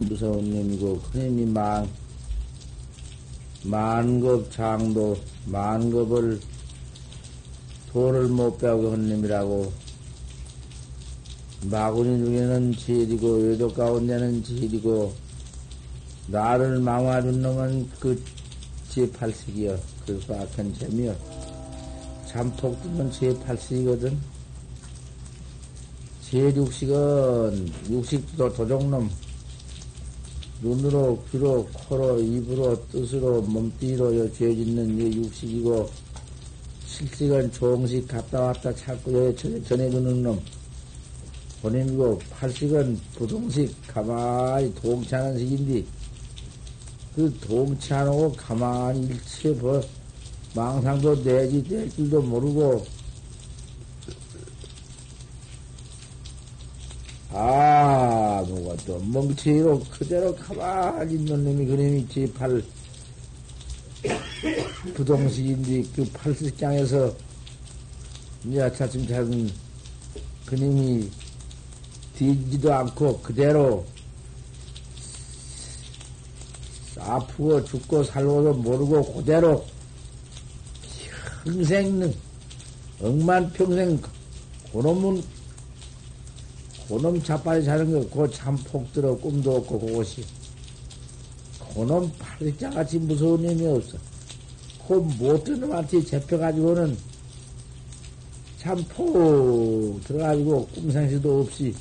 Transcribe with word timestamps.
무서운 0.00 0.50
놈이고 0.50 1.00
그 1.12 1.18
놈이 1.18 1.46
만 1.46 1.88
만급 3.64 4.50
장도 4.52 5.18
만급을 5.46 6.40
도를 7.90 8.28
못 8.28 8.56
배우게 8.58 8.90
한 8.90 9.08
놈이라고. 9.08 9.72
마구니 11.64 12.24
중에는 12.24 12.72
지일이고 12.76 13.32
외도 13.38 13.72
가운데는 13.72 14.44
지일이고 14.44 15.12
나를 16.28 16.78
망화준 16.78 17.42
놈은 17.42 17.90
그 17.98 18.22
제8식이여. 18.90 19.78
그래서 20.06 20.34
악한 20.34 20.74
재미여. 20.74 21.16
잠폭 22.26 22.80
뜨면 22.82 23.10
제8식이거든. 23.10 24.16
제6식은 26.30 27.90
육식도 27.90 28.52
도종놈 28.52 29.10
눈으로 30.60 31.22
귀로 31.30 31.66
코로 31.66 32.20
입으로 32.20 32.86
뜻으로 32.88 33.42
몸띠로 33.42 34.32
죄 34.32 34.54
짓는 34.54 34.98
이 34.98 35.16
육식이고 35.18 35.88
실식은 36.86 37.52
종식 37.52 38.08
갔다 38.08 38.40
왔다 38.40 38.74
찾고 38.74 39.34
전해주는 39.36 40.22
놈. 40.22 40.40
본인이고 41.62 42.18
팔식은 42.30 43.00
부동식 43.16 43.74
가만히 43.88 44.72
동치하는 44.76 45.38
식인데 45.38 45.84
그 47.14 47.36
동치하고 47.40 48.32
가만히 48.32 49.06
일체 49.06 49.50
뭐 49.50 49.80
망상도 50.54 51.22
내지 51.22 51.62
낼 51.64 51.90
줄도 51.90 52.22
모르고 52.22 52.84
아 57.32 58.27
무것도 58.42 59.00
멍치로 59.00 59.80
그대로 59.90 60.34
가만히 60.34 61.14
있는 61.14 61.44
놈이 61.44 61.66
그놈이 61.66 62.06
제8 62.08 62.62
부동식인데 64.94 65.82
그 65.94 66.04
팔식장에서 66.12 67.14
이제 68.44 68.72
차츰차츰 68.72 69.50
그님이 70.46 71.10
뒤지도 72.16 72.72
않고 72.72 73.20
그대로 73.20 73.84
아프고 76.98 77.64
죽고 77.64 78.04
살고도 78.04 78.54
모르고 78.54 79.14
그대로 79.14 79.64
평생 81.44 82.12
억만 83.00 83.52
평생 83.52 84.00
그놈은 84.72 85.22
그놈 86.88 87.22
자빠리 87.22 87.62
자는 87.62 87.92
거 87.92 88.00
그거 88.08 88.28
참폭 88.30 88.92
들어 88.92 89.14
꿈도 89.16 89.56
없고 89.56 89.78
그것이. 89.78 90.24
그놈 91.74 92.10
팔자같이 92.18 92.98
무서운 92.98 93.42
놈이 93.42 93.66
없어. 93.66 93.98
그 94.86 94.94
못된 94.94 95.60
놈한테 95.60 96.02
잡혀가지고는 96.02 96.96
참폭 98.58 100.00
들어가지고 100.04 100.66
꿈생시도 100.68 101.42
없이 101.42 101.74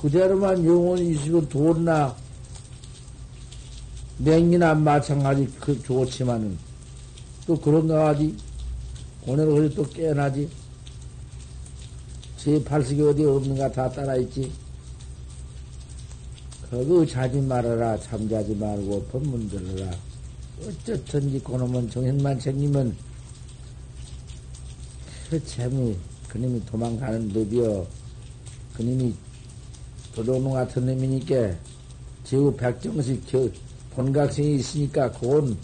그대로만 0.00 0.64
영원히 0.66 1.12
있으고 1.12 1.48
돈나 1.48 2.14
냉이나 4.18 4.74
마찬가지 4.74 5.50
그 5.58 5.82
좋지만은 5.82 6.58
또 7.46 7.58
그런가 7.58 8.08
하지 8.08 8.36
오늘 9.26 9.46
그래 9.46 9.70
또 9.74 9.82
깨어나지 9.82 10.48
제 12.42 12.62
팔식이 12.64 13.00
어디 13.02 13.24
없는가 13.24 13.70
다 13.70 13.88
따라있지. 13.88 14.50
거기 16.68 17.08
자지 17.08 17.40
말아라 17.40 17.96
잠자지 18.00 18.56
말고 18.56 19.04
법문 19.12 19.48
들어라. 19.48 19.92
어쨌든지 20.66 21.38
그놈은 21.38 21.88
정신만 21.88 22.40
챙기면 22.40 22.96
그 25.30 25.44
재미 25.44 25.96
그님이 26.26 26.64
도망가는 26.66 27.28
법이여. 27.28 27.86
그님이 28.74 29.14
도둑놈 30.12 30.52
같은 30.52 30.84
놈이니까 30.84 31.54
제우 32.24 32.52
백정식 32.56 33.22
저 33.28 33.48
본각생이 33.94 34.56
있으니까 34.56 35.12
그건 35.12 35.56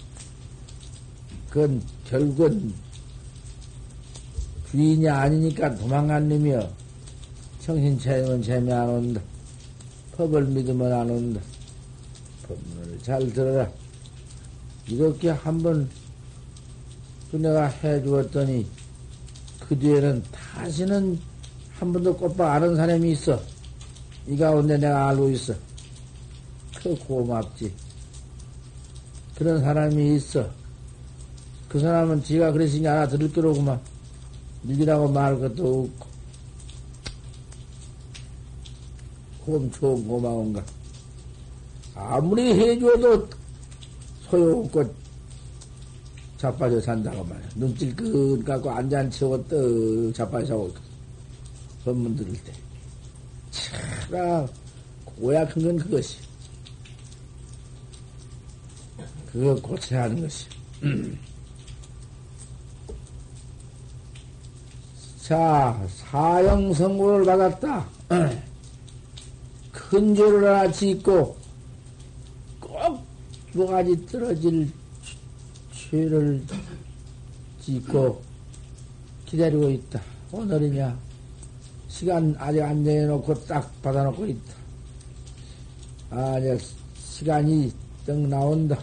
그건 1.50 1.82
결국은 2.04 2.72
주인이 4.70 5.08
아니니까 5.08 5.68
놈이여 5.70 6.70
정신 7.60 7.98
차리면 7.98 8.42
재미 8.42 8.72
안 8.72 8.88
온다 8.88 9.20
법을 10.16 10.44
믿으면 10.44 10.92
안 10.92 11.10
온다 11.10 11.40
법문을 12.46 12.98
잘 13.02 13.32
들어라 13.32 13.70
이렇게 14.86 15.30
한번 15.30 15.88
그 17.30 17.36
내가 17.36 17.66
해 17.66 18.02
주었더니 18.02 18.66
그 19.68 19.78
뒤에는 19.78 20.22
다시는 20.32 21.18
한 21.78 21.92
번도 21.92 22.16
꽃바 22.16 22.54
아는 22.54 22.74
사람이 22.74 23.12
있어. 23.12 23.40
이 24.26 24.36
가운데 24.36 24.76
내가 24.78 25.10
알고 25.10 25.30
있어. 25.30 25.54
그 26.82 26.96
고맙지. 26.98 27.72
그런 29.36 29.60
사람이 29.60 30.16
있어. 30.16 30.48
그 31.68 31.78
사람은 31.78 32.24
지가 32.24 32.50
그랬으니 32.52 32.88
알아들을 32.88 33.32
거로구만. 33.32 33.78
니기라고 34.64 35.08
말할 35.08 35.38
것도 35.40 35.84
없고. 35.84 36.06
곰 39.44 39.70
좋은 39.70 40.06
고마운가. 40.06 40.64
아무리 41.94 42.52
해줘도 42.52 43.28
소용없고 44.28 44.94
자빠져 46.36 46.80
산다고 46.80 47.24
말이야. 47.24 47.48
눈질 47.56 47.94
끈 47.96 48.44
갖고 48.44 48.70
앉아앉히고 48.70 49.48
떡 49.48 50.14
자빠져 50.14 50.70
법문 51.84 52.14
들을 52.14 52.32
때. 52.44 52.52
차라 53.50 54.46
고약한 55.04 55.62
건 55.62 55.76
그것이. 55.78 56.18
그거 59.32 59.54
고쳐야 59.56 60.04
하는 60.04 60.20
것이. 60.20 60.46
자, 65.28 65.78
사형 65.88 66.72
선고를 66.72 67.26
받았다. 67.26 67.86
큰 69.70 70.14
죄를 70.14 70.48
하나 70.48 70.72
짓고 70.72 71.36
꼭 72.58 73.08
두 73.52 73.66
가지 73.66 74.06
떨어질 74.06 74.70
죄를 75.72 76.42
짓고 77.60 78.22
기다리고 79.26 79.68
있다. 79.68 80.00
오늘이냐? 80.32 80.98
시간 81.88 82.34
아직 82.38 82.62
안 82.62 82.82
정해놓고 82.82 83.34
딱 83.44 83.82
받아놓고 83.82 84.24
있다. 84.24 84.54
아, 86.10 86.38
이제 86.38 86.58
시간이 86.96 87.70
딱 88.06 88.16
나온다. 88.16 88.78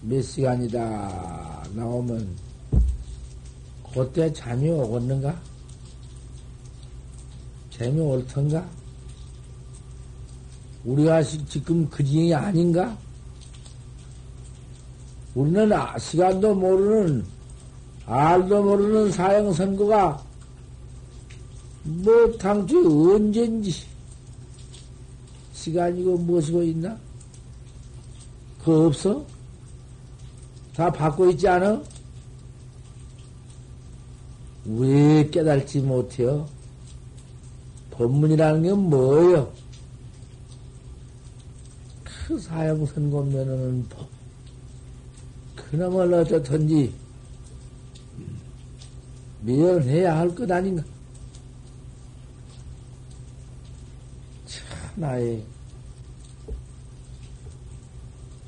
몇 0.00 0.22
시간이다. 0.22 1.64
나오면, 1.74 2.36
그때 3.94 4.32
잠이 4.32 4.68
오겠는가? 4.68 5.40
잠이 7.70 8.00
올 8.00 8.26
텐가? 8.26 8.68
우리가 10.84 11.22
지금 11.22 11.88
그 11.88 12.02
지경이 12.02 12.34
아닌가? 12.34 12.98
우리는 15.36 15.72
아, 15.72 15.96
시간도 15.96 16.56
모르는, 16.56 17.24
알도 18.04 18.64
모르는 18.64 19.12
사형 19.12 19.52
선고가 19.52 20.22
뭐 21.84 22.32
당초에 22.36 23.14
언젠지 23.14 23.72
시간이고 25.52 26.18
무엇이고 26.18 26.64
있나? 26.64 26.98
그거 28.58 28.86
없어? 28.86 29.24
다 30.74 30.90
받고 30.90 31.30
있지 31.30 31.46
않아? 31.46 31.93
왜 34.66 35.28
깨달지 35.30 35.80
못해요? 35.80 36.48
법문이라는 37.90 38.62
게 38.62 38.72
뭐예요? 38.72 39.52
그 42.04 42.38
사형 42.38 42.86
선고면은 42.86 43.86
법. 43.88 44.08
그놈을 45.56 46.14
어쩌든지 46.14 46.94
미련해야 49.42 50.16
할 50.18 50.34
것 50.34 50.50
아닌가? 50.50 50.82
나의 54.96 55.44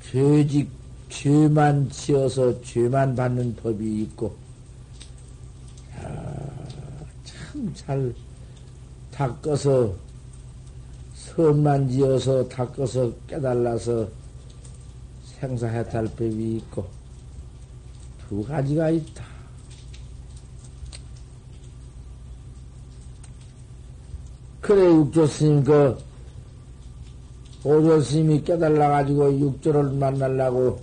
죄직, 0.01 0.69
죄만 1.09 1.89
지어서 1.89 2.61
죄만 2.61 3.15
받는 3.15 3.57
법이 3.57 4.03
있고, 4.03 4.35
참 7.57 7.73
잘 7.73 8.13
닦아서 9.11 9.95
선만 11.15 11.89
지어서 11.89 12.47
닦아서 12.47 13.11
깨달아서 13.25 14.07
생사해탈법이 15.23 16.57
있고 16.57 16.85
두 18.27 18.43
가지가 18.43 18.91
있다. 18.91 19.25
그래 24.61 24.85
육조 24.93 25.25
스님 25.25 25.63
그 25.63 25.97
오조 27.63 28.01
스님이 28.01 28.43
깨달아가지고 28.43 29.39
육조를 29.39 29.91
만나려고 29.93 30.79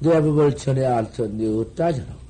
내 0.00 0.20
법을 0.20 0.56
전해야 0.56 0.96
할 0.96 1.12
텐데 1.12 1.46
어따 1.46 1.92
저렇고 1.92 2.21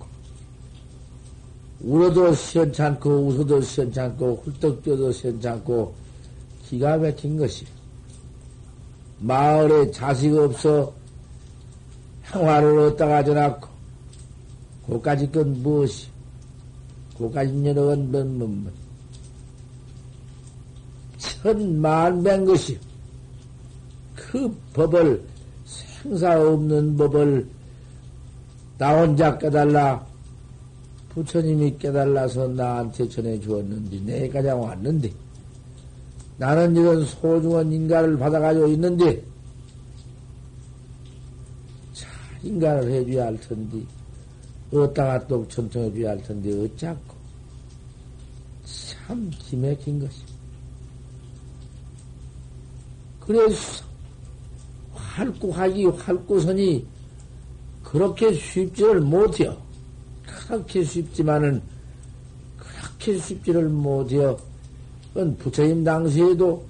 울어도 1.83 2.33
시원찮고 2.33 3.11
웃어도 3.27 3.61
시원찮고 3.61 4.43
훌떡 4.45 4.83
뛰어도 4.83 5.11
시원찮고 5.11 5.95
기가 6.65 6.97
막힌 6.97 7.37
것이. 7.37 7.67
마을에 9.19 9.91
자식 9.91 10.37
없어 10.37 10.93
향화를 12.23 12.79
얻다가 12.79 13.25
전놨고 13.25 13.69
고까지 14.87 15.31
건 15.31 15.63
무엇이? 15.63 16.09
고까지 17.15 17.65
여러 17.67 17.87
건 17.87 18.11
뭔뭔뭔 18.11 18.73
천만백 21.19 22.45
것이. 22.45 22.79
그 24.15 24.57
법을 24.73 25.23
생사 25.65 26.41
없는 26.41 26.97
법을 26.97 27.49
나 28.79 29.01
혼자 29.01 29.37
깨달라 29.37 30.12
부처님이 31.15 31.77
깨달라서 31.79 32.49
나한테 32.49 33.09
전해 33.09 33.39
주었는데 33.39 34.01
내가 34.01 34.43
장 34.43 34.63
왔는데 34.63 35.13
나는 36.39 36.75
이런 36.75 37.05
소중한 37.05 37.71
인간을 37.71 38.19
받아가지고 38.19 38.67
있는데 38.69 39.23
잘 41.93 42.11
인간을 42.43 42.91
해줘야 42.91 43.27
할 43.27 43.39
텐데 43.41 43.85
어디다가 44.73 45.27
또 45.27 45.47
천통해줘야 45.49 46.11
할 46.11 46.23
텐데 46.23 46.65
어쩌고 46.65 47.15
참 48.65 49.31
기맥힌 49.39 50.01
것이 50.01 50.23
그래서 53.21 53.85
활구하기 54.95 55.85
활구선이 55.85 56.87
그렇게 57.85 58.33
쉽지를 58.33 59.01
못해요. 59.01 59.62
그렇게 60.53 60.85
쉽지만은 60.85 61.63
그렇게 62.59 63.17
쉽지를 63.19 63.71
못해요. 63.71 64.39
그건 65.09 65.35
부처님 65.39 65.83
당시에도 65.83 66.63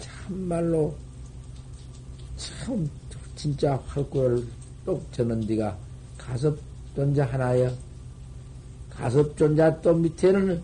참말로 0.00 0.92
참 2.36 2.90
진짜 3.36 3.80
활구를 3.86 4.44
똑 4.84 5.12
저는 5.12 5.42
네가 5.42 5.76
가섭존자 6.18 7.26
하나여 7.26 7.72
가섭존자 8.90 9.80
또 9.80 9.94
밑에는 9.94 10.60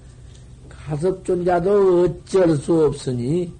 가섭존자도 0.68 2.02
어쩔 2.02 2.56
수 2.56 2.86
없으니 2.86 3.52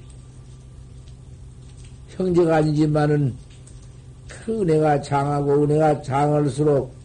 형제가 2.09 2.57
아니지만은 2.57 3.37
그 4.27 4.63
은혜가 4.63 5.01
장하고 5.01 5.63
은혜가 5.63 6.03
장할수록 6.03 7.00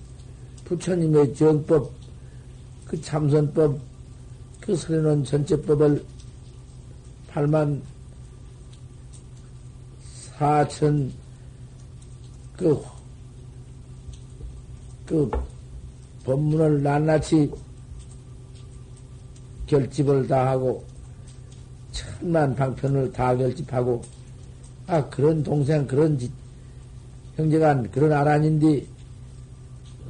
부처님의 0.66 1.34
정법, 1.36 1.92
그 2.86 3.00
참선법, 3.00 3.80
그 4.60 4.76
서려놓은 4.76 5.24
전체법을 5.24 6.04
8만 7.32 7.82
4천 10.38 11.12
그, 12.58 12.82
그 15.06 15.32
법문을 16.24 16.84
낱낱이 16.84 17.52
결집을 19.68 20.28
다 20.28 20.50
하고 20.50 20.84
천만 21.92 22.56
방편을 22.56 23.12
다 23.12 23.36
결집하고 23.36 24.04
아, 24.88 25.04
그런 25.10 25.42
동생, 25.42 25.88
그런 25.88 26.18
지, 26.18 26.32
형제가 27.38 27.82
그런 27.92 28.14
아란인데, 28.14 28.86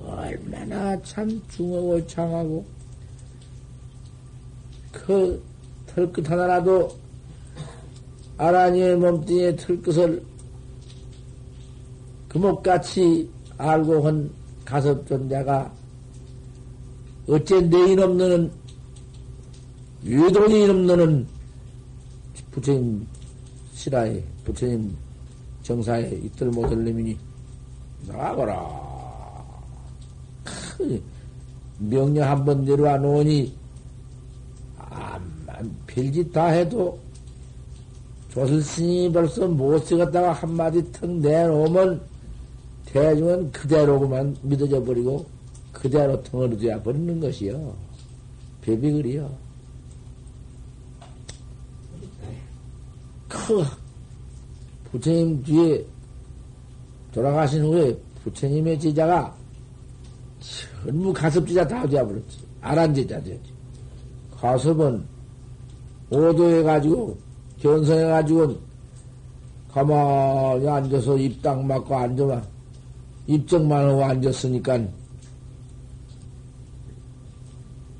얼마나 0.06 1.02
참 1.02 1.42
중하고 1.50 2.06
장하고, 2.07 2.66
그 4.92 5.44
털끝 5.88 6.30
하나라도 6.30 6.96
아란이의 8.38 8.98
몸뚱이에 8.98 9.56
털끝을 9.56 10.24
금옥같이 12.28 13.30
알고 13.57 14.06
한 14.06 14.30
가섭존자가 14.66 15.74
어째 17.28 17.62
내 17.62 17.92
이놈 17.92 18.18
너는 18.18 18.51
유동이 20.04 20.68
너는 20.68 21.25
부처님 22.51 23.08
실하에 23.74 24.22
부처님 24.44 24.96
정사에 25.63 26.19
이틀 26.24 26.50
못할 26.50 26.84
놈이니 26.84 27.18
나가거 28.08 28.46
라. 30.80 31.00
명령 31.80 32.30
한 32.30 32.45
번 32.45 32.63
내려와 32.66 32.98
놓으니 32.98 33.54
암만 34.77 35.75
별짓 35.88 36.31
다 36.31 36.48
해도 36.48 36.98
조슬스님이 38.30 39.12
벌써 39.12 39.48
못 39.48 39.80
쓰겠다가 39.80 40.33
한마디 40.33 40.92
턱 40.92 41.10
내놓으면 41.10 42.01
대중은 42.86 43.51
그대로만 43.51 44.36
믿어져 44.42 44.83
버리고 44.83 45.25
그대로 45.72 46.22
텅을 46.24 46.57
둬야 46.57 46.81
버리는 46.81 47.19
것이요. 47.19 47.75
그리요. 48.62 49.31
그 53.27 53.63
부처님 54.92 55.44
뒤에 55.44 55.86
돌아가신 57.13 57.63
후에 57.63 57.98
부처님의 58.24 58.80
제자가 58.80 59.36
전부 60.84 61.12
가섭제자 61.12 61.68
다 61.68 61.88
되어버렸지. 61.88 62.40
아란 62.62 62.94
제자 62.94 63.22
되지. 63.22 63.40
가섭은 64.36 65.04
오도해가지고, 66.10 67.18
견성해가지고, 67.60 68.58
가만히 69.72 70.68
앉아서 70.68 71.18
입당 71.18 71.66
맞고 71.66 71.96
앉아만, 71.96 72.46
입정만 73.28 73.90
하고 73.90 74.04
앉았으니까, 74.04 74.80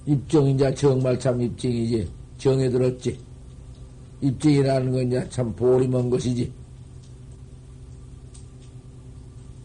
입정, 0.06 0.48
이제 0.48 0.74
정말 0.75 1.20
참 1.20 1.42
입정이지. 1.42 2.08
정에 2.38 2.70
들었지. 2.70 3.20
입증이라는 4.22 4.92
건 4.92 5.08
이제 5.08 5.28
참먼 5.30 6.10
것이지. 6.10 6.52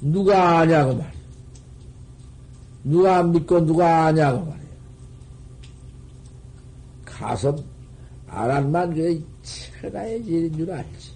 누가 0.00 0.60
아냐고 0.60 0.94
말이야. 0.94 1.19
누가 2.84 3.22
믿고 3.22 3.64
누가 3.64 4.06
아냐고 4.06 4.44
말이야. 4.44 4.60
가서 7.04 7.56
아란만 8.26 8.94
그래 8.94 9.20
천하의 9.42 10.24
일인 10.24 10.56
줄 10.56 10.70
알지. 10.70 11.12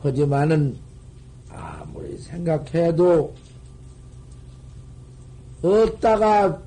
하지만은 0.00 0.76
아무리 1.48 2.16
생각해도 2.18 3.34
어디다가 5.62 6.60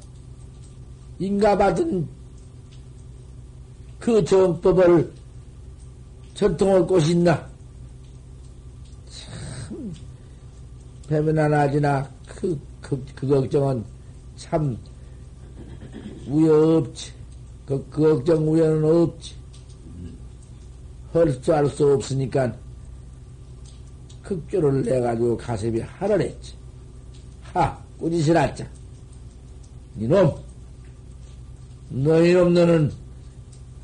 인가받은 1.19 2.07
그 3.99 4.23
정법을 4.23 5.11
전통할 6.33 6.85
곳이 6.85 7.11
있나? 7.11 7.49
참, 9.09 9.93
배면나 11.07 11.47
나지나 11.47 12.09
그, 12.27 12.57
그, 12.85 13.03
그 13.15 13.27
걱정은 13.27 13.83
참 14.35 14.77
우여 16.27 16.77
없지. 16.77 17.11
그, 17.65 17.83
그 17.89 18.01
걱정 18.01 18.47
우여는 18.47 18.83
없지. 18.85 19.33
헐수 21.11 21.69
수 21.69 21.93
없으니까 21.93 22.55
극조를 24.21 24.83
내가지고 24.83 25.35
가슴이 25.35 25.79
하늘했지. 25.79 26.53
하, 27.41 27.75
꾸짖으라자. 27.97 28.67
이놈, 29.97 30.35
너희놈 31.89 32.53
너는 32.53 32.91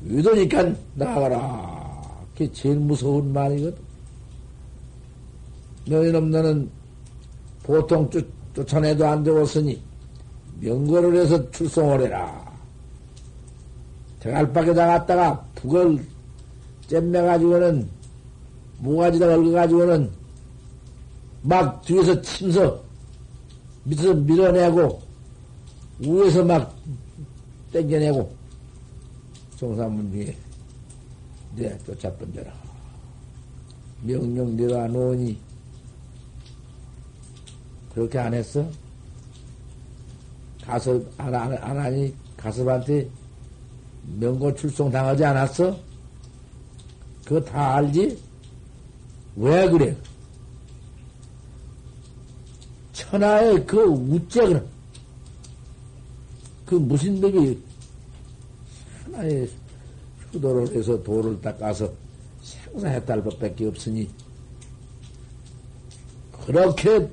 의도니까 0.04 0.74
나가라. 0.94 2.22
그게 2.32 2.52
제일 2.52 2.76
무서운 2.76 3.32
말이거든. 3.32 3.82
너희놈 5.86 6.30
너는 6.30 6.70
보통 7.64 8.08
쫓, 8.10 8.41
쫓아내도 8.54 9.06
안 9.06 9.22
되었으니 9.22 9.80
명거를 10.60 11.16
해서 11.16 11.50
출송을 11.50 12.02
해라. 12.02 12.52
대갈박에 14.20 14.72
나갔다가 14.72 15.44
북을 15.56 16.06
잼매가지고는, 16.86 17.88
모가지다 18.78 19.34
얽어가지고는, 19.34 20.10
막 21.42 21.82
뒤에서 21.82 22.20
침서, 22.22 22.80
밑에서 23.84 24.14
밀어내고, 24.14 25.02
위에서 25.98 26.44
막 26.44 26.76
땡겨내고, 27.72 28.32
정사문 29.56 30.12
뒤에, 30.12 30.36
네, 31.56 31.78
쫓아 31.84 32.12
번져라. 32.12 32.52
명령 34.02 34.56
내가 34.56 34.86
놓으니, 34.86 35.36
그렇게 37.94 38.18
안 38.18 38.32
했어? 38.32 38.66
가서, 40.64 41.00
안, 41.18 41.34
안, 41.34 41.52
안 41.58 41.78
하니, 41.78 42.14
가섭한테 42.36 43.08
명고 44.18 44.54
출송 44.54 44.90
당하지 44.90 45.24
않았어? 45.24 45.78
그거 47.24 47.40
다 47.40 47.76
알지? 47.76 48.18
왜 49.36 49.68
그래? 49.68 49.96
천하의 52.92 53.66
그 53.66 53.78
우째는 53.78 54.66
그 56.66 56.74
무슨 56.74 57.20
법이 57.20 57.58
하나의 59.04 59.50
수도를 60.32 60.74
해서 60.74 61.02
돌을 61.02 61.40
닦아서 61.40 61.92
생사했달 62.42 63.22
법밖에 63.22 63.66
없으니 63.66 64.08
그렇게 66.44 67.08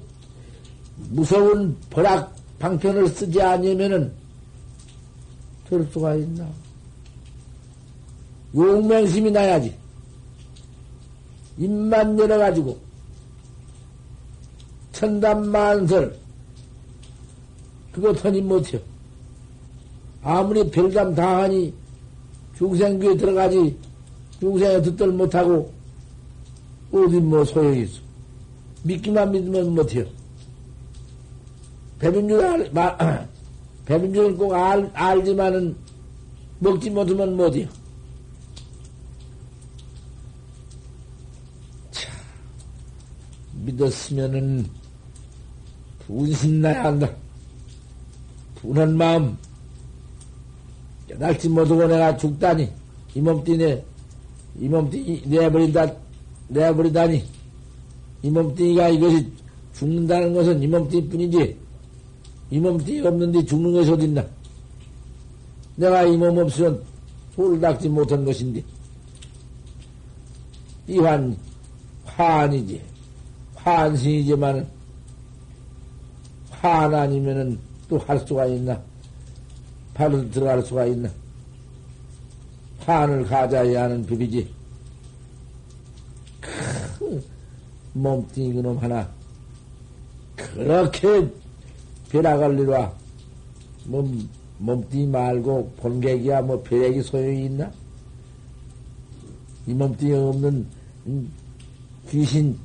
무서운 1.09 1.75
벌악 1.89 2.35
방편을 2.59 3.07
쓰지 3.07 3.41
않으면은 3.41 4.11
될 5.69 5.87
수가 5.91 6.15
있나? 6.15 6.47
용맹심이 8.55 9.31
나야지. 9.31 9.75
입만 11.57 12.17
열어가지고, 12.17 12.77
천담만설, 14.93 16.17
그거 17.91 18.13
터니 18.13 18.41
못해요. 18.41 18.81
아무리 20.23 20.69
별담 20.69 21.13
다하니 21.15 21.73
중생교에 22.57 23.15
들어가지, 23.17 23.77
중생에 24.39 24.81
듣들 24.81 25.11
못하고, 25.11 25.71
어디 26.91 27.19
뭐 27.19 27.45
소용이 27.45 27.83
있어. 27.83 27.99
믿기만 28.83 29.31
믿으면 29.31 29.75
못해요. 29.75 30.05
배민줄 31.99 32.41
알, 32.41 32.71
말, 32.71 33.29
배민줄은 33.85 34.37
꼭 34.37 34.53
알, 34.53 34.89
알지만은 34.93 35.75
먹지 36.59 36.89
못하면 36.89 37.35
못해요. 37.35 37.67
자, 41.91 42.09
믿었으면은 43.65 44.65
분신나야 46.07 46.85
한다. 46.85 47.09
분한 48.55 48.97
마음. 48.97 49.37
깨달지 51.07 51.49
못하고 51.49 51.85
내가 51.87 52.15
죽다니. 52.15 52.71
이 53.15 53.21
몸띠 53.21 53.57
내, 53.57 53.83
이 54.59 54.67
몸띠 54.67 55.23
내버린다, 55.25 55.93
내버리다니. 56.47 57.25
이 58.21 58.29
몸띠가 58.29 58.89
이것이 58.89 59.31
죽는다는 59.73 60.33
것은 60.33 60.61
이 60.61 60.67
몸띠 60.67 61.09
뿐이지. 61.09 61.68
이 62.51 62.59
몸띠 62.59 62.99
없는데 63.05 63.45
죽는 63.45 63.73
것이 63.73 63.91
어딨나? 63.91 64.25
내가 65.75 66.03
이 66.03 66.17
몸 66.17 66.37
없으면 66.37 66.81
소를 67.35 67.59
닦지 67.59 67.89
못한 67.89 68.25
것인데. 68.25 68.63
이환, 70.87 71.37
환이지. 72.05 72.81
환신이지만, 73.55 74.67
환 76.49 76.93
아니면은 76.93 77.59
또 77.87 77.97
할 77.99 78.19
수가 78.19 78.45
있나? 78.47 78.81
발을 79.93 80.31
들어갈 80.31 80.61
수가 80.63 80.85
있나? 80.85 81.09
환을 82.85 83.25
가져야 83.25 83.83
하는 83.83 84.05
법이지. 84.05 84.51
크, 86.41 87.23
몸뚱이 87.93 88.53
그놈 88.53 88.77
하나. 88.79 89.07
그렇게 90.35 91.27
벼락을 92.09 92.59
이와 92.59 92.93
뭐, 93.85 94.11
몸뚱이 94.57 95.07
말고 95.07 95.71
본객이야 95.77 96.41
뭐 96.41 96.61
벼락이 96.63 97.01
소용이 97.01 97.45
있나? 97.45 97.71
이 99.67 99.73
몸뚱이 99.73 100.13
없는 100.13 100.65
귀신, 102.09 102.57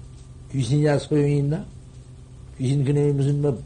귀신이야 0.50 0.98
소용이 0.98 1.38
있나? 1.38 1.64
귀신 2.58 2.84
그놈이 2.84 3.12
무슨 3.12 3.42
뭐, 3.42 3.62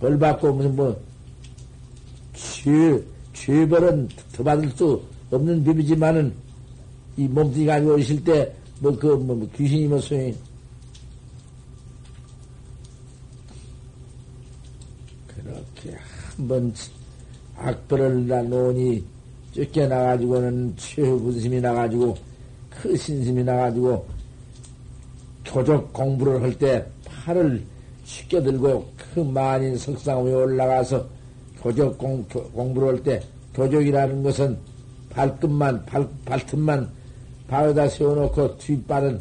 벌 0.00 0.18
받고 0.18 0.52
무슨 0.52 0.74
뭐, 0.74 1.00
죄, 2.32 3.02
죄벌은 3.32 4.08
더 4.32 4.42
받을 4.42 4.68
수 4.70 5.00
없는 5.30 5.62
법이지만은, 5.64 6.34
이 7.16 7.28
몸뚱이 7.28 7.66
가지고 7.66 7.94
오실 7.94 8.24
때, 8.24 8.52
뭐, 8.80 8.96
그, 8.98 9.06
뭐, 9.06 9.36
뭐 9.36 9.48
귀신이 9.56 9.86
뭐 9.86 10.00
소용이, 10.00 10.34
그렇게 15.28 15.96
한번 16.36 16.74
악벌을 17.56 18.26
나놓으니 18.26 19.04
쫓겨나가지고는 19.52 20.74
최분심이 20.76 21.60
나가지고 21.60 22.16
그 22.70 22.96
신심이 22.96 23.44
나가지고 23.44 24.04
교적 25.44 25.92
공부를 25.92 26.42
할 26.42 26.58
때 26.58 26.84
팔을 27.04 27.62
쉽게 28.04 28.42
들고 28.42 28.86
그 28.96 29.20
만인 29.20 29.76
석상 29.78 30.24
위에 30.24 30.34
올라가서 30.34 31.06
교적 31.62 31.96
공, 31.96 32.24
공부를 32.24 32.88
할 32.88 33.02
때 33.02 33.22
교적이라는 33.54 34.22
것은 34.24 34.58
발끝만 35.10 35.86
발, 35.86 36.08
발틈만 36.24 36.90
밥에다 37.46 37.88
세워놓고 37.88 38.58
뒷발은 38.58 39.20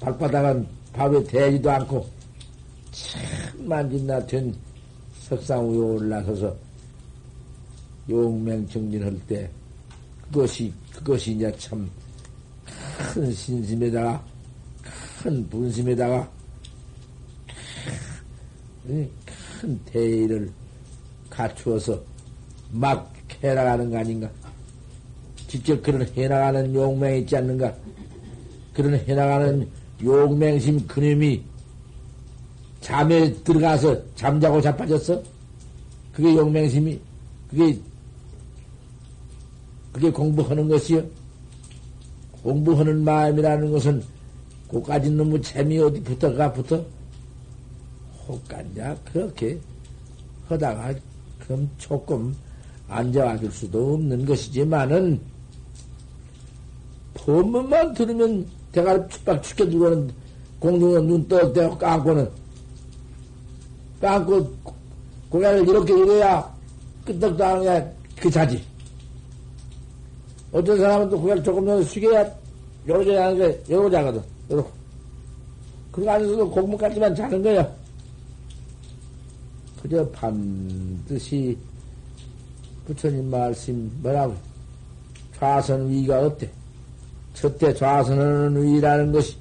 발바닥은 0.00 0.66
밥에 0.92 1.22
대지도 1.24 1.70
않고 1.70 2.06
참 2.90 3.22
만진나 3.68 4.26
된 4.26 4.52
석상 5.30 5.70
위에 5.70 5.78
올라서서 5.78 6.54
용맹 8.10 8.68
정진할 8.68 9.18
때 9.26 9.48
그것이 10.30 10.70
그것이 10.92 11.32
이제 11.32 11.50
참 11.56 11.88
큰 13.14 13.32
신심에다가 13.32 14.22
큰 15.22 15.48
분심에다가 15.48 16.30
큰 19.60 19.78
대의를 19.86 20.50
갖추어서 21.28 22.02
막 22.70 23.12
해나가는 23.42 23.90
거 23.90 23.98
아닌가? 23.98 24.30
직접 25.48 25.82
그런 25.82 26.06
해나가는 26.16 26.72
용맹이 26.74 27.20
있지 27.20 27.36
않는가? 27.36 27.74
그런 28.74 28.94
해나가는 28.94 29.68
용맹심 30.02 30.86
그놈이 30.86 31.42
잠에 32.90 33.32
들어가서 33.44 33.96
잠자고 34.16 34.60
자빠졌어? 34.60 35.22
그게 36.12 36.34
용맹심이, 36.34 37.00
그게, 37.48 37.78
그게 39.92 40.10
공부하는 40.10 40.68
것이요? 40.68 41.04
공부하는 42.42 43.04
마음이라는 43.04 43.70
것은 43.70 44.02
고까지 44.66 45.08
너무 45.10 45.40
재미 45.40 45.78
어디 45.78 46.02
붙어가 46.02 46.52
붙어? 46.52 46.84
혹간자 48.26 48.96
그렇게 49.04 49.60
하다가 50.48 50.92
그럼 51.38 51.70
조금 51.78 52.34
앉아와 52.88 53.38
줄 53.38 53.52
수도 53.52 53.94
없는 53.94 54.26
것이지만은 54.26 55.20
법문만 57.14 57.94
들으면 57.94 58.46
대가를 58.72 59.08
축박 59.08 59.40
축혀주고는 59.44 60.10
공중에 60.58 60.94
눈 61.06 61.28
떠 61.28 61.52
대고 61.52 61.78
깎고는 61.78 62.39
깎고 64.00 64.52
고개를 65.28 65.68
이렇게 65.68 65.98
이래야 65.98 66.54
끄떡도 67.04 67.44
안 67.44 67.58
하냐 67.58 67.92
그 68.18 68.30
자지. 68.30 68.62
어떤 70.52 70.78
사람은 70.78 71.10
또 71.10 71.20
고개를 71.20 71.42
조금 71.44 71.64
더 71.64 71.82
숙여야 71.82 72.30
요러져야 72.88 73.26
하는 73.26 73.38
게 73.38 73.62
요러자거든. 73.70 74.22
요렇게. 74.50 74.70
그거 75.92 76.10
안에서도 76.10 76.50
공부까지만 76.50 77.14
자는 77.14 77.42
거야. 77.42 77.68
그저 79.82 80.06
반드시 80.10 81.56
부처님 82.86 83.30
말씀 83.30 83.90
뭐라고 84.02 84.34
좌선 85.38 85.88
위가 85.88 86.20
어때? 86.20 86.50
첫째 87.34 87.72
좌선하는 87.72 88.62
위라는 88.62 89.12
것이 89.12 89.36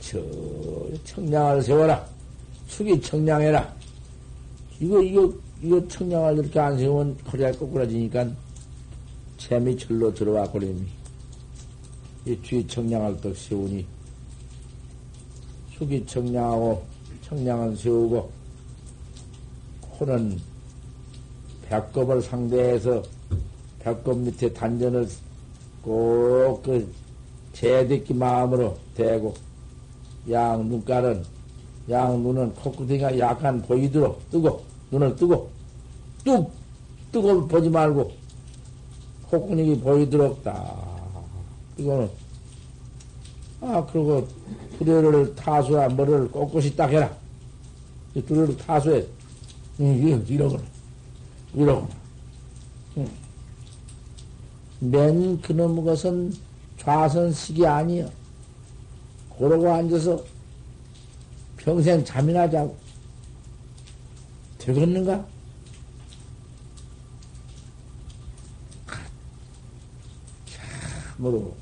저 0.00 0.18
청량을 1.04 1.62
세워라. 1.62 2.15
축이 2.68 3.00
청량해라. 3.00 3.74
이거 4.80 5.02
이거 5.02 5.32
이거 5.62 5.88
청량을 5.88 6.38
이렇게 6.38 6.60
안 6.60 6.78
세우면 6.78 7.18
허리가 7.32 7.52
꼬꾸라지니까 7.52 8.30
샘이 9.38 9.76
절로 9.78 10.12
들어와 10.12 10.44
버리니 10.44 10.86
이뒤 12.26 12.66
청량을 12.66 13.20
떡 13.20 13.36
세우니 13.36 13.86
숙이 15.78 16.04
청량하고 16.06 16.84
청량은 17.22 17.76
세우고 17.76 18.30
코는 19.80 20.40
배꼽을 21.68 22.20
상대해서 22.20 23.02
배꼽 23.78 24.18
밑에 24.18 24.52
단전을 24.52 25.08
꼭그 25.82 26.92
제대기 27.52 28.12
마음으로 28.14 28.76
대고 28.94 29.34
양 30.30 30.68
눈깔은 30.68 31.35
양 31.90 32.22
눈은 32.22 32.54
코끝이가 32.54 33.18
약간 33.18 33.62
보이도록 33.62 34.30
뜨고 34.30 34.62
눈을 34.90 35.14
뜨고 35.16 35.50
뚝! 36.24 36.50
뜨고 37.12 37.46
보지 37.46 37.70
말고 37.70 38.12
콧구멍이 39.30 39.80
보이도록 39.80 40.42
딱 40.42 41.14
이거는 41.78 42.10
아 43.60 43.84
그리고 43.90 44.26
두레를 44.78 45.34
타수야 45.34 45.88
머리를 45.88 46.30
꼿꼿이 46.30 46.76
딱 46.76 46.90
해라. 46.90 47.10
두레를 48.26 48.56
타수해 48.56 49.04
응, 49.80 50.24
이러거나. 50.28 50.62
이러거나. 51.54 51.88
응. 52.98 53.08
맨 54.80 55.40
그놈의 55.40 55.84
것은 55.84 56.34
좌선식이 56.78 57.66
아니여. 57.66 58.08
그러고 59.38 59.70
앉아서 59.70 60.22
평생 61.66 62.04
잠이나 62.04 62.48
자고 62.48 62.76
되겠는가? 64.56 65.26
참으로 71.16 71.56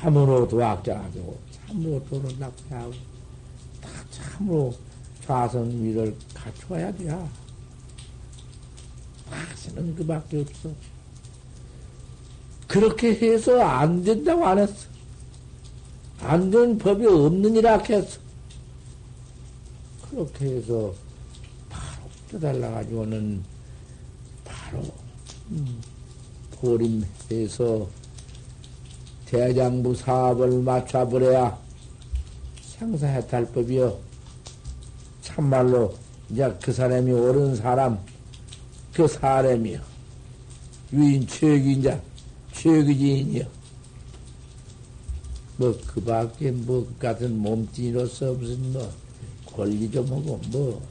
참으로 0.00 0.48
도학자하고 0.48 1.38
참으로 1.66 2.02
도를 2.06 2.38
납하고 2.38 2.92
다 3.82 3.90
참으로 4.10 4.74
좌선 5.26 5.70
위를 5.82 6.16
갖춰야 6.32 6.90
돼야. 6.94 7.28
하시는 9.28 9.94
그밖에 9.96 10.40
없어. 10.40 10.70
그렇게 12.66 13.10
해서 13.14 13.60
안 13.60 14.02
된다고 14.02 14.46
안 14.46 14.58
했어. 14.60 14.88
안 16.20 16.50
된 16.50 16.78
법이 16.78 17.06
없느니라 17.06 17.78
했어. 17.82 18.25
그렇게 20.10 20.56
해서 20.56 20.94
바로 21.68 22.08
떠달라가지고는 22.30 23.42
바로 24.44 24.82
음, 25.50 25.80
보림해서 26.52 27.88
대장부 29.26 29.94
사업을 29.94 30.62
맞춰버려야 30.62 31.66
생사해탈 32.78 33.52
법이여. 33.52 33.98
참말로 35.22 35.94
이제 36.30 36.54
그 36.62 36.72
사람이 36.72 37.10
옳은 37.10 37.56
사람, 37.56 37.98
그 38.92 39.06
사람이여. 39.08 39.80
유인 40.92 41.26
최기인자, 41.26 42.00
최기지인이여. 42.52 43.44
뭐, 45.56 45.78
그 45.86 46.00
밖에 46.02 46.50
뭐, 46.50 46.86
그 46.86 46.98
같은 46.98 47.38
몸뚱이로서 47.38 48.34
무슨 48.34 48.72
뭐, 48.72 48.92
권리 49.56 49.90
좀 49.90 50.04
하고, 50.06 50.40
뭐, 50.50 50.82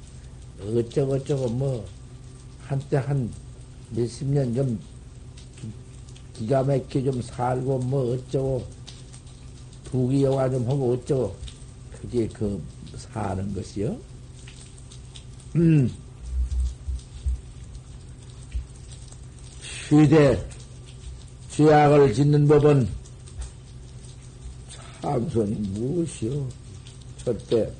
어쩌고저쩌고, 0.59 1.49
뭐, 1.49 1.85
한때 2.61 2.97
한 2.97 3.31
몇십 3.91 4.27
년 4.27 4.53
좀 4.55 4.79
기가 6.33 6.63
막히게 6.63 7.03
좀 7.11 7.21
살고, 7.21 7.79
뭐, 7.79 8.13
어쩌고, 8.13 8.65
부귀 9.85 10.23
영화 10.23 10.49
좀 10.49 10.67
하고, 10.67 10.93
어쩌고, 10.93 11.35
그게 11.91 12.27
그 12.27 12.61
사는 12.97 13.53
것이요? 13.53 13.97
음. 15.55 15.89
시대, 19.87 20.43
죄악을 21.51 22.13
짓는 22.13 22.47
법은 22.47 22.87
참선이 25.01 25.51
무엇이요? 25.53 26.49
첫째, 27.23 27.71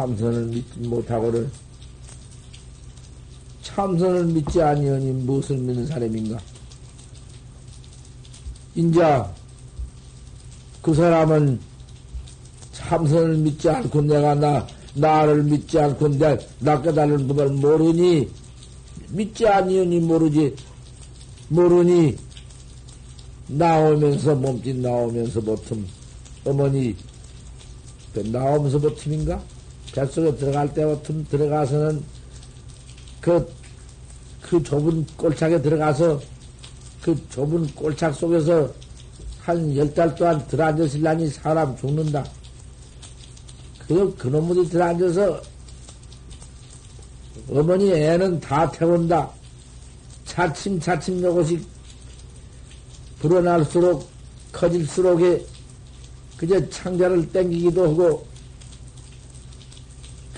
참선을 0.00 0.46
믿지 0.46 0.78
못하고는 0.78 1.50
참선을 3.62 4.24
믿지 4.26 4.62
아니하니 4.62 5.12
무엇을 5.12 5.58
믿는 5.58 5.86
사람인가? 5.86 6.38
인자, 8.74 9.30
그 10.80 10.94
사람은 10.94 11.60
참선을 12.72 13.36
믿지 13.36 13.68
않고 13.68 14.00
내가 14.02 14.34
나, 14.34 14.66
나를 14.94 15.42
믿지 15.42 15.78
않고 15.78 16.08
내, 16.16 16.38
나 16.60 16.80
깨달은 16.80 17.28
법을 17.28 17.50
모르니, 17.50 18.26
믿지 19.10 19.46
아니하니 19.46 20.00
모르지, 20.00 20.56
모르니, 21.48 22.16
나오면서, 23.48 24.34
몸짓 24.34 24.76
나오면서 24.76 25.42
보틈, 25.42 25.86
어머니, 26.46 26.96
그 28.14 28.20
나오면서 28.20 28.78
보틈인가? 28.78 29.59
뱃속에 29.92 30.36
들어갈 30.36 30.72
때 30.72 30.84
보틈 30.84 31.24
들어가서는 31.26 32.02
그, 33.20 33.52
그 34.42 34.62
좁은 34.62 35.06
꼴착에 35.16 35.60
들어가서 35.60 36.20
그 37.02 37.28
좁은 37.28 37.66
꼴착 37.74 38.14
속에서 38.14 38.72
한 39.42 39.74
열 39.74 39.92
달 39.94 40.14
동안 40.14 40.46
들어앉았을라니 40.46 41.28
사람 41.28 41.76
죽는다. 41.76 42.24
그, 43.88 44.14
그놈들이 44.16 44.68
들어앉아서 44.68 45.40
어머니 47.50 47.90
애는 47.90 48.38
다 48.38 48.70
태운다. 48.70 49.30
차츰차츰 50.24 51.22
요것이 51.22 51.60
불어날수록 53.18 54.08
커질수록에 54.52 55.44
그저 56.36 56.68
창자를 56.68 57.28
땡기기도 57.32 57.90
하고 57.90 58.26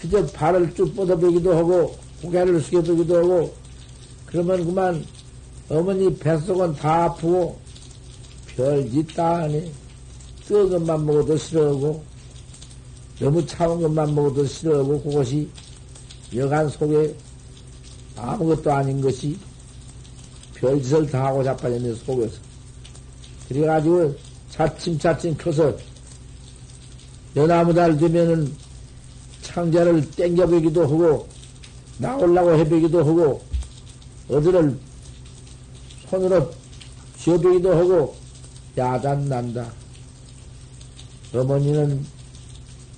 그저 0.02 0.26
발을 0.26 0.74
쭉 0.74 0.94
뻗어보기도 0.96 1.56
하고 1.56 1.96
고개를 2.22 2.60
숙여보기도 2.60 3.18
하고 3.18 3.54
그러면 4.26 4.66
그만 4.66 5.06
어머니 5.68 6.12
뱃속은 6.16 6.74
다 6.74 7.04
아프고 7.04 7.56
별짓 8.48 9.14
다 9.14 9.42
하니 9.42 9.72
뜨거운 10.44 10.70
것만 10.70 11.06
먹어도 11.06 11.36
싫어하고 11.36 12.02
너무 13.20 13.46
차운 13.46 13.80
것만 13.80 14.12
먹어도 14.12 14.44
싫어하고 14.44 15.00
그것이 15.02 15.48
여간 16.34 16.68
속에 16.68 17.14
아무것도 18.16 18.72
아닌 18.72 19.00
것이 19.00 19.38
별짓을 20.54 21.08
다 21.10 21.26
하고 21.26 21.44
자빠졌는 21.44 21.94
속에서. 21.94 22.34
그래가지고 23.48 24.16
차츰차츰 24.50 25.36
커서 25.36 25.76
연나무달 27.36 27.96
되면은 27.96 28.61
창자를 29.52 30.10
땡겨보기도 30.12 30.82
하고 30.82 31.28
나오려고 31.98 32.56
해보기도 32.58 33.00
하고 33.00 33.42
어디를 34.28 34.78
손으로 36.08 36.50
쥐어보기도 37.18 37.76
하고 37.76 38.16
야단 38.76 39.28
난다. 39.28 39.70
어머니는 41.34 42.04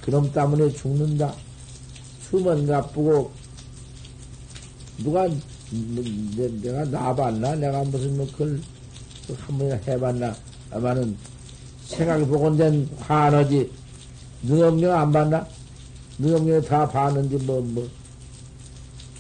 그놈 0.01 0.33
때문에 0.33 0.71
죽는다. 0.73 1.35
숨은 2.23 2.67
가쁘고 2.67 3.33
누가 4.99 5.29
내, 5.71 6.73
가 6.73 6.85
나봤나? 6.85 7.57
내가 7.57 7.83
무슨 7.85 8.17
뭐 8.17 8.27
그걸 8.31 8.61
한번 9.39 9.81
해봤나? 9.87 10.37
아마는 10.71 11.17
생각해 11.87 12.27
보건된 12.27 12.89
화너지 13.01 13.71
능엄령 14.43 14.97
안 14.97 15.11
봤나? 15.11 15.47
능엄령 16.19 16.63
다 16.63 16.89
봤는지 16.89 17.37
뭐 17.39 17.61
뭐. 17.61 17.89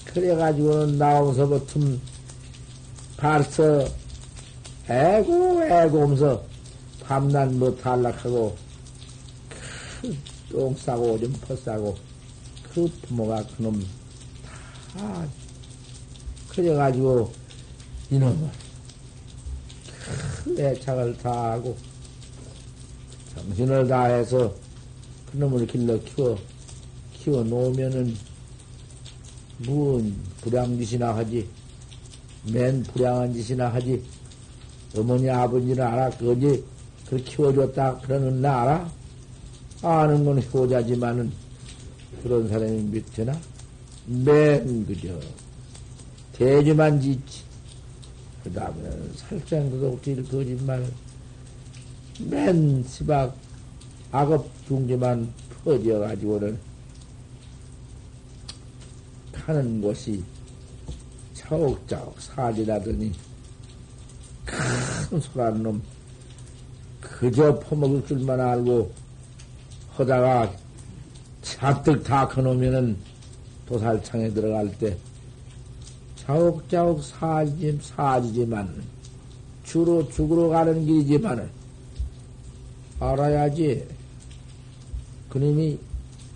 그래가지고는 0.06 0.96
나오면서 0.96 1.46
보틈 1.48 2.00
발서 3.16 3.88
애고 4.88 5.64
애고 5.64 6.02
하면서 6.02 6.44
밤낮 7.00 7.52
뭐 7.52 7.74
탈락하고 7.76 8.56
똥 10.52 10.76
싸고 10.76 11.14
오줌 11.14 11.32
퍼 11.32 11.56
싸고 11.56 11.96
그 12.72 12.86
부모가 13.02 13.44
그놈 13.56 13.84
다 14.92 15.26
그래가지고 16.48 17.32
이놈은 18.10 18.50
큰 20.44 20.58
애착을 20.58 21.16
다 21.18 21.52
하고 21.52 21.76
정신을 23.34 23.88
다해서 23.88 24.54
그놈을 25.32 25.66
길러 25.66 25.98
키워 26.04 26.38
키워 27.24 27.42
놓으면은 27.42 28.14
무슨 29.58 30.14
불량짓이나 30.42 31.16
하지 31.16 31.48
맨 32.52 32.82
불량한 32.82 33.32
짓이나 33.32 33.72
하지. 33.72 34.02
어머니, 34.96 35.28
아버지는 35.30 35.82
알아. 35.82 36.10
그지? 36.10 36.62
그렇게 37.06 37.24
키워줬다. 37.24 37.98
그러는 38.00 38.42
나 38.42 38.62
알아? 38.62 38.92
아는 39.82 40.24
건 40.24 40.42
효자지만은 40.42 41.32
그런 42.22 42.48
사람이 42.48 42.82
밑에나? 42.82 43.38
맨, 44.06 44.86
그저, 44.86 45.18
대주만 46.34 47.00
짓지. 47.00 47.42
그 48.42 48.52
다음에는 48.52 49.12
살짝 49.14 49.70
도둑질 49.70 50.28
거짓말. 50.28 50.86
맨 52.20 52.84
시박 52.86 53.34
악업 54.12 54.48
중지만 54.68 55.32
퍼져가지고는 55.64 56.58
하는 59.46 59.80
곳이 59.80 60.22
차옥차옥 61.34 62.20
사지라더니 62.20 63.12
큰 64.44 65.20
소란 65.20 65.62
놈 65.62 65.82
그저 67.00 67.58
퍼먹을 67.60 68.06
줄만 68.06 68.40
알고 68.40 68.90
하다가 69.96 70.52
잔뜩 71.42 72.02
다 72.02 72.26
커놓으면은 72.26 72.96
도살창에 73.66 74.30
들어갈 74.30 74.70
때 74.78 74.96
자옥자옥 76.16 77.02
사지, 77.02 77.78
사지지만 77.82 78.82
주로 79.62 80.08
죽으러 80.08 80.48
가는 80.48 80.84
길이지만은 80.84 81.50
알아야지 82.98 83.86
그님이 85.28 85.78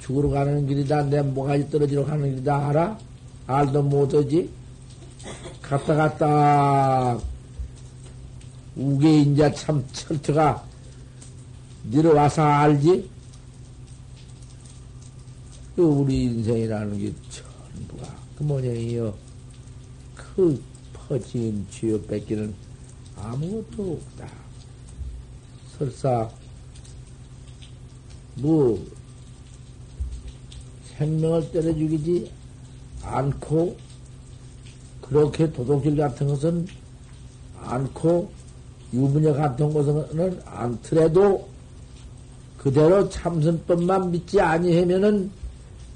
죽으러 0.08 0.30
가는 0.30 0.66
길이다. 0.66 1.02
내 1.02 1.20
모가지 1.20 1.68
떨어지러 1.68 2.02
가는 2.06 2.30
길이다. 2.30 2.68
알아? 2.68 2.98
알도 3.46 3.82
못하지? 3.82 4.48
갔다 5.60 5.94
갔다 5.94 7.18
우게 8.74 9.20
인자 9.20 9.52
참 9.52 9.84
철퇴가 9.92 10.64
내려와서 11.90 12.42
알지? 12.42 13.10
그 15.76 15.82
우리 15.82 16.24
인생이라는 16.24 16.98
게 16.98 17.12
전부가 17.28 18.16
그 18.38 18.44
모양이요. 18.44 19.14
그 20.14 20.62
퍼진 20.94 21.66
죄업 21.70 22.06
뺏기는 22.08 22.54
아무것도 23.14 24.00
없다. 24.00 24.26
설사 25.76 26.30
뭐 28.36 28.82
생명을 30.98 31.50
때려 31.52 31.72
죽이지 31.72 32.30
않고 33.02 33.76
그렇게 35.00 35.50
도둑질 35.52 35.96
같은 35.96 36.26
것은 36.26 36.66
않고 37.62 38.30
유부녀 38.92 39.32
같은 39.32 39.72
것은 39.72 40.42
않더라도 40.44 41.48
그대로 42.58 43.08
참선법만 43.08 44.10
믿지 44.10 44.40
아니하면은 44.40 45.30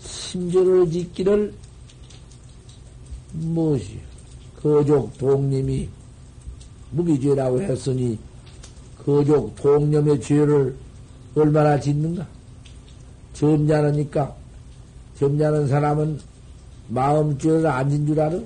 심조를 0.01 0.91
짓기를 0.91 1.53
무엇이 3.33 3.99
거족 4.61 5.17
동님이 5.19 5.89
무기죄라고 6.91 7.61
했으니 7.63 8.19
거족 9.05 9.57
동념의 9.57 10.21
죄를 10.21 10.77
얼마나 11.35 11.81
짓는가? 11.81 12.27
점잖으니까 13.33 14.42
점잖은 15.23 15.69
사람은 15.69 16.19
마음 16.89 17.39
안진줄 17.65 18.19
알아? 18.19 18.41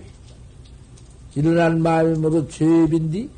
일어난 1.34 1.80
마음이 1.80 2.18
모두 2.18 2.46
죄빈디? 2.48 3.30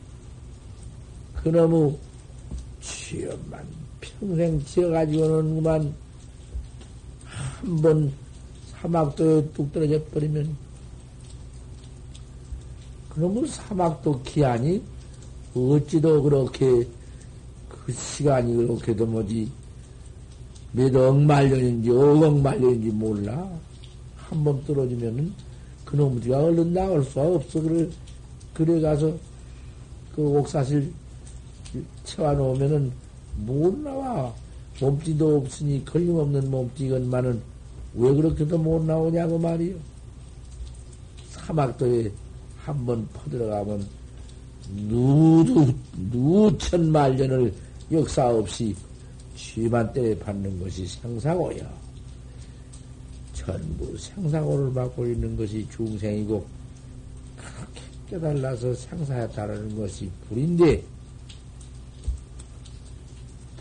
그놈의 1.36 1.96
죄업만 2.80 3.64
평생 4.00 4.64
지어가지고는 4.64 5.54
그만 5.54 5.94
한 7.24 7.80
번 7.80 8.12
사막도에 8.72 9.50
뚝 9.52 9.72
떨어져 9.72 10.02
버리면 10.06 10.56
그놈의 13.10 13.46
사막도 13.46 14.22
기한이 14.22 14.82
어찌도 15.54 16.24
그렇게 16.24 16.88
그 17.68 17.92
시간이 17.92 18.56
그렇게 18.56 18.96
도 18.96 19.06
뭐지 19.06 19.48
몇 20.72 20.94
억만년인지 20.94 21.90
억억만년인지 21.90 22.90
몰라. 22.90 23.48
한 24.16 24.44
번 24.44 24.62
떨어지면은 24.64 25.32
그놈들이가 25.84 26.38
얼른 26.38 26.72
나올 26.74 27.02
수가 27.04 27.26
없어. 27.26 27.60
그래 27.62 27.88
그래 28.52 28.80
가서 28.80 29.12
그 30.14 30.22
옥사실 30.22 30.92
채워놓으면은 32.04 32.92
못 33.46 33.78
나와. 33.78 34.32
몸띠도 34.80 35.38
없으니 35.38 35.84
걸림없는 35.84 36.50
몸띠건만은 36.50 37.40
왜 37.94 38.14
그렇게도 38.14 38.58
못 38.58 38.84
나오냐고 38.84 39.38
말이요. 39.38 39.74
사막도에 41.30 42.10
한 42.64 42.84
번 42.86 43.08
퍼들어가면 43.14 43.86
누두 44.88 45.72
누천만년을 46.12 47.52
역사 47.90 48.28
없이 48.28 48.76
취만 49.38 49.90
때에 49.92 50.18
받는 50.18 50.58
것이 50.58 50.84
생사고야. 50.84 51.70
전부 53.32 53.96
생사고를 53.96 54.74
받고 54.74 55.06
있는 55.06 55.36
것이 55.36 55.64
중생이고, 55.70 56.44
그렇게 57.36 57.80
깨달아서 58.10 58.74
생사에 58.74 59.28
따르는 59.28 59.76
것이 59.78 60.10
불인데, 60.28 60.82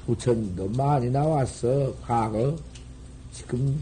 부처님도 0.04 0.68
많이 0.70 1.12
나왔어, 1.12 1.94
과거. 2.02 2.58
지금, 3.32 3.80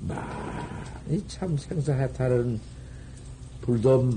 많이 0.00 1.26
참 1.26 1.56
생사에 1.56 2.06
따르는 2.12 2.60
불도 3.62 4.12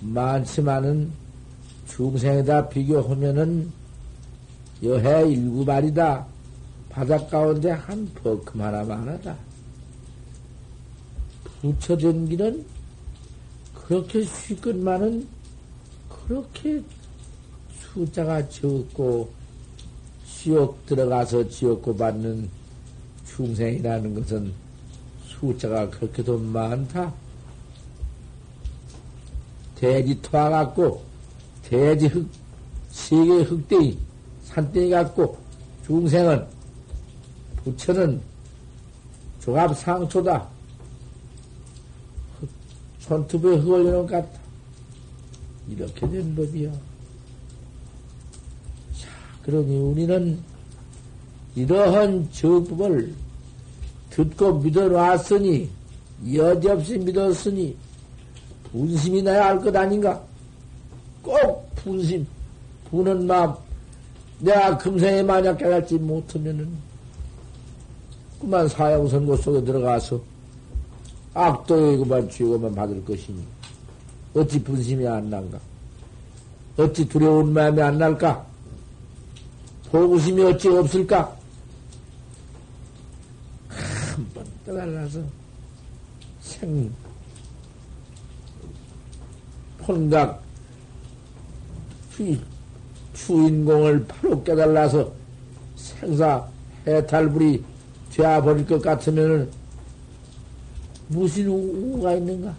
많지만은, 0.00 1.12
중생에다 1.88 2.70
비교하면은, 2.70 3.70
여해 4.82 5.30
일구 5.30 5.64
발이다. 5.64 6.26
바닷 6.90 7.30
가운데 7.30 7.70
한 7.70 8.10
버큼 8.14 8.60
하나만 8.60 9.08
하다. 9.08 9.36
길은 12.28 12.64
그렇게 13.74 14.22
쉬건만은 14.24 15.26
그렇게 16.08 16.82
숫자가 17.72 18.48
적고 18.48 19.30
지옥 20.26 20.84
들어가서 20.86 21.48
지옥고 21.48 21.96
받는 21.96 22.48
중생이라는 23.26 24.14
것은 24.14 24.52
숫자가 25.26 25.90
그렇게도 25.90 26.38
많다. 26.38 27.12
대지 29.74 30.20
토와갖고 30.22 31.02
대지 31.62 32.06
흙, 32.06 32.28
세계 32.90 33.42
흙대이 33.42 34.05
산땡이 34.56 34.88
같고 34.88 35.36
중생은 35.84 36.46
부처는 37.62 38.22
조합 39.38 39.76
상초다. 39.76 40.48
손톱에 43.00 43.56
흙올리는 43.56 43.92
것 43.92 44.06
같다. 44.06 44.40
이렇게 45.68 46.08
된 46.08 46.34
법이야. 46.34 46.72
자, 46.72 46.78
그러니 49.42 49.76
우리는 49.76 50.38
이러한 51.54 52.30
정법을 52.32 53.14
듣고 54.10 54.58
믿어놨으니, 54.60 55.70
여지없이 56.32 56.98
믿었으니, 56.98 57.76
분심이 58.72 59.22
나야 59.22 59.46
할 59.46 59.60
것 59.60 59.74
아닌가? 59.76 60.24
꼭 61.22 61.70
분심, 61.76 62.26
부는 62.90 63.26
마음, 63.26 63.54
내가 64.38 64.76
금생에 64.76 65.22
만약 65.22 65.56
깨닫지 65.56 65.96
못하면은, 65.96 66.68
그만 68.40 68.68
사형선고 68.68 69.36
속에 69.36 69.64
들어가서 69.64 70.20
악도의 71.34 71.98
그만 71.98 72.28
죄고만 72.28 72.74
받을 72.74 73.04
것이니, 73.04 73.42
어찌 74.34 74.62
분심이 74.62 75.06
안 75.06 75.30
난가? 75.30 75.58
어찌 76.76 77.08
두려운 77.08 77.52
마음이 77.52 77.80
안 77.80 77.98
날까? 77.98 78.44
보고심이 79.90 80.42
어찌 80.42 80.68
없을까? 80.68 81.34
한 83.68 84.28
번 84.34 84.46
떠달라서 84.64 85.22
생, 86.40 86.92
혼각, 89.86 90.42
휘, 92.16 92.40
주인공을 93.16 94.06
바로 94.06 94.42
깨달아서 94.42 95.12
생사 95.74 96.46
해탈불이 96.86 97.64
되어버릴 98.12 98.66
것 98.66 98.80
같으면은 98.80 99.50
무슨 101.08 101.48
우가 101.48 102.14
있는가? 102.14 102.54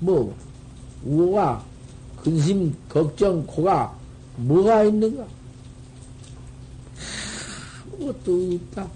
뭐, 0.00 0.34
우호가 1.04 1.64
근심, 2.22 2.74
걱정, 2.88 3.46
고가 3.46 3.96
뭐가 4.36 4.84
있는가? 4.84 5.26
아무것도 7.92 8.54
없다. 8.54 8.88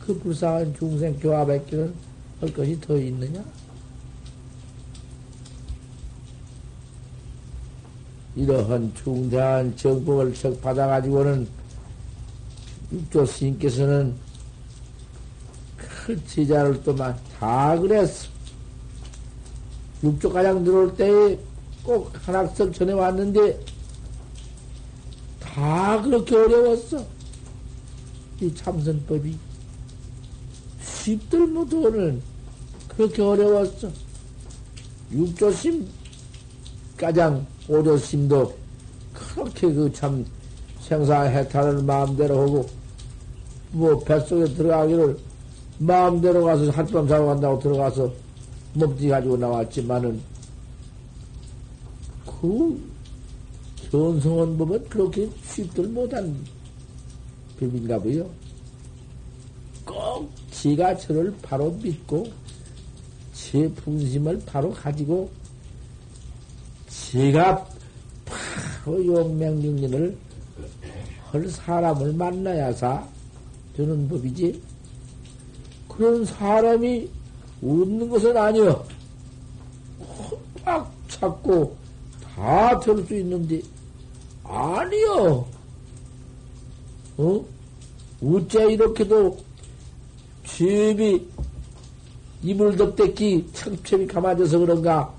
그 0.00 0.18
불쌍한 0.20 0.74
중생 0.78 1.18
교화밖에는 1.18 1.94
할 2.40 2.52
것이 2.52 2.80
더 2.80 2.96
있느냐? 2.98 3.42
이러한 8.36 8.92
중대한 8.94 9.74
정법을 9.76 10.34
척 10.34 10.60
받아가지고는 10.60 11.48
육조 12.92 13.24
스님께서는 13.24 14.14
그 15.76 16.24
제자를 16.26 16.82
또만 16.82 17.18
다 17.38 17.78
그랬어. 17.80 18.28
육조 20.04 20.30
가장 20.30 20.62
들어올 20.62 20.94
때에 20.94 21.38
꼭 21.82 22.12
한학석 22.26 22.74
전에 22.74 22.92
왔는데 22.92 23.58
다 25.40 26.02
그렇게 26.02 26.36
어려웠어. 26.36 27.04
이 28.40 28.54
참선법이. 28.54 29.36
쉽들 30.82 31.46
못하는 31.46 32.20
그렇게 32.88 33.22
어려웠어. 33.22 33.90
육조심 35.10 35.88
가장 36.96 37.46
오조심도 37.68 38.54
그렇게 39.12 39.72
그 39.72 39.92
참 39.92 40.24
생사해탈을 40.80 41.82
마음대로 41.82 42.42
하고 42.42 42.66
뭐 43.72 43.98
뱃속에 44.00 44.44
들어가기를 44.54 45.18
마음대로 45.78 46.44
가서 46.44 46.70
할밤 46.70 47.08
자고 47.08 47.26
간다고 47.26 47.58
들어가서 47.58 48.12
먹지 48.74 49.08
가지고 49.08 49.36
나왔지만은 49.36 50.20
그 52.24 52.80
견성원 53.90 54.56
법은 54.58 54.88
그렇게 54.88 55.28
쉽들 55.44 55.88
못한 55.88 56.36
법인가 57.58 57.98
보요. 57.98 58.28
꼭 59.84 60.30
지가 60.50 60.96
저를 60.96 61.34
바로 61.42 61.70
믿고 61.82 62.26
제 63.32 63.68
분심을 63.70 64.42
바로 64.46 64.70
가지고 64.72 65.30
제가 67.04 67.66
바로 68.24 69.04
용맹정진을 69.06 70.16
할 71.30 71.48
사람을 71.48 72.12
만나야사 72.14 73.06
되는 73.76 74.08
법이지. 74.08 74.62
그런 75.88 76.24
사람이 76.24 77.08
없는 77.62 78.08
것은 78.08 78.36
아니여. 78.36 78.86
꽉 80.64 80.92
찾고 81.08 81.76
다 82.22 82.80
될 82.80 83.04
수 83.06 83.14
있는데, 83.16 83.60
아니여. 84.44 85.46
어? 87.18 87.44
어째 88.22 88.72
이렇게도 88.72 89.38
집이 90.44 91.28
이불 92.42 92.76
덮대기 92.76 93.50
청첩이 93.52 94.06
감아져서 94.06 94.58
그런가? 94.58 95.15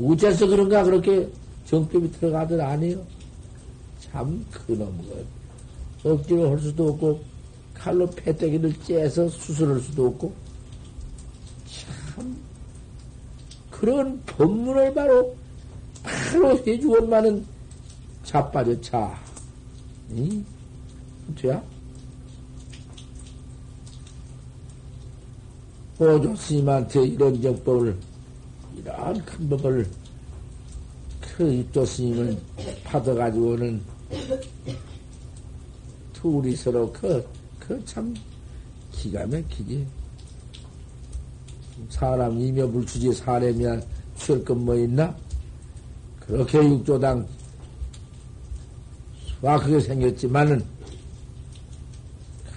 어째서 0.00 0.46
그런가? 0.46 0.82
그렇게 0.84 1.28
정법이 1.66 2.10
들어가들 2.12 2.60
아니요. 2.60 3.04
참 4.00 4.44
그놈 4.50 4.96
것. 4.98 5.24
억지로 6.04 6.50
할 6.50 6.58
수도 6.58 6.88
없고 6.88 7.22
칼로 7.74 8.06
패대기를 8.10 8.72
째서 8.82 9.28
수술할 9.28 9.80
수도 9.80 10.08
없고 10.08 10.32
참 11.66 12.36
그런 13.70 14.20
법문을 14.26 14.94
바로 14.94 15.34
바로 16.02 16.58
해주원만은 16.66 17.46
자빠져 18.24 18.80
차. 18.80 19.18
응? 20.10 20.44
돼야? 21.36 21.62
오조 25.98 26.34
스님한테 26.34 27.04
이런 27.06 27.40
정법을 27.40 27.96
이러한 28.76 29.24
큰 29.24 29.48
법을 29.48 29.88
그 31.20 31.52
입조 31.52 31.84
스님을 31.84 32.36
받아가지고는 32.84 33.82
둘이 36.12 36.54
서로 36.56 36.90
그, 36.92 37.26
그 37.58 37.82
참 37.84 38.14
기가 38.92 39.26
막히지. 39.26 39.86
사람 41.88 42.38
이며 42.40 42.66
불추지 42.68 43.12
사람이야 43.12 43.80
취할 44.16 44.44
것뭐 44.44 44.76
있나? 44.76 45.14
그렇게 46.20 46.58
육조당 46.58 47.26
수확하게 49.40 49.80
생겼지만은 49.80 50.64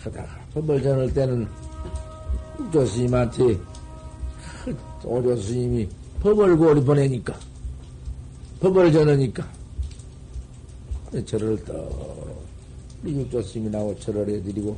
하다가 0.03 0.39
법을 0.53 0.83
전할 0.83 1.11
때는 1.13 1.47
육조 2.59 2.85
스님한테 2.85 3.57
오조 5.03 5.35
스님이 5.37 5.89
법을 6.25 6.57
고리 6.57 6.81
보내니까 6.83 7.37
법을 8.59 8.91
전하니까 8.91 9.47
절을 11.23 11.63
또 11.65 13.41
스님이 13.43 13.69
나고 13.69 13.95
절을 13.99 14.27
해드리고 14.29 14.75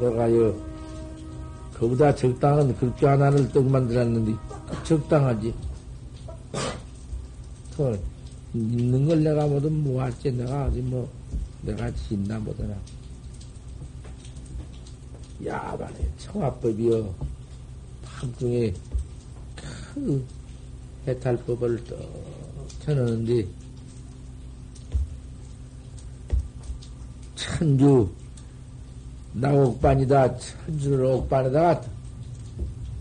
내가 0.00 0.34
여 0.34 0.56
그보다 1.74 2.14
적당한 2.14 2.74
글귀 2.76 3.04
하나를 3.04 3.46
떡 3.52 3.66
만들었는데 3.66 4.32
적당하지. 4.84 5.54
더 7.76 7.94
있는 8.54 9.06
걸 9.06 9.22
내가 9.22 9.46
뭐든 9.46 9.84
모았지. 9.84 10.32
내가 10.32 10.64
어디 10.64 10.80
뭐 10.80 11.10
내가 11.60 11.90
짓나 11.94 12.40
보더라. 12.40 12.74
야반에 15.44 16.08
청화법이여 16.16 17.39
밤중에 18.18 18.74
그 19.94 20.26
해탈법을 21.06 21.84
떡 21.84 21.98
쳐놓는데 22.80 23.46
천주 27.34 28.10
나옥반이다 29.32 30.36
천주를 30.38 31.04
옥반에다가 31.04 31.82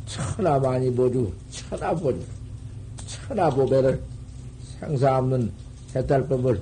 천하 0.05 0.59
많이 0.59 0.93
보주 0.93 1.33
천하 1.49 1.93
보주 1.93 2.23
천하 3.05 3.49
보배를 3.49 4.01
생사 4.79 5.17
없는 5.17 5.51
해탈법을 5.95 6.61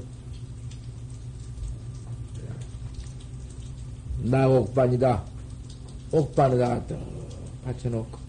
나옥반이다 4.23 5.23
옥반에다가 6.11 6.87
또 6.87 6.99
받쳐놓고 7.63 8.26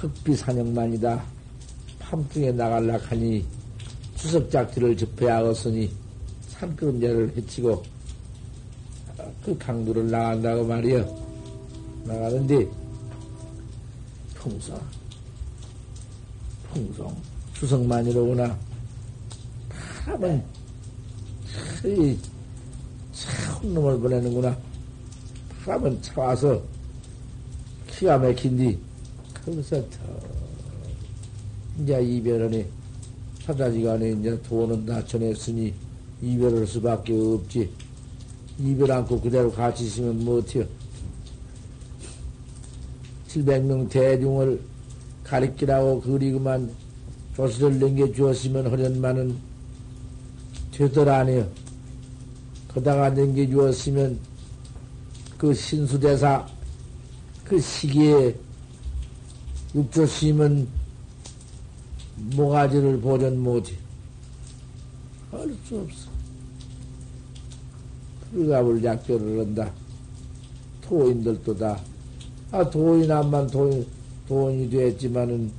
석비산영만이다 0.00 1.22
밤중에 1.98 2.52
나갈라 2.52 2.98
하니 2.98 3.44
추석작지를 4.16 4.96
접해야 4.96 5.38
하겠으니 5.38 5.90
산끄름자를 6.48 7.36
해치고 7.36 7.82
그 9.44 9.56
강도를 9.58 10.10
나간다고 10.10 10.64
말이여. 10.64 11.30
나가는데, 12.04 12.68
풍성, 14.34 14.80
풍성, 16.72 17.16
추석만이로구나. 17.54 18.56
파라면, 20.04 20.44
이, 21.84 22.18
참 23.12 23.74
놈을 23.74 23.98
보내는구나. 23.98 24.56
파라면 25.64 26.00
차와서, 26.02 26.62
기가 27.86 28.18
막힌디, 28.18 28.78
거기서 29.50 29.76
더, 29.90 29.98
이제 31.82 32.00
이별하네. 32.00 32.66
사자지간에 33.44 34.12
이제 34.12 34.40
돈은 34.42 34.86
낮춰냈으니, 34.86 35.74
이별할 36.22 36.66
수밖에 36.66 37.12
없지. 37.14 37.70
이별 38.58 38.92
않고 38.92 39.20
그대로 39.20 39.50
같이 39.50 39.84
있으면 39.84 40.22
못해요. 40.22 40.66
700명 43.28 43.88
대중을 43.88 44.60
가리키라고 45.24 46.00
그리고만 46.02 46.70
조시를 47.36 47.78
넘겨주었으면 47.78 48.70
하련만은 48.70 49.36
되더라 50.72 51.20
아니요. 51.20 51.48
거다가 52.68 53.10
넘겨주었으면 53.10 54.18
그 55.38 55.54
신수대사 55.54 56.46
그 57.44 57.58
시기에 57.58 58.36
육조심은 59.74 60.68
모가지를 62.36 63.00
보전 63.00 63.38
못해. 63.38 63.74
할 65.30 65.56
수 65.64 65.78
없어. 65.78 66.10
불갑을 68.32 68.82
약조를 68.84 69.40
한다. 69.40 69.72
토인들도 70.82 71.56
다 71.56 71.80
아, 72.52 72.68
도인 72.68 73.10
한만 73.10 73.46
도인, 73.46 73.86
도인이 74.26 74.70
됐지만은, 74.70 75.52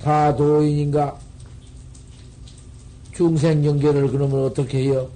다 0.00 0.34
도인인가? 0.36 1.18
중생경계를 3.12 4.08
그러면 4.12 4.44
어떻게 4.44 4.84
해요? 4.84 5.10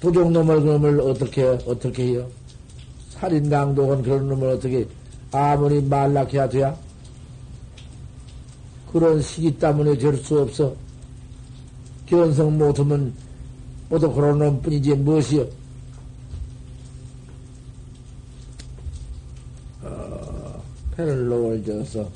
도종놈을 0.00 0.60
그러면 0.60 1.00
어떻게, 1.00 1.44
어떻게 1.44 2.04
해요? 2.08 2.28
살인강독은 3.20 4.02
그런 4.02 4.28
놈을 4.28 4.48
어떻게, 4.48 4.88
아무리 5.30 5.82
말락해야 5.82 6.48
돼야? 6.48 6.76
그런 8.90 9.20
시기 9.22 9.56
때문에 9.56 9.96
될 9.98 10.16
수 10.16 10.40
없어. 10.40 10.74
견성 12.06 12.58
못하면 12.58 13.14
모두 13.88 14.12
그런 14.12 14.38
놈 14.38 14.60
뿐이지 14.62 14.94
무엇이요? 14.94 15.46
어, 19.82 20.62
패를 20.96 21.26
놓을 21.28 21.64
져서 21.64 22.10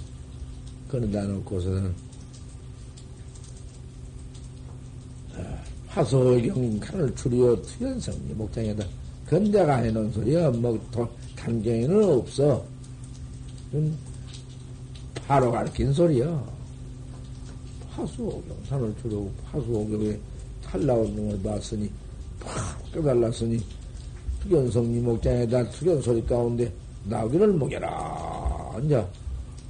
그러다 0.89 1.23
놓고서는 1.23 1.95
어, 5.37 5.59
화소경 5.89 6.81
칼을 6.81 7.15
추리어 7.15 7.55
투연성 7.63 8.17
목장에다 8.37 8.85
근대가 9.27 9.77
해놓은 9.77 10.13
소리야. 10.13 10.51
뭐 10.51 10.79
단경에는 11.37 12.19
없어. 12.19 12.65
바로 15.27 15.51
가르친 15.51 15.93
소리야. 15.93 16.45
파수오경 17.91 18.57
산을 18.69 18.95
추려고 19.01 19.31
파수오경에 19.51 20.19
탈 20.63 20.85
나온 20.85 21.15
놈을 21.15 21.41
봤으니 21.43 21.91
팍 22.41 22.93
깨달았으니 22.93 23.63
투견성리 24.41 25.01
목장에다 25.01 25.71
투견 25.71 26.03
소리 26.03 26.25
가운데 26.27 26.73
나귀를 27.05 27.53
먹여라. 27.55 28.75
이제 28.85 29.07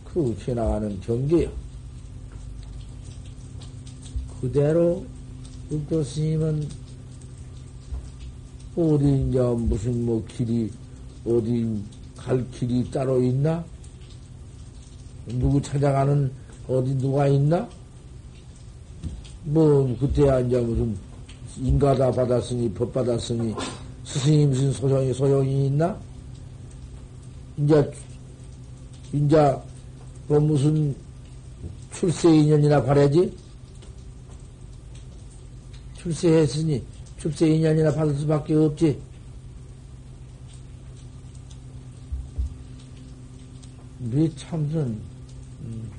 그 0.04 0.36
지나가는 0.42 1.00
경계야. 1.00 1.50
그대로 4.40 5.04
육도 5.70 6.02
스님은 6.02 6.68
어디 8.76 9.28
이제 9.28 9.38
무슨 9.40 10.04
뭐 10.04 10.24
길이 10.26 10.70
어디 11.24 11.80
갈 12.16 12.44
길이 12.50 12.90
따로 12.90 13.22
있나? 13.22 13.64
누구 15.26 15.62
찾아가는 15.62 16.30
어디 16.66 16.96
누가 16.98 17.28
있나? 17.28 17.68
뭐 19.44 19.96
그때야 20.00 20.40
이제 20.40 20.58
무슨 20.60 20.96
인가다 21.58 22.10
받았으니 22.10 22.72
법 22.72 22.92
받았으니 22.92 23.54
스승님 24.04 24.50
무슨 24.50 24.72
소용이 24.72 25.14
소용이 25.14 25.66
있나? 25.66 25.96
이제 27.56 27.92
이제 29.12 29.56
뭐 30.26 30.40
무슨 30.40 30.94
출세 31.92 32.28
인연이나 32.28 32.82
바래지? 32.82 33.32
출세했으니 35.98 36.93
출세 37.24 37.48
인연이나 37.48 37.90
받을 37.90 38.14
수밖에 38.16 38.54
없지. 38.54 39.00
우리 44.02 44.30
참선 44.36 45.00
음. 45.62 45.90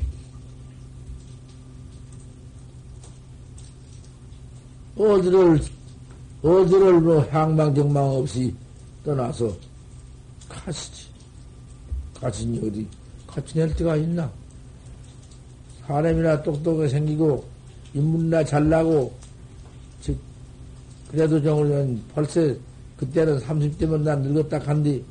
어디를, 4.96 5.60
어디를 6.44 7.02
뭐 7.02 7.28
향망정망 7.32 8.04
없이 8.04 8.54
떠나서 9.04 9.52
가시지. 10.48 11.08
가시니 12.22 12.60
어디, 12.60 12.88
같이 13.26 13.58
낼 13.58 13.76
데가 13.76 13.96
있나? 13.96 14.32
사람이나 15.88 16.44
똑똑하게 16.44 16.88
생기고, 16.88 17.44
인문이나 17.96 18.44
잘나고, 18.44 19.12
즉, 19.22 19.25
그래도 21.16 21.42
정을 21.42 21.98
벌써, 22.14 22.42
그때는 22.98 23.40
30대면 23.40 24.02
난 24.02 24.22
늙었다 24.22 24.60
간디, 24.60 25.02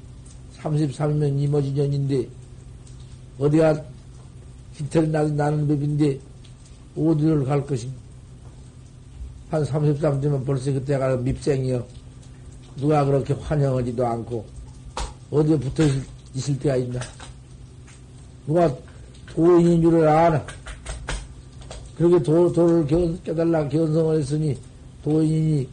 33이면 0.58 1.40
이모지년인데, 1.40 2.28
어디가 3.38 3.82
히틀 4.74 5.10
나는 5.10 5.66
법인데, 5.66 6.20
어디를 6.94 7.44
갈 7.46 7.66
것인가? 7.66 7.96
한 9.48 9.64
33되면 9.64 10.44
벌써 10.44 10.72
그때가 10.72 11.16
밉생이요. 11.16 11.82
누가 12.76 13.02
그렇게 13.02 13.32
환영하지도 13.32 14.06
않고, 14.06 14.44
어디에 15.30 15.58
붙어 15.58 15.84
있을 16.34 16.58
때가 16.58 16.76
있나? 16.76 17.00
누가 18.46 18.76
도인인 19.32 19.80
줄을 19.80 20.06
아나? 20.06 20.44
그렇게 21.96 22.22
도, 22.22 22.52
도를 22.52 22.86
깨달라 23.24 23.66
견성을 23.66 24.18
했으니, 24.18 24.58
도인이, 25.02 25.66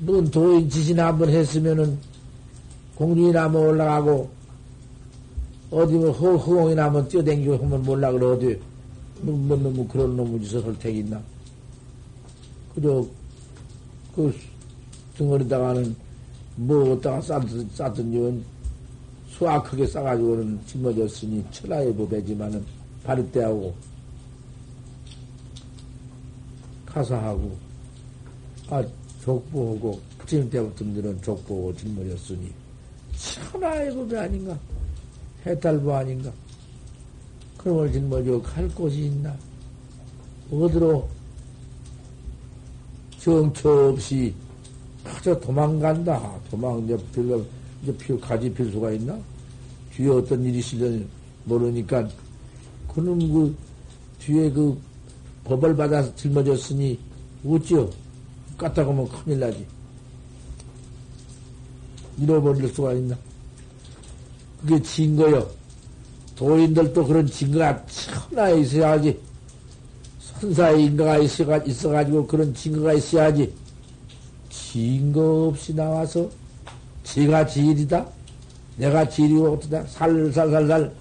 넌 0.00 0.30
도인 0.30 0.68
지신 0.68 0.98
한번 0.98 1.28
했으면은, 1.28 1.98
공중이나 2.94 3.44
한번 3.44 3.66
올라가고, 3.66 4.30
어디 5.70 5.94
뭐 5.94 6.10
허, 6.10 6.36
허공이나 6.36 6.84
한번 6.86 7.06
뛰어댕기고 7.06 7.58
하면 7.58 7.82
몰라 7.82 8.10
그래, 8.10 8.26
어디, 8.26 8.60
뭐, 9.20 9.36
뭐, 9.36 9.70
뭐, 9.70 9.86
그런 9.88 10.16
놈의 10.16 10.40
짓을 10.42 10.64
할 10.64 10.78
택이 10.78 11.00
있나? 11.00 11.20
그저, 12.74 13.06
그, 14.14 14.34
덩어리다가는, 15.18 15.94
뭐, 16.56 16.92
어디다가 16.92 17.20
쌌든, 17.20 17.68
쌌든지, 17.74 18.42
수확하게 19.28 19.86
싸가지고는 19.86 20.60
짊어졌으니, 20.66 21.44
천하의 21.50 21.94
법이지만은, 21.94 22.64
바리때하고, 23.04 23.74
가사하고, 26.86 27.56
아, 28.70 28.82
족보하고, 29.24 30.00
부처님 30.18 30.50
때부터 30.50 30.84
들은 30.84 31.20
족보하고 31.22 31.76
짊어졌으니, 31.76 32.52
천하의 33.16 33.94
법이 33.94 34.16
아닌가? 34.16 34.58
해탈부 35.44 35.92
아닌가? 35.92 36.32
그럼을 37.58 37.92
짊어져 37.92 38.40
갈 38.42 38.68
곳이 38.68 39.06
있나? 39.06 39.36
어디로 40.50 41.08
정처 43.18 43.88
없이 43.90 44.34
그저 45.04 45.38
도망간다. 45.38 46.40
도망, 46.50 46.82
이제, 46.84 46.96
들어, 47.12 47.40
이제 47.82 47.96
필, 47.96 48.18
가지 48.20 48.52
필 48.52 48.70
수가 48.70 48.92
있나? 48.92 49.18
뒤에 49.94 50.08
어떤 50.08 50.42
일이 50.44 50.58
있을지 50.58 51.06
모르니까, 51.44 52.08
그놈 52.88 53.18
그, 53.32 53.54
뒤에 54.18 54.50
그, 54.50 54.78
법을 55.44 55.76
받아서 55.76 56.14
짊어졌으니, 56.16 56.98
어찌요? 57.46 57.90
까딱하면 58.60 59.08
큰일 59.08 59.40
나지. 59.40 59.66
잃어버릴 62.18 62.68
수가 62.68 62.92
있나? 62.92 63.16
그게 64.60 64.82
증거요. 64.82 65.48
도인들도 66.36 67.06
그런 67.06 67.26
증거가 67.26 67.82
천하에 67.86 68.60
있어야지. 68.60 69.18
선사의 70.18 70.84
인가가 70.84 71.18
있어가지고 71.18 72.26
그런 72.26 72.52
증거가 72.52 72.92
있어야지. 72.92 73.52
증거 74.50 75.48
없이 75.48 75.74
나와서 75.74 76.28
제가 77.04 77.46
지일이다? 77.46 78.06
내가 78.76 79.08
지일이고 79.08 79.54
어떠다? 79.54 79.86
살살살살 79.86 80.92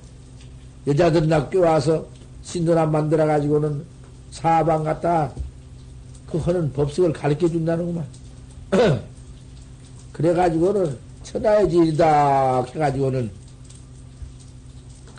여자들 0.88 1.28
나 1.28 1.50
껴와서 1.50 2.06
신도나 2.42 2.86
만들어가지고는 2.86 3.84
사방 4.32 4.84
갔다 4.86 5.32
그 6.30 6.38
하는 6.38 6.72
법석을 6.74 7.12
가르쳐 7.12 7.48
준다는구만. 7.50 8.06
그래가지고는 10.14 10.98
천하의 11.24 11.70
지일이다 11.70 12.64
해가지고는 12.64 13.32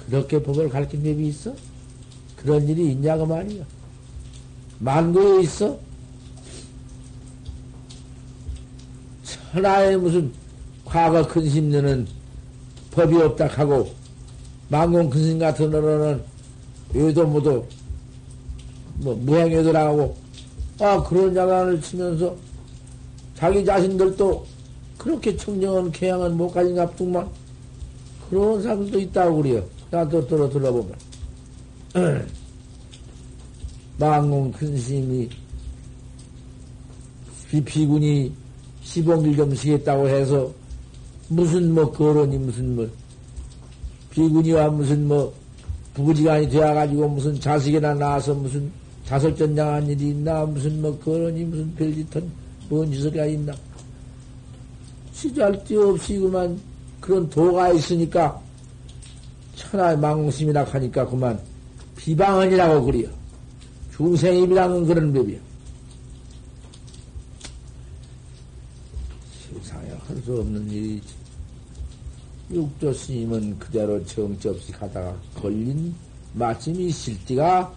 그렇게 0.06 0.42
법을 0.42 0.68
가르친 0.68 1.02
법이 1.02 1.28
있어? 1.28 1.52
그런 2.36 2.66
일이 2.68 2.92
있냐고 2.92 3.26
말이야. 3.26 3.64
만고에 4.78 5.42
있어? 5.42 5.78
천하에 9.52 9.96
무슨 9.96 10.32
과거 10.84 11.26
근심되는 11.26 12.06
법이 12.92 13.16
없다 13.16 13.46
하고, 13.46 13.92
만공 14.68 15.10
근심 15.10 15.38
같은 15.38 15.74
어는 15.74 16.22
여도 16.94 17.26
모두 17.26 17.64
뭐 18.96 19.14
무행해도라고 19.14 20.16
아 20.80 21.02
그런 21.02 21.34
자간을 21.34 21.80
치면서 21.82 22.34
자기 23.34 23.64
자신들도 23.64 24.46
그렇게 24.96 25.36
청정한 25.36 25.92
개양은 25.92 26.36
못 26.36 26.50
가진 26.50 26.74
갑툭만 26.74 27.28
그런 28.28 28.62
사람도 28.62 28.98
있다고 28.98 29.42
그래요. 29.42 29.64
나도 29.90 30.26
들어 30.26 30.48
들어보면 30.48 30.94
망공 33.98 34.52
큰스님이 34.52 35.28
비피군이 37.50 38.32
시봉길 38.82 39.36
좀 39.36 39.54
시겠다고 39.54 40.08
해서 40.08 40.50
무슨 41.28 41.74
뭐 41.74 41.90
거론이 41.90 42.38
무슨 42.38 42.76
뭐 42.76 42.88
비군이와 44.10 44.68
무슨 44.70 45.06
뭐 45.06 45.32
부부지간이 45.94 46.48
되어가지고 46.48 47.08
무슨 47.08 47.40
자식이나 47.40 47.94
낳아서 47.94 48.34
무슨 48.34 48.70
자설전장한 49.10 49.88
일이 49.88 50.10
있나 50.10 50.44
무슨 50.44 50.80
뭐 50.80 50.96
거론이 51.00 51.42
무슨 51.42 51.74
별짓한 51.74 52.30
뭔 52.68 52.92
짓이가 52.92 53.26
있나 53.26 53.52
시잘데 55.12 55.76
없이 55.76 56.16
그만 56.16 56.60
그런 57.00 57.28
도가 57.28 57.72
있으니까 57.72 58.40
천하의 59.56 59.98
망심이라 59.98 60.62
하니까 60.62 61.08
그만 61.08 61.40
비방언이라고 61.96 62.84
그래요. 62.84 63.08
중생입이라는 63.96 64.86
그런 64.86 65.12
법이요. 65.12 65.38
세상에 69.52 69.90
할 70.06 70.22
수 70.22 70.40
없는 70.40 70.70
일이지. 70.70 71.14
육조 72.52 72.92
스님은 72.92 73.58
그대로 73.58 74.02
정접시 74.06 74.70
가다가 74.72 75.14
걸린 75.34 75.94
마침이 76.32 76.90
실띠가 76.90 77.74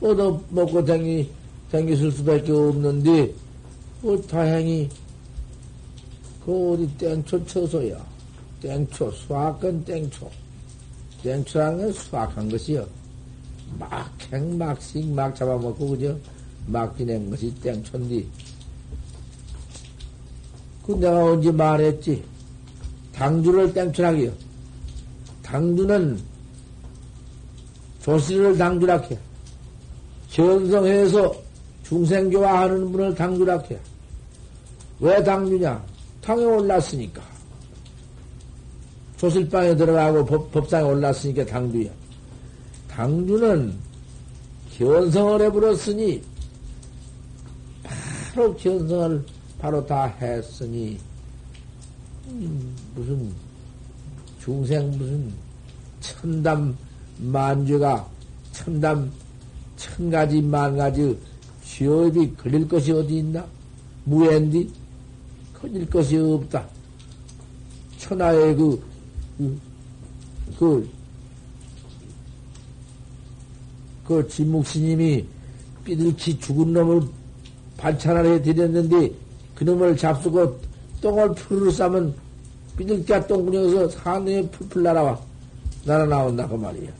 얻어 0.00 0.40
먹고 0.50 0.84
댕기, 0.84 1.30
댕기실 1.70 2.12
수밖에 2.12 2.52
없는데, 2.52 3.32
뭐 4.00 4.20
다행히 4.22 4.88
그 6.44 6.72
어디 6.72 6.88
땡초 6.96 7.44
쳐서야. 7.46 8.04
땡초, 8.62 9.10
수학은 9.10 9.84
땡초. 9.84 10.30
땡초라는 11.22 11.78
건 11.78 11.92
수학한 11.92 12.48
것이요. 12.48 12.86
막 13.78 14.10
행, 14.32 14.56
막식, 14.56 15.06
막 15.10 15.34
잡아먹고, 15.34 15.90
그죠? 15.90 16.18
막 16.66 16.96
지낸 16.96 17.28
것이 17.28 17.52
땡초인데. 17.56 18.24
그 20.86 20.92
내가 20.92 21.24
언제 21.24 21.50
말했지? 21.50 22.24
당주를 23.12 23.72
땡초라기요. 23.74 24.32
당주는 25.42 26.18
조실을 28.02 28.56
당주라게. 28.56 29.18
견성해서 30.30 31.34
중생교화 31.84 32.62
하는 32.62 32.92
분을 32.92 33.14
당주라게. 33.14 33.78
왜 35.00 35.22
당주냐? 35.22 35.82
당에 36.20 36.44
올랐으니까. 36.44 37.22
조실방에 39.16 39.74
들어가고 39.76 40.24
법, 40.24 40.52
법상에 40.52 40.84
올랐으니까 40.84 41.44
당주야. 41.46 41.90
당주는 42.88 43.74
견성을 44.76 45.42
해버렸으니, 45.42 46.22
바로 47.82 48.54
견성을 48.56 49.24
바로 49.58 49.84
다 49.84 50.04
했으니, 50.20 50.98
음, 52.28 52.76
무슨, 52.94 53.32
중생 54.40 54.90
무슨, 54.92 55.32
천담 56.00 56.76
만죄가, 57.18 58.06
천담, 58.52 59.10
천 59.78 60.10
가지, 60.10 60.42
만 60.42 60.76
가지, 60.76 61.16
취업이 61.64 62.34
걸릴 62.34 62.68
것이 62.68 62.92
어디 62.92 63.18
있나? 63.18 63.46
무縁디? 64.04 64.70
커질 65.54 65.88
것이 65.88 66.16
없다. 66.18 66.66
천하의 67.96 68.54
그, 68.56 68.82
그, 69.38 69.60
그, 70.58 70.90
그 74.04 74.28
진묵스님이 74.28 75.24
삐들키 75.84 76.38
죽은 76.38 76.72
놈을 76.72 77.02
반찬을 77.76 78.34
해드렸는데 78.34 79.12
그놈을 79.54 79.96
잡수고 79.96 80.60
똥을 81.00 81.34
푸르르 81.34 81.70
싸면 81.70 82.14
삐들키가 82.76 83.26
똥구녕에서 83.26 83.88
산에 83.90 84.42
풀풀 84.50 84.82
날아와 84.82 85.18
날아나온다 85.84 86.46
그 86.48 86.54
말이야. 86.54 86.97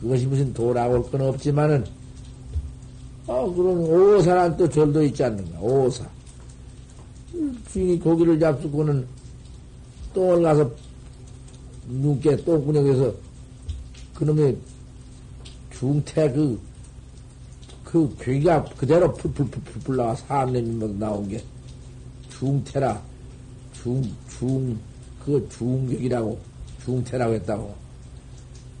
그것이 0.00 0.26
무슨 0.26 0.52
할건 0.82 1.20
없지만은 1.20 1.84
어 3.26 3.52
그런 3.54 3.78
오사란 3.78 4.56
또 4.56 4.68
절도 4.68 5.02
있지 5.04 5.22
않는가 5.24 5.60
오사. 5.60 6.04
주인이 7.70 7.98
고기를 8.00 8.38
잡수고는 8.38 9.06
똥을 10.12 10.42
가서 10.42 10.70
눈께 11.88 12.36
똥구녕에서 12.36 13.12
그놈의 14.14 14.56
중태 15.70 16.30
그, 16.32 16.60
그 17.84 18.14
괴기가 18.20 18.64
그대로 18.76 19.12
풀풀풀풀 19.14 19.96
나와 19.96 20.14
사암냄이 20.14 20.98
나온 20.98 21.28
게 21.28 21.42
중태라 22.30 23.02
중, 23.72 24.02
중, 24.28 24.78
그 25.24 25.46
중격이라고 25.50 26.38
중태라고 26.84 27.34
했다고 27.34 27.74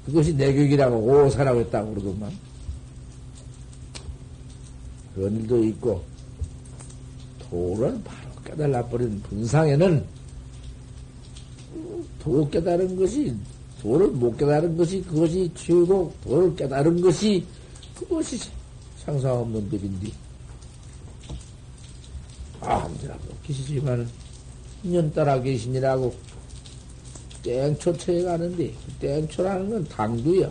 그것이 0.06 0.34
내격이라고 0.34 0.96
오사라고 0.96 1.60
했다고 1.60 1.94
그러더만. 1.94 2.32
그런 5.14 5.36
일도 5.36 5.62
있고 5.64 6.02
도를 7.38 8.00
바로 8.02 8.30
깨달아버린 8.44 9.20
분상에는 9.22 10.04
도 12.18 12.48
깨달은 12.48 12.96
것이 12.96 13.34
도를 13.82 14.08
못 14.08 14.36
깨달은 14.36 14.76
것이 14.76 15.02
그것이 15.02 15.50
죄고 15.54 16.14
도를 16.24 16.56
깨달은 16.56 17.00
것이 17.00 17.44
그것이 17.94 18.38
상상 19.04 19.32
없는 19.38 19.68
법인데 19.68 20.08
아무데나 22.60 23.18
계시지만은 23.44 24.08
년 24.82 25.12
따라 25.12 25.40
계시니라고 25.40 26.14
땡초처에 27.42 28.22
가는데 28.22 28.72
땡초라는 29.00 29.70
건 29.70 29.88
당주야. 29.88 30.50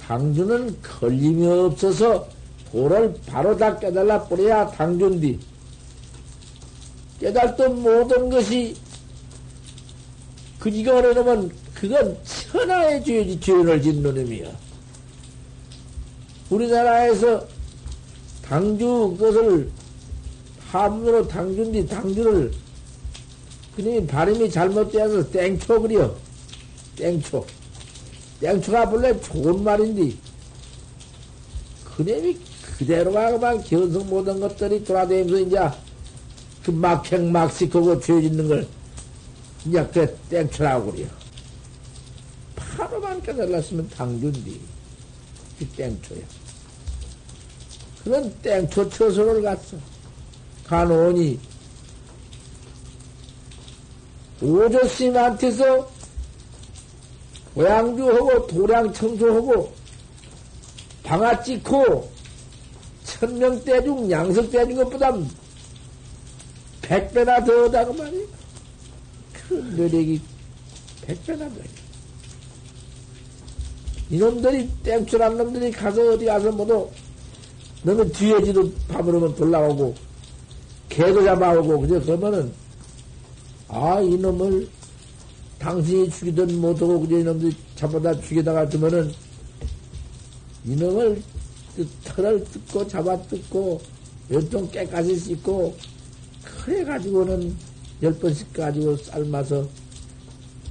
당주는 0.00 0.80
걸림이 0.82 1.46
없어서 1.46 2.28
도를 2.70 3.14
바로 3.26 3.56
다 3.56 3.78
깨달아 3.78 4.24
버려야 4.24 4.66
당주인데 4.68 5.38
깨달던 7.20 7.82
모든 7.82 8.30
것이 8.30 8.76
그지가 10.58 10.96
어려놓으면 10.96 11.50
그건 11.74 12.16
천하의 12.24 13.04
죄지 13.04 13.40
죄를 13.40 13.82
짓는 13.82 14.14
놈이야. 14.14 14.50
우리나라에서 16.50 17.46
당주 18.42 19.14
그것을 19.18 19.70
함으로 20.68 21.26
당주인데 21.28 21.86
당주를 21.86 22.52
그놈이 23.78 24.08
발음이 24.08 24.50
잘못되어서 24.50 25.30
땡초 25.30 25.82
그려. 25.82 26.12
땡초. 26.96 27.46
땡초가 28.40 28.90
본래 28.90 29.20
좋은 29.20 29.62
말인데 29.62 30.16
그놈이 31.84 32.36
그대로가 32.76 33.30
그만 33.30 33.62
견성 33.62 34.08
모든 34.08 34.40
것들이 34.40 34.82
돌아다니면서 34.82 35.38
이제 35.38 35.78
그 36.64 36.72
막행 36.72 37.30
막식하고 37.30 38.00
죄 38.00 38.20
짓는 38.20 38.48
걸 38.48 38.66
이제 39.64 39.86
그 39.94 40.16
땡초라고 40.28 40.90
그래요. 40.90 41.08
바로만 42.56 43.22
깨달았으면 43.22 43.88
당준디. 43.90 44.60
그 45.56 45.66
땡초야. 45.68 46.22
그런 48.02 48.34
땡초 48.42 48.90
처소를 48.90 49.40
갔어. 49.42 49.76
간오니 50.66 51.38
오조스님한테서 54.40 55.90
고양주하고 57.54 58.46
도량 58.46 58.92
청소하고 58.92 59.72
방아 61.02 61.42
찍고 61.42 62.10
천명대 63.04 63.82
중 63.82 64.10
양석대 64.10 64.66
중 64.66 64.76
것보다 64.76 65.12
백배나 66.82 67.44
더하다고 67.44 67.92
말이야. 67.94 68.26
그 69.32 69.54
노력이 69.54 70.20
백배나 71.02 71.48
더. 71.48 71.54
이놈들이 74.10 74.68
땡출한 74.82 75.36
놈들이 75.36 75.70
가서 75.70 76.12
어디 76.12 76.24
가서 76.24 76.50
모두 76.52 76.88
너는 77.82 78.10
뒤에 78.12 78.42
지도 78.42 78.70
밤으로면 78.88 79.34
돌아오고 79.34 79.94
개도 80.88 81.24
잡아오고 81.24 81.80
그저 81.80 82.00
그러면은 82.00 82.52
아, 83.68 84.00
이놈을 84.00 84.68
당신이 85.58 86.10
죽이든 86.10 86.60
못하고 86.60 87.00
그저 87.00 87.18
이놈들이 87.18 87.54
잡아다 87.76 88.20
죽이다가 88.20 88.68
두면은 88.68 89.12
이놈을 90.64 91.22
털을 92.04 92.44
뜯고 92.44 92.86
잡아 92.88 93.20
뜯고 93.22 93.80
몇종 94.28 94.70
깨까지 94.70 95.16
씻고 95.18 95.76
그래 96.44 96.84
가지고는 96.84 97.56
열 98.02 98.18
번씩 98.18 98.52
가지고 98.52 98.96
삶아서 98.96 99.68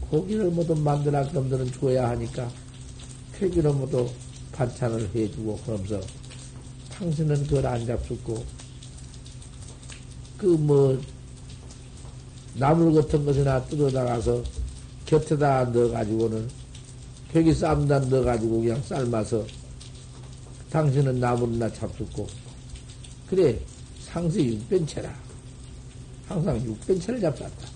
고기를 0.09 0.49
모두 0.49 0.75
만들어 0.75 1.23
놈들은 1.31 1.71
줘야 1.73 2.09
하니까 2.09 2.49
퇴기로 3.33 3.73
모두 3.73 4.09
반찬을 4.53 5.09
해주고 5.13 5.57
그러면서 5.65 6.01
당신은 6.93 7.45
그걸 7.45 7.67
안 7.67 7.85
잡수고 7.85 8.43
그뭐 10.37 10.99
나물 12.57 12.93
같은 12.93 13.25
것이나 13.25 13.63
뜯어나가서 13.65 14.43
곁에다 15.05 15.65
넣어가지고는 15.65 16.49
벽이 17.31 17.53
쌈다 17.53 17.99
넣어가지고 17.99 18.61
그냥 18.61 18.81
삶아서 18.81 19.45
당신은 20.71 21.19
나물이나 21.19 21.71
잡숫고. 21.71 22.27
그래 23.29 23.59
상세 24.01 24.43
육변체라. 24.43 25.13
항상 26.27 26.61
육변체를 26.63 27.21
잡았다. 27.21 27.67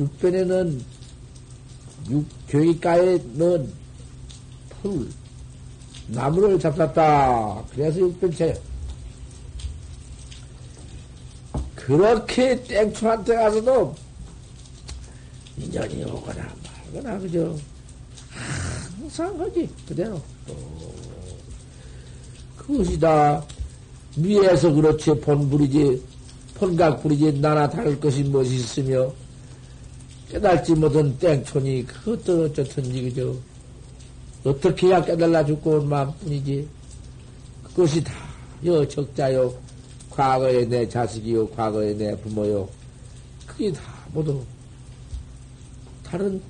육변에는 0.00 0.82
육 2.10 2.26
교육가에 2.48 3.18
넣은 3.34 3.70
풀 4.70 5.08
나무를 6.08 6.58
잡았다. 6.58 7.64
그래서 7.70 8.00
육변체 8.00 8.60
그렇게 11.90 12.62
땡초한테 12.62 13.34
가서도 13.34 13.96
인연이 15.58 16.04
오거나 16.04 16.48
말거나 16.92 17.18
그죠? 17.18 17.58
항상 18.96 19.40
하지 19.40 19.68
그대로. 19.88 20.22
또 20.46 20.54
그것이다 22.58 23.44
위에서 24.18 24.72
그렇지 24.72 25.14
본불이지 25.20 26.00
본각불이지 26.54 27.40
나나 27.40 27.68
다를 27.68 27.98
것이 27.98 28.22
무엇이 28.22 28.54
있으며 28.54 29.12
깨달지 30.30 30.74
못한 30.74 31.18
땡촌이 31.18 31.86
그것도 31.86 32.44
어쩌든지 32.44 33.02
그죠? 33.02 33.36
어떻게 34.44 34.86
해야 34.86 35.04
깨달라 35.04 35.44
죽고 35.44 35.70
온 35.78 35.88
마음뿐이지? 35.88 36.68
그것이 37.64 38.04
다여 38.04 38.86
적자요 38.86 39.52
과거의 40.10 40.68
내 40.68 40.88
자식이요 40.88 41.48
과거의 41.50 41.96
내 41.96 42.16
부모요. 42.20 42.68
그게 43.46 43.72
다 43.72 43.82
모두 44.12 44.42
다른 46.04 46.40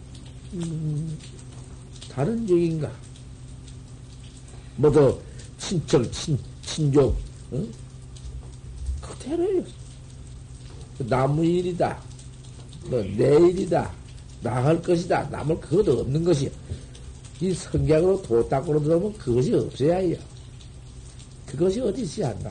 음, 0.54 1.18
다른 2.10 2.46
적인가? 2.46 2.90
모두 4.76 5.20
친척 5.58 6.10
친 6.12 6.38
친족 6.62 7.16
응? 7.52 7.70
그대로요. 9.00 9.62
나무 10.98 11.44
일이다. 11.44 12.00
뭐내 12.86 13.48
일이다. 13.50 13.92
나 14.42 14.64
할 14.64 14.80
것이다. 14.82 15.24
남을 15.24 15.60
그것도 15.60 16.00
없는 16.00 16.24
것이야 16.24 16.48
이 17.42 17.52
성경으로 17.52 18.22
도 18.22 18.48
닦으로 18.48 18.82
들어오면 18.82 19.12
그것이 19.18 19.54
없어야 19.54 19.96
해요. 19.98 20.16
그것이 21.46 21.80
어디 21.80 22.02
있어야 22.02 22.28
한다 22.30 22.50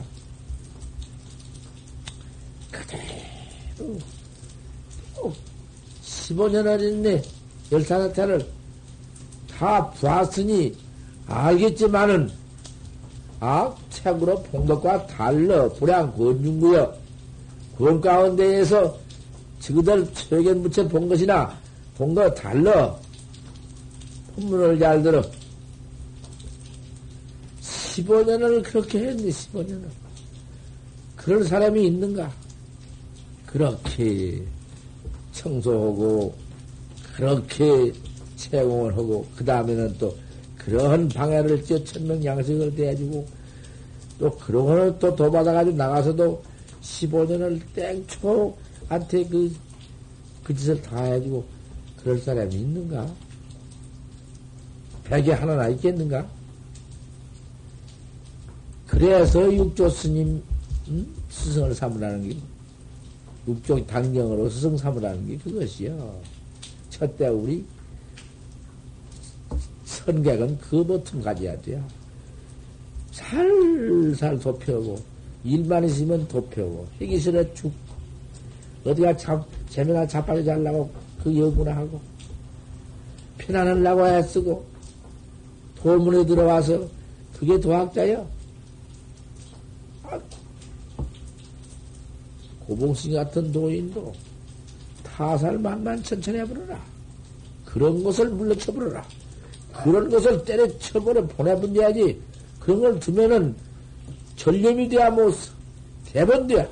그대로 2.90 3.98
15년을 6.04 6.80
했네. 6.80 7.22
열사사태를 7.72 8.46
다 9.48 9.90
봤으니 9.90 10.76
알겠지만은 11.26 12.30
아, 13.40 13.74
책으로 13.90 14.42
본 14.44 14.66
것과 14.66 15.06
달러 15.06 15.68
불량 15.72 16.12
권중구여. 16.16 16.94
그런 17.78 18.00
가운데에서 18.00 18.98
지그들 19.60 20.12
최견 20.14 20.62
붙여 20.62 20.86
본 20.86 21.08
것이나 21.08 21.58
본 21.96 22.14
거 22.14 22.30
달러 22.34 22.98
본문을 24.36 24.78
잘 24.78 25.02
들어. 25.02 25.22
15년을 27.62 28.62
그렇게 28.62 28.98
했네 29.00 29.28
15년을? 29.30 29.88
그런 31.16 31.44
사람이 31.44 31.86
있는가 31.86 32.30
그렇게 33.52 34.44
청소하고 35.32 36.34
그렇게 37.14 37.92
채공을 38.36 38.96
하고 38.96 39.26
그 39.36 39.44
다음에는 39.44 39.96
또 39.98 40.16
그러한 40.56 41.08
방해를 41.08 41.64
찌어 41.64 41.82
천명 41.82 42.24
양식을 42.24 42.74
대해주고 42.74 43.26
또 44.18 44.30
그런 44.38 44.66
거는 44.66 44.98
또 44.98 45.16
도받아가지고 45.16 45.76
나가서도 45.76 46.42
15년을 46.82 47.60
땡초한테 47.74 49.24
그, 49.28 49.52
그 50.44 50.54
짓을 50.54 50.80
다 50.80 51.02
해주고 51.02 51.44
그럴 52.02 52.18
사람이 52.18 52.54
있는가? 52.54 53.10
백에 55.04 55.32
하나나 55.32 55.68
있겠는가? 55.68 56.26
그래서 58.86 59.52
육조 59.52 59.88
스님 59.88 60.42
음? 60.88 61.14
스승을 61.30 61.74
삼으라는 61.74 62.28
게 62.28 62.36
육종 63.50 63.86
당경으로 63.86 64.48
스승 64.48 64.76
삼으라는 64.76 65.26
게 65.26 65.36
그것이요. 65.38 66.20
첫째 66.90 67.28
우리 67.28 67.64
선객은 69.84 70.58
그 70.58 70.84
버튼 70.84 71.20
가져야 71.20 71.60
돼요. 71.60 71.82
살살 73.12 74.38
도펴고 74.38 74.98
일만 75.44 75.84
있으면 75.84 76.26
도펴고 76.28 76.86
하기 76.98 77.18
싫어 77.18 77.42
죽 77.54 77.72
어디가 78.84 79.16
잡 79.16 79.44
재미나 79.68 80.06
자빠져 80.06 80.44
잘라고 80.44 80.90
그 81.22 81.36
여구나 81.36 81.76
하고 81.76 82.00
편안하려고 83.38 84.06
애쓰고 84.06 84.64
도문에 85.76 86.24
들어와서 86.26 86.86
그게 87.38 87.58
도학자요. 87.58 88.26
고봉신 92.70 93.14
같은 93.14 93.50
도인도 93.50 94.14
타살 95.02 95.58
만만 95.58 96.00
천천히 96.04 96.38
해버려라. 96.38 96.80
그런 97.64 98.00
것을 98.04 98.28
물러쳐버려라. 98.28 99.04
그런 99.82 100.08
것을 100.08 100.44
때려쳐버려 100.44 101.26
보내버려야지. 101.26 102.20
그런 102.60 102.80
걸 102.80 103.00
두면은 103.00 103.56
전념이 104.36 104.88
돼야 104.88 105.10
뭐 105.10 105.32
대번 106.04 106.46
돼야. 106.46 106.68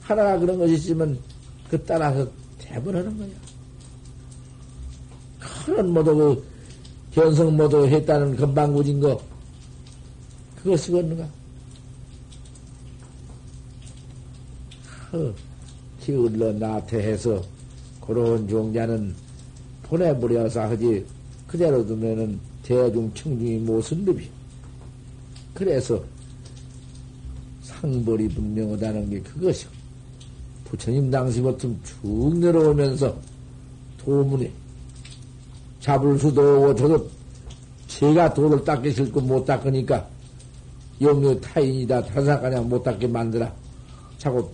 하나가 0.00 0.38
그런 0.38 0.58
것이 0.58 0.74
있으면 0.74 1.18
그 1.68 1.84
따라서 1.84 2.26
대번하는 2.58 3.18
거야. 3.18 3.28
그런 5.66 5.92
모두 5.92 6.16
그 6.16 6.44
견성 7.12 7.54
모두 7.58 7.86
했다는 7.86 8.36
건방구진 8.36 9.00
거 9.00 9.20
그거 10.56 10.74
쓰겠는가? 10.78 11.28
기울러 16.00 16.52
나태해서 16.52 17.42
그런 18.00 18.48
종자는 18.48 19.14
보내버려서 19.82 20.62
하지 20.62 21.04
그대로 21.46 21.84
두면은 21.84 22.38
대중 22.62 23.12
청중이 23.14 23.58
못은 23.58 24.04
법이 24.04 24.28
그래서 25.54 26.02
상벌이 27.62 28.28
분명하다는 28.28 29.10
게 29.10 29.20
그것이요. 29.20 29.70
부처님 30.64 31.10
당시부터 31.10 31.68
쭉 31.82 32.38
내려오면서 32.38 33.16
도문에 33.98 34.50
잡을 35.80 36.18
수도 36.18 36.40
없고 36.70 36.74
저도 36.74 37.10
제가 37.88 38.32
돌을 38.32 38.64
닦기 38.64 38.92
싫고 38.92 39.20
못 39.20 39.44
닦으니까 39.44 40.08
영유 41.00 41.40
타인이다 41.40 42.04
타사가냥 42.04 42.68
못 42.68 42.82
닦게 42.82 43.06
만들어 43.08 43.50
자꾸 44.18 44.48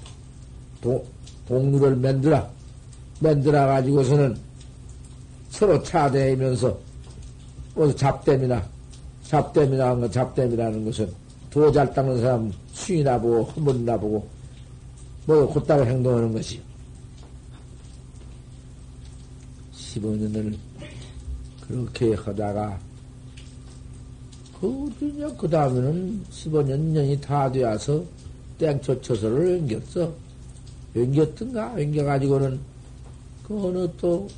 도, 0.81 1.05
동루를 1.49 1.97
만들어, 1.97 2.49
만들어 3.21 3.67
가지고서는 3.67 4.37
서로 5.51 5.83
차대면서, 5.83 6.79
뭐 7.75 7.95
잡댐이나, 7.95 8.63
잡댐이나 9.23 9.91
한 9.91 10.01
거, 10.01 10.11
잡댐이라는 10.11 10.85
것은 10.85 11.13
도잘 11.51 11.93
닦는 11.95 12.21
사람 12.21 12.53
수이나 12.73 13.19
보고, 13.19 13.45
허물이나 13.45 13.97
보고, 13.99 14.29
뭐, 15.25 15.49
곧따로 15.49 15.87
행동하는 15.87 16.33
것이. 16.33 16.61
15년을 19.73 20.57
그렇게 21.67 22.15
하다가, 22.15 22.79
그, 24.61 25.35
그 25.39 25.49
다음에는 25.49 26.25
15년, 26.31 26.79
년이 26.79 27.21
다 27.21 27.51
되어서 27.51 28.03
땡초 28.59 29.01
처소를 29.03 29.59
옮겼어. 29.61 30.26
옮겼던가? 30.97 31.73
옮겨가지고는 31.79 32.59
그 33.47 33.67
어느 33.67 33.89
또 33.99 34.29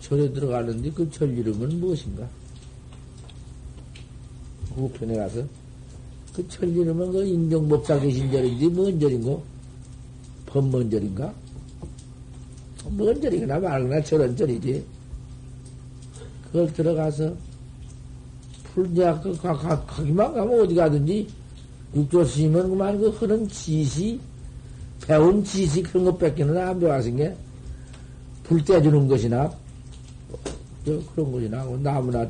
절에 0.00 0.32
들어가는데 0.32 0.90
그 0.90 1.08
절 1.10 1.36
이름은 1.38 1.80
무엇인가? 1.80 2.28
우편에 4.76 5.16
가서 5.16 5.42
그 6.34 6.46
절 6.48 6.68
이름은 6.68 7.12
그 7.12 7.24
인정법사 7.26 7.98
계신 8.00 8.30
절인지 8.30 8.68
뭔 8.68 8.98
절인고? 9.00 9.42
법뭔 10.46 10.90
절인가? 10.90 11.32
뭔 12.90 13.20
절이거나 13.20 13.58
말거나 13.58 14.02
저런 14.02 14.34
절이지. 14.36 14.84
그걸 16.46 16.72
들어가서 16.72 17.34
풀대학 18.72 19.22
그 19.22 19.36
가기만 19.36 20.32
가면 20.32 20.60
어디 20.60 20.74
가든지 20.74 21.28
육조 21.94 22.24
스님은 22.24 22.70
그만 22.70 22.98
그 22.98 23.08
흐른 23.10 23.46
지시 23.48 24.20
배운 25.08 25.42
지식 25.42 25.84
그런 25.84 26.04
것 26.04 26.18
뺏기는 26.18 26.54
안 26.58 26.78
배워신 26.78 27.16
게불 27.16 28.62
떼주는 28.62 29.08
것이나, 29.08 29.50
저 30.84 31.00
그런 31.14 31.32
것이나, 31.32 31.64
뭐 31.64 31.78
나무나 31.78 32.28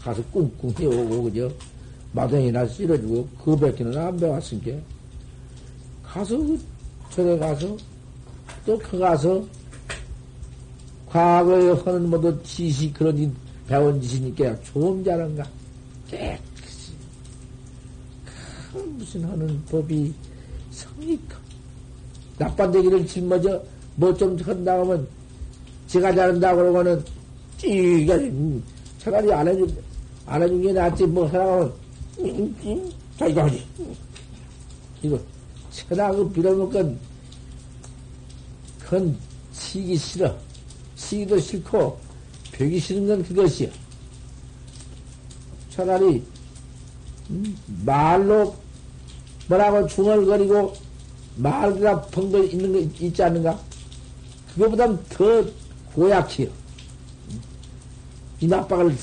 가서 0.00 0.24
꿍꿍 0.32 0.74
해오고, 0.78 1.24
그죠? 1.24 1.52
마당이나 2.12 2.66
쓸어주고, 2.66 3.28
그 3.44 3.54
밖에는 3.54 3.98
안 3.98 4.16
배웠으니까. 4.16 4.72
가서, 6.02 6.38
그 6.38 6.58
절에 7.10 7.38
가서, 7.38 7.76
또 8.64 8.78
그 8.78 8.98
가서, 8.98 9.44
과거에 11.06 11.70
하는 11.84 12.08
모두 12.08 12.42
지식, 12.42 12.94
그런 12.94 13.36
배운 13.68 14.00
지식이니까 14.00 14.58
좀 14.62 15.04
잘한가? 15.04 15.46
깨끗이. 16.08 16.92
그 18.72 18.78
무슨 18.78 19.22
하는 19.24 19.62
법이 19.66 20.14
성의가. 20.70 21.39
나빤데기를 22.40 23.06
짊어져, 23.06 23.62
뭐 23.96 24.14
좀 24.14 24.34
한다고 24.38 24.84
하면, 24.84 25.06
제가 25.86 26.14
잘한다고 26.14 26.56
그러고는, 26.56 27.04
찌가, 27.58 28.18
차라리 28.98 29.30
안 29.30 29.46
해준, 29.46 29.76
안 30.24 30.42
해준 30.42 30.62
게 30.62 30.72
낫지, 30.72 31.04
뭐 31.06 31.26
하라고 31.26 31.70
자기가 33.18 33.44
하지. 33.44 33.62
이거, 35.02 35.20
천하 35.70 36.10
그 36.12 36.30
빌어먹건, 36.30 36.98
그건 38.80 39.18
치기 39.52 39.96
싫어. 39.96 40.34
치기도 40.96 41.38
싫고, 41.38 41.98
벽이 42.52 42.80
싫은 42.80 43.06
건 43.06 43.22
그것이야. 43.22 43.68
차라리, 45.68 46.22
음, 47.28 47.56
말로 47.84 48.56
뭐라고 49.46 49.86
중얼거리고 49.86 50.89
말가 51.40 52.02
펑거 52.02 52.44
있는 52.44 52.72
거 52.72 52.78
있지 53.04 53.22
않는가? 53.22 53.58
그거보다는 54.54 55.02
더 55.08 55.44
고약해요. 55.94 56.48
이낙박을 58.40 58.96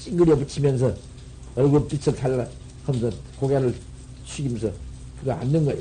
찡그려 0.00 0.36
붙이면서 0.36 0.94
얼굴 1.56 1.86
빛을 1.88 2.16
달라 2.16 2.46
하면서 2.84 3.10
고개를 3.38 3.74
숙이면서 4.24 4.70
그거 5.18 5.32
앉는 5.32 5.64
거야. 5.64 5.76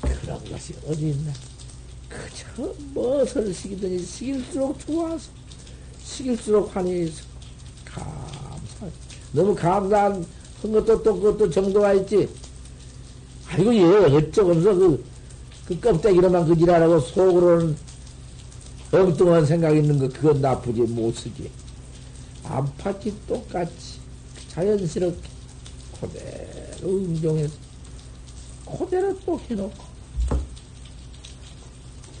그런 0.00 0.44
것이 0.44 0.74
어디 0.86 1.10
있나? 1.10 1.32
그저 2.08 2.74
무엇을 2.92 3.52
시키더니 3.52 3.98
시킬수록 4.04 4.78
좋아서 4.80 5.30
시킬수록 6.02 6.74
환희해서 6.74 7.22
감사. 7.84 8.86
너무 9.32 9.54
감사한 9.54 10.26
것도 10.62 11.02
또 11.02 11.20
그것도 11.20 11.50
정도가 11.50 11.94
있지. 11.94 12.28
아이고 13.52 13.74
얘 13.74 13.82
어쩌면서 13.82 14.74
그, 14.74 15.04
그 15.66 15.80
껍데기로만 15.80 16.46
그 16.46 16.54
일하라고 16.54 17.00
속으로는 17.00 17.76
엉뚱한 18.92 19.46
생각 19.46 19.76
있는 19.76 19.98
거 19.98 20.08
그건 20.08 20.40
나쁘지 20.40 20.82
못 20.82 21.14
쓰지. 21.14 21.50
안팎이 22.44 23.12
똑같이 23.26 23.98
자연스럽게 24.48 25.28
그대로 26.00 26.88
응종해서 26.88 27.54
그대로 28.78 29.16
또 29.24 29.40
해놓고 29.48 29.90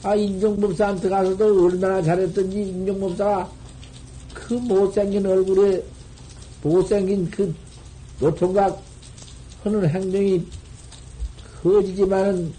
아 0.02 0.14
인종법사한테 0.14 1.08
가서도 1.08 1.64
얼마나 1.64 2.02
잘했던지 2.02 2.62
인종법사가 2.62 3.50
그 4.34 4.54
못생긴 4.54 5.26
얼굴에 5.26 5.82
못생긴 6.62 7.30
그 7.30 7.54
노통각 8.20 8.80
하는 9.64 9.88
행동이 9.88 10.46
거지지만은 11.62 12.52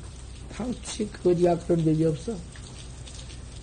당치 0.53 1.09
거지가 1.11 1.57
그런 1.59 1.83
적이 1.85 2.05
없어. 2.05 2.35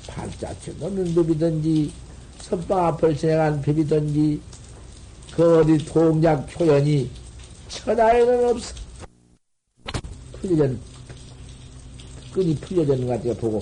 발자취 0.07 0.73
놓는 0.81 1.15
법이든지 1.15 1.93
선방 2.41 2.87
앞을 2.87 3.17
지나간 3.17 3.61
법이든지 3.63 4.41
그 5.33 5.59
어디 5.61 5.79
동작 5.85 6.47
표현이 6.47 7.11
천하에는 7.69 8.49
없어. 8.49 8.75
풀려전 10.33 10.81
끈이 12.33 12.55
풀려졌는 12.57 13.07
것 13.07 13.23
같아 13.23 13.41
보고 13.41 13.61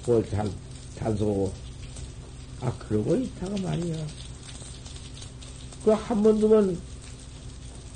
그걸 0.00 0.28
잘 0.28 0.48
단속하고 0.98 1.52
아 2.60 2.72
그러고 2.78 3.16
있다가 3.16 3.56
말이야. 3.62 3.96
그 5.84 5.90
한 5.94 6.22
번 6.22 6.38
두번 6.38 6.78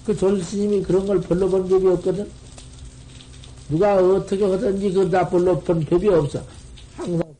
그 0.04 0.16
졸스님이 0.16 0.82
그런 0.82 1.06
걸 1.06 1.20
별로 1.20 1.48
본 1.48 1.68
적이 1.68 1.88
없거든. 1.88 2.28
누가 3.68 3.96
어떻게 3.96 4.44
하든지 4.44 4.92
그다 4.92 5.28
별로 5.28 5.58
본 5.60 5.84
법이 5.84 6.08
없어. 6.08 6.42
항상 6.96 7.34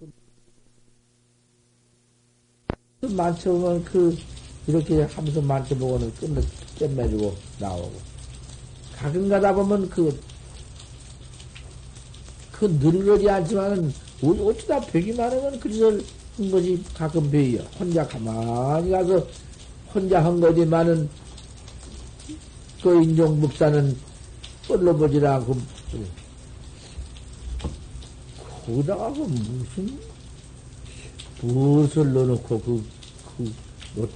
그 3.01 3.07
만져보면 3.07 3.85
그 3.85 4.17
이렇게 4.67 5.03
하면서 5.03 5.41
만져보고는 5.41 6.13
끝내 6.15 6.41
꿰매주고 6.79 7.35
나오고 7.61 7.93
가끔 8.97 9.29
가다 9.29 9.55
보면 9.55 9.89
그, 9.91 10.19
그 12.53 12.65
늙어지 12.65 13.29
않지만은 13.29 13.93
어쩌다 14.23 14.81
벽이 14.81 15.13
많으면 15.13 15.61
그리를 15.61 16.03
한 16.37 16.51
거지 16.51 16.83
가끔 16.95 17.31
벽이야. 17.31 17.63
혼자 17.79 18.07
가만히 18.07 18.91
가서 18.91 19.27
혼자 19.95 20.25
한 20.25 20.41
거지만은 20.41 21.09
그 22.83 23.03
인종법사는 23.03 23.97
꼴로 24.69 24.97
보질 24.97 25.25
않고 25.25 25.57
거기다가 28.67 29.13
그 29.13 29.21
무슨 29.21 29.99
무엇을 31.43 32.13
넣어놓고 32.13 32.61
그, 32.61 32.85
그, 33.37 33.53
노, 33.95 34.09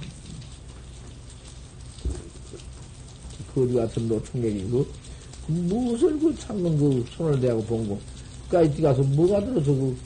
거리 3.53 3.73
같은 3.73 4.07
노총각이고 4.07 4.85
무엇을 5.47 6.19
그 6.19 6.35
창문 6.37 6.77
그 6.77 7.05
손을 7.15 7.39
대고 7.39 7.63
본 7.63 7.87
거. 7.87 7.99
까이띠 8.49 8.81
가서 8.81 9.01
뭐가 9.03 9.43
들어서 9.45 9.71
그 9.71 9.97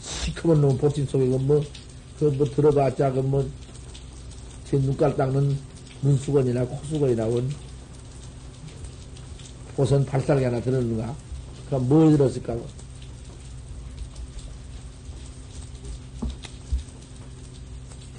시커먼 0.00 0.60
놈 0.60 0.78
보침 0.78 1.06
속에 1.06 1.26
그 1.26 1.36
뭐, 1.36 1.64
그 2.18 2.24
뭐 2.26 2.46
들어봤자 2.46 3.12
그 3.12 3.20
뭐, 3.20 3.48
제 4.64 4.76
눈깔 4.78 5.16
닦는 5.16 5.58
눈수건이나 6.02 6.64
코수건이나 6.66 7.26
원 7.26 7.50
보선 9.76 10.04
발살기 10.04 10.44
하나 10.44 10.60
들었는가? 10.60 11.14
그럼 11.66 11.88
뭘 11.88 12.16
들었을까? 12.16 12.56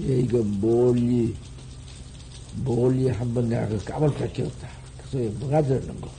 예, 0.01 0.19
이거 0.19 0.43
멀리, 0.43 1.35
멀리 2.63 3.07
한번 3.09 3.47
내가 3.47 3.67
그 3.67 3.83
까볼 3.85 4.13
밖에 4.15 4.43
없다. 4.43 4.67
그 4.97 5.09
속에 5.09 5.29
뭐가 5.39 5.61
들었는 5.61 6.01
거. 6.01 6.09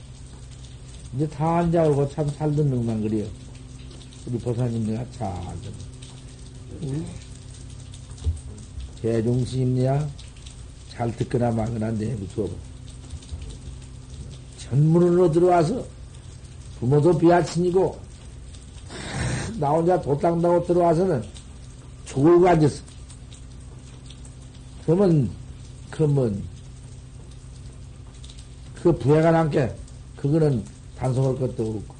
이제 1.15 1.27
다 1.27 1.59
앉아오고 1.59 2.09
참 2.09 2.27
살던 2.29 2.69
놈만 2.69 3.01
그래요. 3.01 3.25
우리 4.25 4.39
보사님 4.39 4.87
내가 4.87 5.05
잘 5.11 5.33
듣는. 6.81 7.05
대중심이야 9.01 10.09
잘 10.89 11.15
듣거나 11.15 11.51
말거나 11.51 11.91
내비두어 11.91 12.49
전문으로 14.69 15.31
들어와서 15.31 15.85
부모도 16.79 17.17
비아친이고 17.17 17.97
나 19.59 19.69
혼자 19.69 19.99
도땅다고 20.01 20.65
들어와서는 20.65 21.23
죽을고 22.05 22.47
앉았어. 22.47 22.83
그러면 24.85 25.29
그러면 25.89 26.43
그 28.81 28.91
부해가 28.97 29.31
남게 29.31 29.73
그거는 30.15 30.63
단속할 30.97 31.35
것도 31.39 31.63
없고 31.63 31.95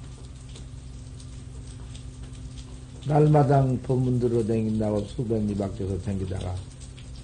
날마당 3.08 3.80
법문 3.84 4.20
들어 4.20 4.44
댕긴다고 4.46 5.02
수백 5.06 5.46
리 5.46 5.56
밖에서 5.56 5.98
댕기다가 6.02 6.56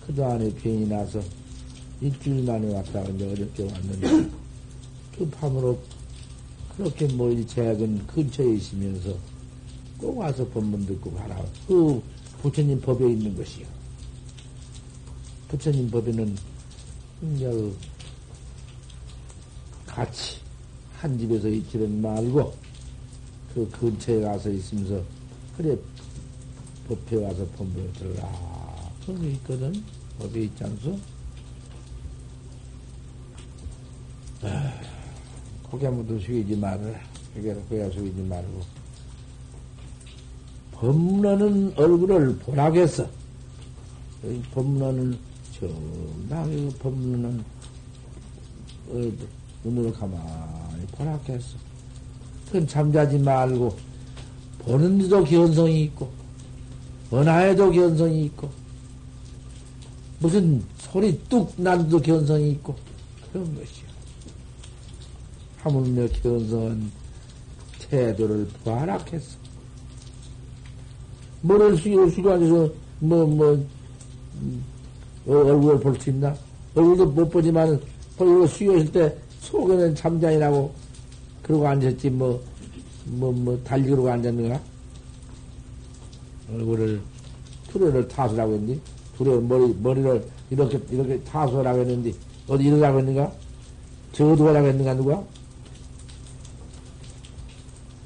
그동안에 0.05 0.53
병이 0.53 0.87
나서 0.87 1.19
일주일 2.01 2.43
만에 2.45 2.73
왔다가 2.73 3.09
이제 3.09 3.31
어렵게 3.31 3.63
왔는데 3.63 4.40
그 5.17 5.29
밤으로 5.29 5.79
그렇게 6.75 7.07
멀리 7.13 7.45
제약은 7.45 8.07
근처에 8.07 8.53
있으면서 8.55 9.17
꼭 9.97 10.17
와서 10.17 10.47
법문 10.47 10.85
듣고 10.85 11.13
가라. 11.13 11.43
그 11.67 12.01
부처님 12.41 12.81
법에 12.81 13.11
있는 13.11 13.35
것이요. 13.35 13.67
부처님 15.47 15.91
법에는 15.91 16.35
이제 17.35 17.73
같이 19.85 20.37
한 20.93 21.17
집에서 21.19 21.49
있지는 21.49 22.01
말고 22.01 22.55
그 23.53 23.69
근처에 23.69 24.21
가서 24.21 24.49
있으면서 24.49 25.03
그래 25.57 25.77
법회 26.87 27.17
와서 27.23 27.45
법문을 27.57 27.93
들어라. 27.93 28.91
그런 29.05 29.21
게 29.21 29.31
있거든. 29.33 29.83
법에 30.19 30.43
있지 30.43 30.63
않소? 30.63 30.99
고개 35.71 35.85
한번 35.85 36.19
숙이지 36.19 36.57
말아라. 36.57 36.99
고개를 37.33 37.61
고개 37.63 37.89
숙이지 37.89 38.21
말고. 38.23 38.61
법문하는 40.73 41.73
얼굴을 41.77 42.37
보라겠어. 42.39 43.07
법문하는 44.53 45.17
정당히 45.57 46.69
법문하는 46.79 47.43
어, 48.89 49.11
눈으로 49.63 49.93
가만히 49.93 50.85
보라겠어. 50.91 51.55
그건 52.47 52.67
잠자지 52.67 53.17
말고 53.19 53.77
보는 54.59 54.97
데도 54.97 55.23
기원성이 55.23 55.83
있고 55.85 56.11
원하에도 57.09 57.71
기원성이 57.71 58.25
있고 58.25 58.49
무슨 60.19 60.63
소리 60.77 61.17
뚝 61.29 61.53
난데도 61.55 61.99
기원성이 61.99 62.51
있고 62.51 62.75
그런 63.31 63.55
것이야. 63.55 63.80
하물며 65.61 66.07
기원성은 66.07 66.91
태도를 67.89 68.47
부활하겠어. 68.63 69.37
뭐를 71.41 71.75
숙이고 71.77 72.09
숙이고 72.09 72.31
앉아서 72.31 72.69
뭐, 72.99 73.25
뭐, 73.25 73.65
음, 74.41 74.63
어, 75.27 75.33
얼굴을 75.33 75.79
볼 75.79 75.99
수 75.99 76.09
있나? 76.09 76.35
얼굴도 76.75 77.05
못 77.07 77.29
보지만 77.29 77.79
얼굴 78.17 78.47
숙여 78.47 78.77
있을 78.77 78.91
때 78.91 79.17
속에는 79.41 79.95
잠자이라고 79.95 80.71
그러고 81.43 81.67
앉았지 81.67 82.09
뭐, 82.11 82.41
뭐, 83.05 83.31
뭐, 83.31 83.59
달리 83.63 83.89
그러고 83.89 84.09
앉았는가? 84.09 84.59
얼굴을, 86.53 87.01
투레를 87.69 88.07
타수라고 88.07 88.53
했니? 88.53 88.79
투레 89.17 89.37
머리, 89.39 89.73
머리를 89.81 90.27
이렇게, 90.49 90.79
이렇게 90.91 91.19
타수라고 91.23 91.79
했는데, 91.79 92.11
어디 92.47 92.65
이러라고 92.65 92.99
했는가? 92.99 93.31
저두가라고 94.13 94.67
했는가, 94.67 94.93
누가? 94.93 95.23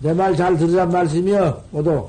내 0.02 0.14
말 0.14 0.36
잘 0.36 0.58
들으란 0.58 0.90
말씀이여, 0.90 1.64
모두. 1.72 2.08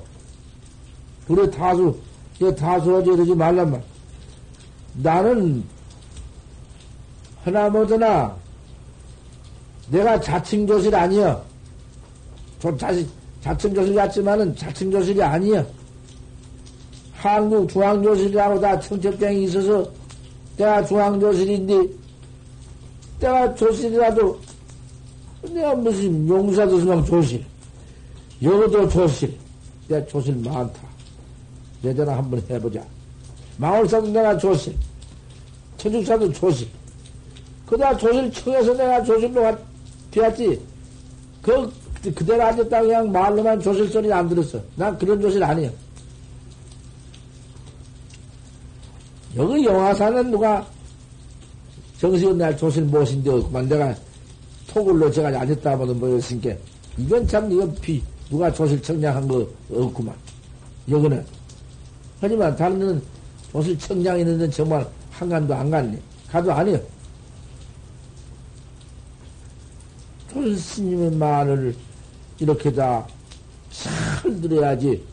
둘의 1.26 1.50
타수, 1.50 1.96
이거 2.38 2.54
타수하지 2.54 3.10
이러지 3.10 3.34
말란 3.34 3.70
말. 3.70 3.82
나는, 4.94 5.64
하나 7.44 7.68
뭐더나, 7.70 8.34
내가 9.90 10.20
자칭조실 10.20 10.94
아니여. 10.94 11.44
좀 12.60 12.76
자식, 12.76 13.08
자칭조실 13.40 13.94
같지만은 13.94 14.56
자칭조실이 14.56 15.22
아니여. 15.22 15.64
한국 17.14 17.68
중앙조실이라고 17.68 18.60
다 18.60 18.78
청첩장이 18.80 19.44
있어서 19.44 19.88
내가 20.56 20.84
중앙조실인데, 20.84 21.88
내가 23.20 23.54
조실이라도, 23.54 24.38
내가 25.50 25.74
무슨 25.74 26.28
용사도 26.28 26.80
수망 26.80 27.04
조실. 27.04 27.44
여기도 28.42 28.88
조실. 28.88 29.36
내가 29.88 30.06
조실 30.06 30.34
많다. 30.36 30.80
예전에 31.84 32.12
한번 32.12 32.42
해보자. 32.48 32.84
마을사도 33.58 34.08
내가 34.08 34.36
조실. 34.36 34.76
천주사도 35.78 36.32
조실. 36.32 36.68
그다 37.66 37.96
조실 37.96 38.30
청해서 38.32 38.74
내가 38.74 39.02
조실로 39.02 39.56
되었지. 40.10 40.60
그, 41.42 41.72
그대로 42.14 42.42
앉았다 42.44 42.82
그냥 42.82 43.10
말로만 43.10 43.60
조실 43.60 43.88
소리 43.88 44.12
안 44.12 44.28
들었어. 44.28 44.60
난 44.76 44.96
그런 44.98 45.20
조실 45.20 45.42
아니야. 45.42 45.70
여기 49.36 49.64
영화사는 49.64 50.30
누가 50.30 50.66
정식은 51.98 52.38
날 52.38 52.56
조실 52.56 52.84
모신데 52.84 53.30
없구만. 53.30 53.68
내가 53.68 53.94
토굴로 54.68 55.10
제가 55.10 55.28
앉았다 55.28 55.72
하면 55.72 55.98
뭐였으니까. 55.98 56.54
이건 56.98 57.26
참, 57.26 57.50
이건 57.50 57.74
비, 57.76 58.02
누가 58.30 58.52
조실 58.52 58.80
청량한 58.82 59.28
거 59.28 59.46
없구만. 59.70 60.14
여기는. 60.88 61.24
하지만 62.20 62.56
다른 62.56 62.78
데는 62.78 63.02
조실 63.52 63.78
청량 63.78 64.18
있는 64.18 64.38
데는 64.38 64.50
정말 64.50 64.88
한간도 65.10 65.54
안 65.54 65.70
갔네. 65.70 66.00
가도 66.28 66.52
아니요. 66.52 66.80
조실 70.32 70.58
스님의 70.58 71.10
말을 71.12 71.74
이렇게 72.38 72.72
다 72.72 73.06
잘 73.76 74.40
들어야지. 74.40 75.04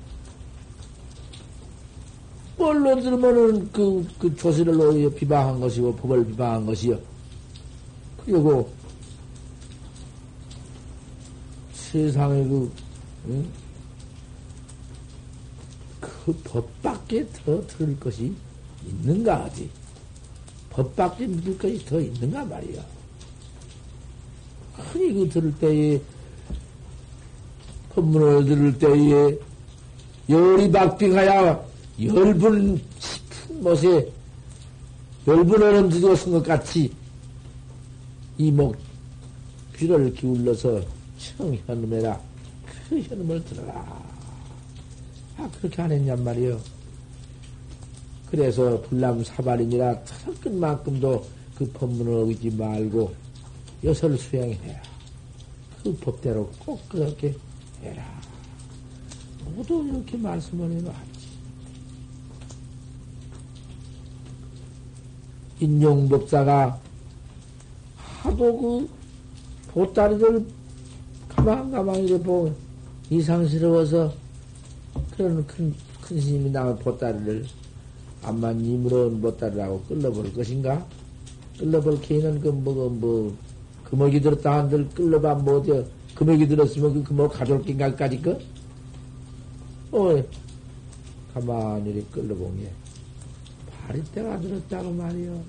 뭘로 2.57 2.99
들으면은 3.01 3.71
그, 3.71 4.07
그 4.19 4.33
조실을 4.35 5.11
비방한 5.15 5.59
것이고, 5.59 5.95
법을 5.95 6.25
비방한 6.27 6.65
것이요. 6.65 6.97
그리고 8.25 8.71
세상에 11.73 12.43
그, 12.45 12.71
응? 13.27 13.47
그 15.99 16.33
법밖에 16.43 17.25
더 17.31 17.65
들을 17.67 17.99
것이 17.99 18.33
있는가 18.85 19.45
하지. 19.45 19.69
법밖에 20.69 21.27
믿을 21.27 21.57
것이 21.57 21.85
더 21.85 21.99
있는가 21.99 22.45
말이야. 22.45 22.83
흔히 24.73 25.13
그 25.13 25.29
들을 25.29 25.55
때에, 25.57 26.01
법문을 27.93 28.45
들을 28.45 28.77
때에, 28.77 29.37
열이 30.29 30.71
박빙하여 30.71 31.67
열분 32.01 32.81
싶은 32.99 33.61
못에 33.61 34.11
열분 35.27 35.61
얼음 35.61 35.89
들어선 35.89 36.33
것 36.33 36.43
같이 36.43 36.91
이목 38.37 38.75
귀를 39.75 40.13
기울여서 40.13 40.81
청현음해라. 41.37 42.32
그 42.93 43.01
현음을 43.01 43.43
들어라. 43.45 44.03
아, 45.37 45.49
그렇게 45.57 45.81
안 45.81 45.91
했냔 45.91 46.23
말이요. 46.23 46.59
그래서 48.29 48.79
불남 48.81 49.23
사발이니라 49.23 50.03
터널 50.03 50.59
만큼도 50.59 51.25
그 51.55 51.71
법문을 51.71 52.23
어기지 52.23 52.51
말고 52.51 53.15
여설 53.83 54.15
수행해야. 54.15 54.79
그 55.81 55.95
법대로 55.95 56.51
꼭 56.59 56.87
그렇게 56.87 57.35
해라. 57.81 58.03
모두 59.55 59.83
이렇게 59.87 60.15
말씀을 60.15 60.69
해놨지. 60.71 61.23
인용법사가 65.61 66.79
하도 67.97 68.59
그 68.59 68.89
보따리를 69.69 70.45
가만 71.27 71.71
가만 71.71 71.95
이래 71.95 72.21
보고 72.21 72.55
이상스러워서 73.09 74.13
그런 75.15 75.45
큰, 75.45 75.73
큰 76.01 76.19
스님이 76.19 76.49
나온 76.49 76.77
보따리를 76.79 77.45
암만 78.23 78.63
이물어온 78.63 79.21
보따리라고 79.21 79.81
끌러볼 79.81 80.33
것인가? 80.33 80.85
끌러볼 81.59 82.01
개는 82.01 82.39
그, 82.39 82.47
뭐, 82.47 82.89
뭐, 82.89 83.35
금옥이 83.83 84.21
들었다 84.21 84.59
한들 84.59 84.89
끌러봐, 84.89 85.35
뭐, 85.35 85.63
저, 85.63 85.83
금옥이 86.15 86.47
들었으면 86.47 86.93
그 86.93 87.03
금옥 87.03 87.33
가져올 87.33 87.61
낀가까지 87.63 88.21
그? 88.21 88.39
어, 89.91 90.23
가만히 91.33 92.05
끌러보게. 92.11 92.71
파리떼가 93.87 94.39
들었다고 94.39 94.91
말이요. 94.91 95.43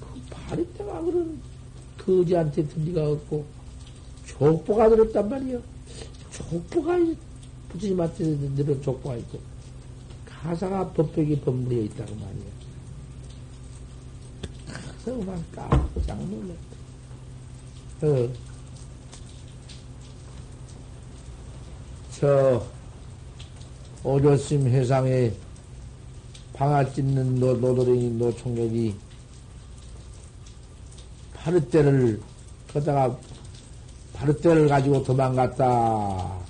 그 0.00 0.20
파리떼가 0.30 1.00
그런 1.00 1.40
거지한테 2.04 2.66
들리가 2.66 3.08
없고, 3.10 3.44
족보가 4.26 4.88
들었단 4.88 5.28
말이요. 5.28 5.73
족보가 6.34 6.98
부처님한테 7.70 8.54
들은 8.54 8.82
족보가 8.82 9.16
있고, 9.16 9.40
가사가 10.26 10.90
법백이 10.90 11.40
법무에 11.40 11.84
있다고 11.84 12.14
말이요. 12.14 12.54
그래서 14.66 15.18
그만 15.18 15.44
깜짝 15.52 16.18
놀랐다. 16.24 16.74
어. 18.02 18.28
저, 22.10 22.66
오조심 24.02 24.68
회상에 24.68 25.32
방아 26.52 26.92
찢는 26.92 27.40
노, 27.40 27.54
노도랭이 27.54 28.10
노총각이 28.10 28.94
파르떼를 31.34 32.20
거다가 32.72 33.18
파르떼를 34.14 34.68
가지고 34.68 35.02
도망갔다. 35.02 36.44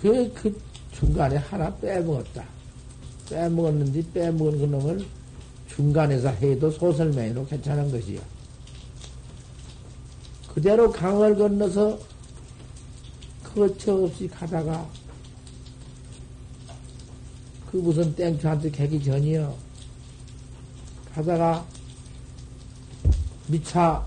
그, 0.00 0.32
그 0.32 0.60
중간에 0.92 1.36
하나 1.36 1.74
빼먹었다. 1.76 2.44
빼먹었는지 3.28 4.10
빼먹은 4.12 4.58
그 4.58 4.64
놈을 4.64 5.06
중간에서 5.68 6.28
해도 6.28 6.70
소설맹이로 6.70 7.46
괜찮은 7.46 7.90
것이요. 7.90 8.20
그대로 10.54 10.90
강을 10.90 11.36
건너서 11.36 11.98
거처 13.44 13.94
없이 13.94 14.28
가다가 14.28 14.88
그 17.70 17.76
무슨 17.76 18.14
땡초한테 18.14 18.70
개기 18.70 19.02
전이요. 19.02 19.67
가다가 21.14 21.64
미차 23.46 24.04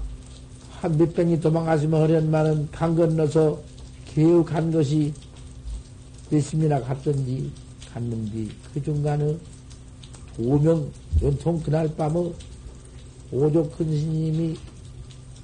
한 0.80 0.97
몇백이 0.97 1.39
도망가시면 1.39 2.02
허련만은 2.02 2.70
강 2.72 2.95
건너서 2.95 3.62
간 4.45 4.72
것이 4.72 5.14
몇십이나 6.30 6.82
갔던지 6.82 7.52
갔는지 7.93 8.52
그 8.74 8.82
중간에 8.82 9.38
오명 10.39 10.91
연통 11.22 11.62
그날 11.62 11.93
밤에 11.95 12.32
오조 13.32 13.70
큰 13.72 13.86
스님이 13.86 14.58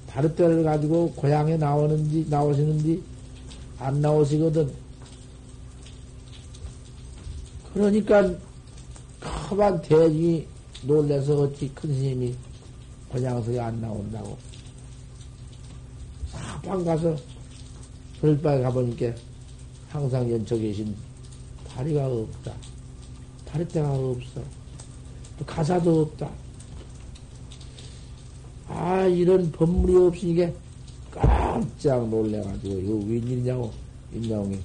바르대를 0.08 0.64
가지고 0.64 1.12
고향에 1.12 1.56
나오는지 1.56 2.26
나오시는지 2.28 3.02
안 3.78 4.00
나오시거든. 4.00 4.70
그러니까 7.72 8.34
커만 9.20 9.80
대중이 9.82 10.46
놀래서 10.82 11.42
어찌 11.42 11.68
큰 11.74 11.92
스님이 11.94 12.34
고향석에 13.10 13.58
안 13.58 13.80
나온다고. 13.80 14.36
사방 16.30 16.84
가서 16.84 17.16
별바에 18.20 18.60
가보니까 18.62 19.12
항상 19.88 20.30
연처 20.30 20.56
계신 20.56 20.94
다리가 21.66 22.06
없다. 22.06 22.52
다리대가 23.46 23.90
없어. 23.92 24.42
또 25.38 25.44
가사도 25.46 26.02
없다. 26.02 26.30
아, 28.68 29.06
이런 29.06 29.50
법물이 29.50 29.96
없으니까 29.96 30.52
깜짝 31.10 32.08
놀래가지고, 32.08 32.78
이거 32.78 32.94
웬일이냐고, 32.94 33.72
임양이. 34.12 34.58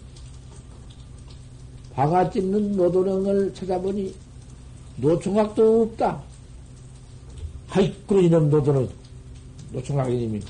방아 1.93 2.29
찢는 2.29 2.75
노도령을 2.75 3.53
찾아보니, 3.53 4.13
노총각도 4.97 5.83
없다. 5.83 6.21
아이고, 7.69 8.19
이놈 8.19 8.49
노도령, 8.49 8.89
노총각 9.71 10.11
이님이 10.11 10.41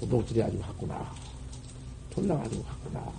도둑질이 0.00 0.42
아주 0.42 0.58
갔구나. 0.58 1.10
돌라가지고 2.10 2.62
갔구나. 2.62 3.12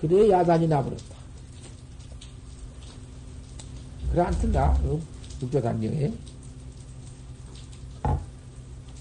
그래, 0.00 0.30
야단이 0.30 0.68
나버렸다. 0.68 1.16
그래, 4.10 4.22
안튼가? 4.22 4.80
육조단경에. 5.42 6.12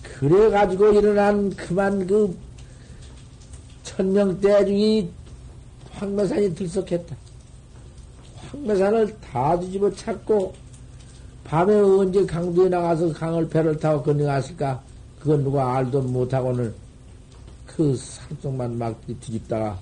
그래가지고 0.02 0.94
일어난 0.94 1.50
그만 1.56 2.08
그 2.08 2.38
천명대 3.84 4.66
중이 4.66 5.12
황매산이 5.92 6.56
들썩했다. 6.56 7.16
황매산을 8.56 9.20
다 9.20 9.60
뒤집어 9.60 9.92
찾고 9.92 10.54
밤에 11.44 11.76
언제 11.76 12.26
강도에 12.26 12.70
나가서 12.70 13.12
강을 13.14 13.50
배를 13.50 13.78
타고 13.78 14.02
건너갔을까? 14.02 14.82
그건 15.20 15.44
누가 15.44 15.76
알도 15.76 16.02
못하고는 16.02 16.74
그 17.66 17.96
산속만 17.96 18.78
막 18.78 19.00
뒤집다가 19.06 19.78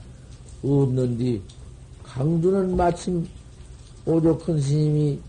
없는디 0.63 1.41
강두는 2.03 2.75
마침 2.75 3.27
오조 4.05 4.37
큰 4.39 4.59
스님이 4.59 5.19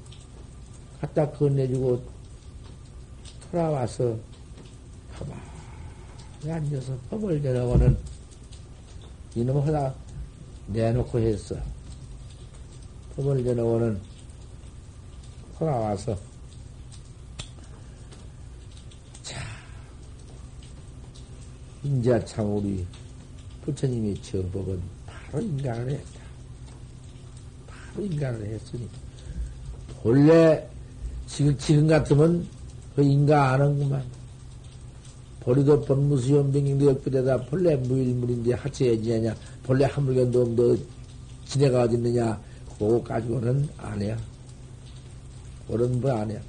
갖다 1.00 1.28
건네주고 1.30 2.02
돌아와서 3.50 4.16
가만히 5.12 6.52
앉아서 6.52 6.96
법을 7.10 7.42
내려고는 7.42 7.96
이놈 9.34 9.60
하다 9.60 9.94
내놓고 10.68 11.18
했어. 11.18 11.73
내놓고는 13.16 14.00
돌아와서 15.56 16.18
자 19.22 19.40
인자 21.84 22.24
참 22.24 22.56
우리 22.56 22.84
부처님이 23.64 24.20
지은 24.20 24.50
법은 24.50 24.80
바로 25.06 25.40
인간을 25.40 25.90
했다. 25.90 26.20
바로 27.66 28.04
인간을 28.04 28.46
했으니 28.46 28.88
본래 30.02 30.68
지금, 31.26 31.56
지금 31.56 31.86
같으면 31.86 32.46
그 32.94 33.02
인가 33.02 33.52
아는구만. 33.52 34.04
버리도 35.40 35.82
법무수연병인도 35.82 36.86
역부대다 36.86 37.36
본래 37.44 37.76
무일물인데 37.76 38.54
하체해지냐 38.54 39.34
본래 39.62 39.84
한물견도 39.84 40.40
없는데 40.40 40.82
지내가 41.44 41.82
어딨느냐 41.82 42.40
그거 42.84 43.02
가지고는 43.02 43.68
안 43.78 44.00
해요. 44.02 44.16
그런 45.66 46.00
뭐안 46.00 46.30
해요. 46.30 46.40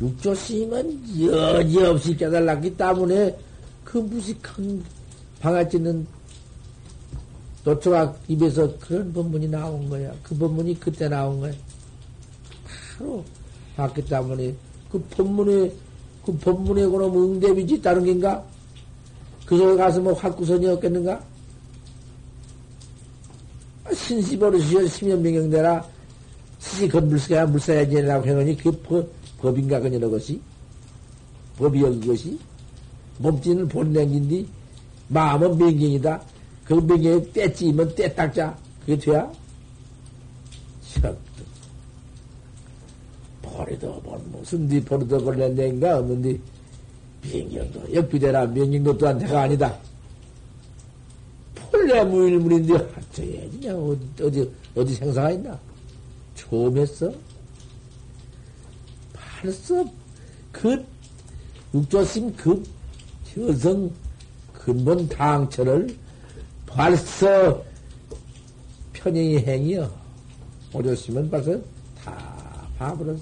육조 0.00 0.34
스님은 0.34 1.20
여지없이 1.20 2.16
깨달았기 2.16 2.76
때문에 2.76 3.36
그 3.84 3.98
무식한 3.98 4.82
방아 5.40 5.68
찌는 5.68 6.06
노초가 7.64 8.16
입에서 8.28 8.76
그런 8.78 9.12
법문이 9.12 9.48
나온 9.48 9.88
거야. 9.88 10.12
그 10.22 10.36
법문이 10.36 10.80
그때 10.80 11.08
나온 11.08 11.40
거야. 11.40 11.52
바로 12.98 13.24
봤기 13.76 14.04
때문에 14.06 14.54
그 14.90 15.00
법문에 15.10 15.72
그 16.24 16.36
법문에 16.38 16.86
그럼 16.86 17.16
응대비지 17.16 17.80
다른 17.80 18.04
게인가? 18.04 18.44
그 19.46 19.56
속에 19.56 19.76
가서 19.76 20.00
뭐 20.00 20.12
활구선이 20.14 20.66
없겠는가? 20.66 21.22
신시 23.94 24.38
버릇이여 24.38 24.86
심연명령대라 24.86 25.84
시시 26.58 26.88
건물서야 26.88 27.46
물사야지라고 27.46 28.26
해놓으니 28.26 28.56
그게 28.56 28.76
법, 28.82 29.08
법인가 29.38 29.80
그녀 29.80 30.08
것이? 30.08 30.40
법이여 31.56 31.90
그것이? 32.00 32.38
몸짓은 33.18 33.68
본냉인데 33.68 34.46
마음은 35.08 35.58
명경이다. 35.58 36.22
그 36.64 36.74
명경에 36.74 37.32
떼찌면 37.32 37.94
떼딱자 37.94 38.56
그게 38.80 38.96
돼야? 38.98 39.30
참 40.94 41.16
버리도 43.42 44.00
뭐 44.04 44.22
무슨 44.30 44.68
디 44.68 44.82
버리도 44.82 45.24
벌렌데인가 45.24 45.98
없는데 45.98 46.38
명경도 47.22 47.94
역비대라 47.94 48.46
명경도 48.46 48.98
또한 48.98 49.18
내가 49.18 49.42
아니다. 49.42 49.89
본래 51.80 52.04
무일물인데 52.04 52.72
하여튼 52.74 53.74
어디 53.74 54.22
어디 54.22 54.52
어디 54.74 54.94
생사가 54.94 55.30
있나? 55.30 55.58
처음 56.34 56.76
했어? 56.76 57.10
벌써 59.14 59.84
그 60.52 60.84
육조심 61.74 62.36
그 62.36 62.62
여성 63.38 63.90
근본 64.52 65.08
당처를 65.08 65.96
벌써 66.66 67.64
편의 68.92 69.38
행이여 69.46 69.90
오조심은 70.74 71.30
벌써 71.30 71.58
다 72.04 72.68
봐버렸어. 72.76 73.18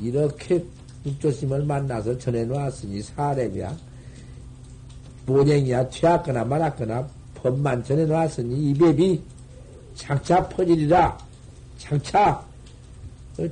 이렇게 0.00 0.64
육조심을 1.06 1.64
만나서 1.64 2.18
전해놓았으니 2.18 3.02
사례비야. 3.02 3.76
모행이야 5.28 5.90
취하거나 5.90 6.44
말았거나 6.44 7.06
법만 7.34 7.84
전해놓았으니 7.84 8.70
이 8.70 8.74
법이 8.74 9.22
장차 9.94 10.48
퍼지리라. 10.48 11.18
장차 11.76 12.42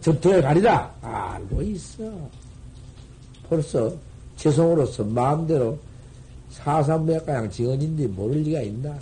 전통에 0.01 0.41
가리라. 0.41 0.93
알고 1.03 1.62
있어. 1.62 2.05
벌써 3.49 3.95
죄송으로서 4.37 5.05
마음대로 5.05 5.79
사삼백가량 6.51 7.51
증언인데 7.51 8.07
모를 8.09 8.43
리가 8.43 8.62
있나? 8.62 8.99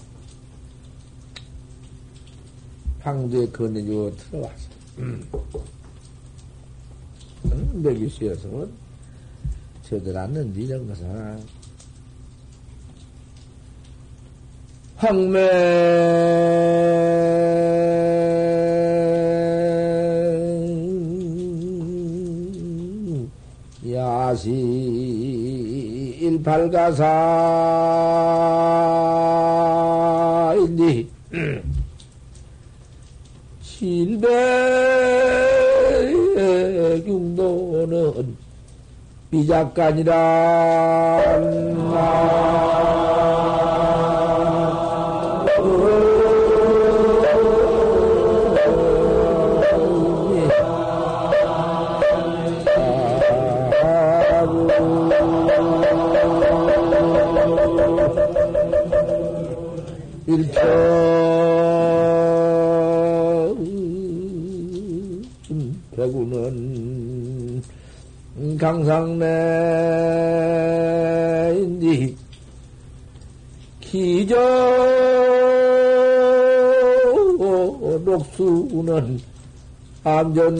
방도에 3.00 3.46
건네주고 3.48 4.16
들어와서. 4.16 4.68
음. 4.98 5.30
맥이 7.74 8.08
씌어서 8.08 8.66
저들 9.88 10.16
않는데 10.16 10.62
이런 10.62 10.88
것은 10.88 11.44
황매. 15.04 15.38
야시 23.92 24.50
일팔가사인디 26.22 26.94
칠백융도는 36.82 38.36
비작가니라 39.30 40.14
음. 65.50 65.82
대구는 65.96 67.62
강상내인지 68.58 69.04
기저 73.80 74.34
녹수는 78.04 79.20
암전곤나 80.04 80.54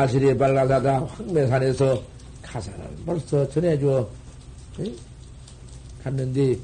야실에 0.00 0.36
발라다가 0.36 1.04
황매산에서 1.04 2.02
가사를 2.42 2.78
벌써 3.04 3.46
전해줘. 3.50 4.08
응? 4.78 4.96
갔는데 6.02 6.56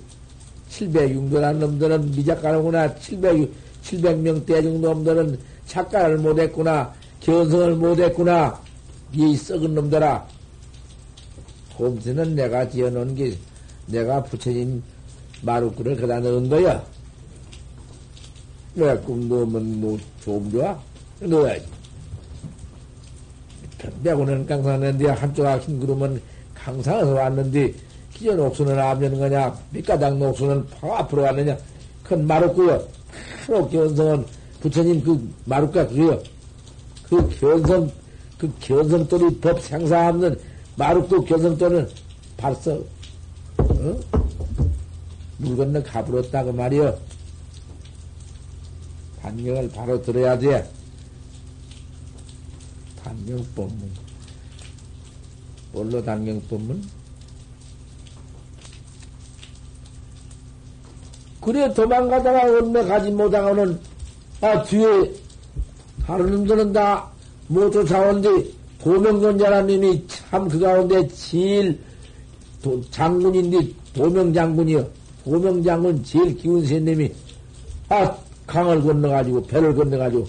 700융도란 0.71 1.57
놈들은 1.57 2.13
미작가는구나. 2.13 2.95
700, 2.97 3.51
700명 3.83 4.47
대중 4.47 4.81
놈들은 4.81 5.39
작가를 5.67 6.17
못했구나. 6.19 6.95
견성을 7.21 7.77
못했구나. 7.77 8.59
이 9.13 9.37
썩은 9.37 9.75
놈들아. 9.75 10.27
곰새는 11.77 12.35
내가 12.35 12.69
지어놓은 12.69 13.15
게 13.15 13.37
내가 13.87 14.23
부처님 14.23 14.83
마루꾼을 15.43 15.97
그다 15.97 16.21
넣은 16.21 16.49
거야. 16.49 16.83
내 18.75 18.97
꿈도 18.99 19.43
없면 19.43 19.81
뭐, 19.81 19.99
좀 20.25 20.51
좋아? 20.51 20.79
넣어야지. 21.21 21.76
내고는 24.03 24.47
강산했는데 24.47 25.11
한쪽 25.11 25.47
흰 25.63 25.79
구름은 25.81 26.21
강산에서 26.55 27.13
왔는데 27.13 27.73
기존 28.13 28.41
옥수는 28.41 28.79
암연 28.79 29.19
거냐? 29.19 29.55
밑가닥 29.71 30.17
녹수는 30.17 30.67
파 30.67 30.99
앞으로 30.99 31.23
왔느냐? 31.23 31.57
그건 32.03 32.27
마루고요 32.27 32.83
바로 33.47 33.69
견성은 33.69 34.25
부처님 34.61 35.03
그 35.03 35.35
마루가 35.45 35.87
그게요 35.87 36.23
그 37.09 37.29
견성 37.39 37.91
그 38.39 38.53
견성돌이 38.61 39.39
법 39.41 39.61
생사 39.61 40.09
없는 40.09 40.39
마루고 40.77 41.25
견성돌은 41.25 41.89
벌써 42.37 42.73
어? 43.59 44.01
물 45.39 45.57
건너 45.57 45.83
가불었다 45.83 46.45
그 46.45 46.51
말이요 46.51 46.97
반경을 49.21 49.71
바로 49.75 50.01
들어야 50.01 50.39
돼 50.39 50.65
단경법문. 53.27 53.91
뭘로 55.73 56.05
단경법문? 56.05 56.83
그래 61.41 61.73
도망가다가 61.75 62.45
원매 62.51 62.85
가지 62.85 63.11
못하고는 63.11 63.79
아 64.41 64.63
뒤에 64.63 65.13
다른 66.05 66.31
놈들은 66.31 66.73
다못 66.73 67.73
쫓아온데 67.73 68.45
도명건자라님이 68.81 70.07
참 70.07 70.49
그 70.49 70.59
가운데 70.59 71.07
제일 71.09 71.79
도, 72.63 72.81
장군인데 72.91 73.73
도명장군이요. 73.95 74.89
도명장군 75.25 76.05
제일 76.05 76.37
기운 76.37 76.65
센 76.65 76.85
놈이 76.85 77.13
아 77.89 78.17
강을 78.47 78.83
건너가지고 78.83 79.43
배를 79.47 79.75
건너가지고 79.75 80.27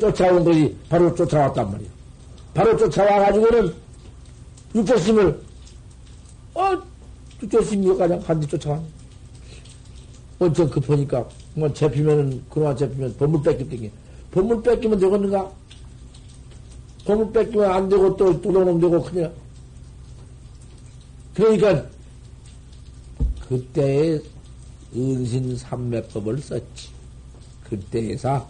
쫓아온 0.00 0.44
것이 0.44 0.74
바로 0.88 1.14
쫓아왔단 1.14 1.70
말이야. 1.70 1.95
바로 2.56 2.74
쫓아와가지고는 2.74 3.74
육조심을, 4.74 5.42
어, 6.54 6.82
육조심이 7.42 7.94
가장 7.98 8.18
반디 8.22 8.46
쫓아와. 8.46 8.80
어쩜 10.38 10.70
급하니까, 10.70 11.28
뭐, 11.54 11.70
잡히면은, 11.70 12.42
그놈아 12.48 12.74
잡히면 12.74 13.14
법물 13.18 13.42
뺏겼더니, 13.42 13.90
법물 14.30 14.62
뺏기면 14.62 14.98
되겠는가? 14.98 15.52
법물 17.04 17.30
뺏기면 17.30 17.70
안 17.70 17.88
되고 17.90 18.16
또 18.16 18.40
도둑놈 18.40 18.80
되고 18.80 19.02
그냥. 19.02 19.32
그러니까, 21.34 21.86
그때의 23.50 24.22
은신 24.94 25.58
삼매법을 25.58 26.38
썼지. 26.38 26.88
그때에서, 27.64 28.48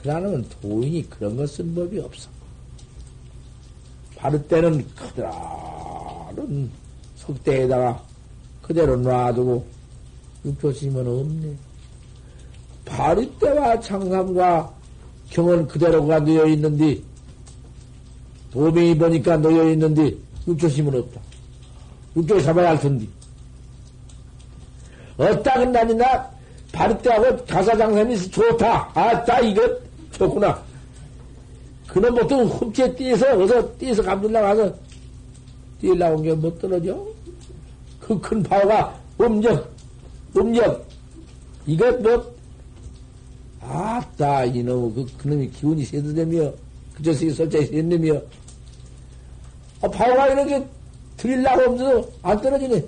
그러는 0.00 0.46
도인이 0.62 1.10
그런 1.10 1.36
거 1.36 1.46
쓴 1.46 1.74
법이 1.74 1.98
없어. 2.00 2.33
바를 4.24 4.42
때는 4.48 4.86
커다란 4.96 6.70
석대에다가 7.16 8.02
그대로 8.62 8.96
놔두고 8.96 9.66
육조심은 10.46 11.06
없네. 11.06 11.54
바리 12.86 13.30
때와 13.38 13.78
창삼과 13.80 14.72
경은 15.28 15.68
그대로가 15.68 16.20
놓여 16.20 16.46
있는데 16.46 17.02
도명이 18.50 18.96
보니까 18.96 19.36
놓여 19.36 19.70
있는데 19.72 20.14
육조심은 20.48 20.98
없다. 21.00 21.20
육조 22.16 22.40
잡아야 22.40 22.70
할 22.70 22.80
텐데. 22.80 23.06
어따 25.18 25.58
근다니나 25.58 26.30
바리 26.72 26.96
때하고 27.02 27.44
가사장삼이 27.44 28.30
좋다. 28.30 28.90
아따 28.94 29.40
이거 29.40 29.68
좋구나. 30.12 30.62
그놈 31.94 32.12
보통 32.12 32.44
훔쳐 32.46 32.92
뛰어서, 32.96 33.40
어서 33.40 33.76
뛰어서 33.76 34.02
감돌라 34.02 34.40
가서, 34.42 34.74
뛰려고 35.80 36.16
온게 36.16 36.34
못 36.34 36.60
떨어져? 36.60 37.06
그 38.00 38.18
큰 38.20 38.42
파워가 38.42 39.00
음력, 39.20 39.72
음력. 40.36 40.88
이것 41.68 42.02
뭐, 42.02 42.34
아따, 43.60 44.46
이놈, 44.46 44.92
그, 44.92 45.06
그놈이 45.18 45.48
기운이 45.50 45.84
세드되며, 45.84 46.52
그 46.94 47.02
자식이 47.04 47.30
솔직히 47.30 47.66
센놈이여. 47.66 48.20
아, 49.82 49.88
파워가 49.88 50.26
이렇게 50.30 50.66
들이려고 51.16 51.70
없어도 51.70 52.12
안 52.22 52.40
떨어지네. 52.40 52.84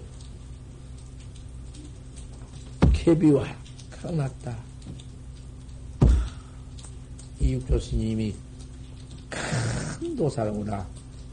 캐비와 2.93 3.45
강났다. 4.03 4.57
이육조 7.39 7.79
스님이 7.79 8.35
큰 9.99 10.15
도사구나. 10.15 10.87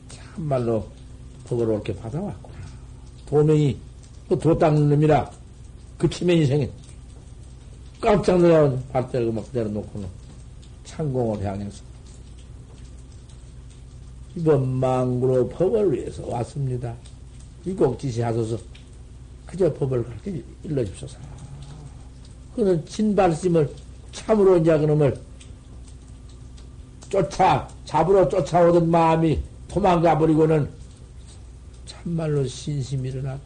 참말로 0.10 0.88
옳게 1.50 1.96
받아왔구나. 1.96 2.58
도명이 3.26 3.78
그도 4.30 4.58
닦는 4.58 4.90
놈이라 4.90 5.30
그 5.98 6.10
치매 6.10 6.36
인생에 6.36 6.70
깜짝 8.02 8.40
놀라운 8.40 8.82
발대를 8.92 9.32
막 9.32 9.46
내려놓고는 9.52 10.08
창공을 10.86 11.46
향해서 11.46 11.84
이번 14.36 14.68
망구로 14.68 15.50
법을 15.50 15.94
위해서 15.94 16.26
왔습니다. 16.28 16.96
이꼭 17.66 18.00
지시 18.00 18.22
하소서 18.22 18.58
그저 19.46 19.72
법을 19.74 20.04
그렇게 20.04 20.44
일러주소서. 20.64 21.18
그는 22.56 22.84
진발심을 22.86 23.72
참으로 24.12 24.58
이제 24.58 24.78
그놈을 24.78 25.16
쫓아, 27.14 27.70
잡으러 27.86 28.28
쫓아오던 28.28 28.90
마음이 28.90 29.40
도망가 29.68 30.18
버리고는 30.18 30.68
참말로 31.86 32.44
신심이 32.48 33.10
일어났다. 33.10 33.44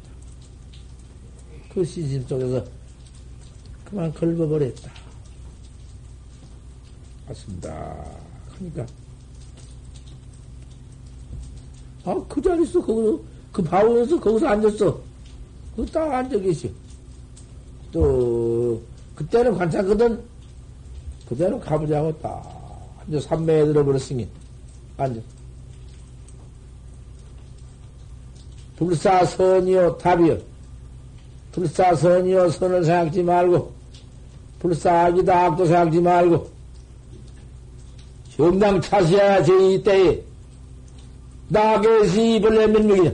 그 1.73 1.83
신심 1.83 2.25
속에서 2.25 2.63
그만 3.83 4.13
걸어버렸다. 4.13 4.89
맞습니다. 7.27 8.05
그러니까. 8.55 8.85
아, 12.05 12.25
그 12.29 12.41
자리에서, 12.41 12.81
거기서, 12.81 13.19
그 13.51 13.61
바울에서 13.63 14.17
거기서 14.17 14.47
앉았어. 14.47 15.01
그딱 15.75 16.09
앉아 16.09 16.39
계시. 16.39 16.73
또, 17.91 18.81
그때는 19.13 19.57
관찰거든. 19.57 20.23
그대로 21.27 21.59
가보자고 21.59 22.17
딱. 22.19 22.56
이제 23.07 23.19
삼매에 23.19 23.65
들어버렸으니, 23.65 24.27
앉아. 24.97 25.19
불사선이요, 28.77 29.97
답이요. 29.97 30.37
불사선이요, 31.51 32.49
선을 32.49 32.83
생각지 32.83 33.23
말고, 33.23 33.71
불사악이다, 34.59 35.45
악도 35.45 35.65
생각지 35.65 35.99
말고, 35.99 36.49
정당 38.35 38.79
차시야 38.79 39.43
제 39.43 39.73
이때에, 39.73 40.23
나게시 41.49 42.35
입을 42.35 42.57
내면 42.57 42.87
명이냐. 42.87 43.11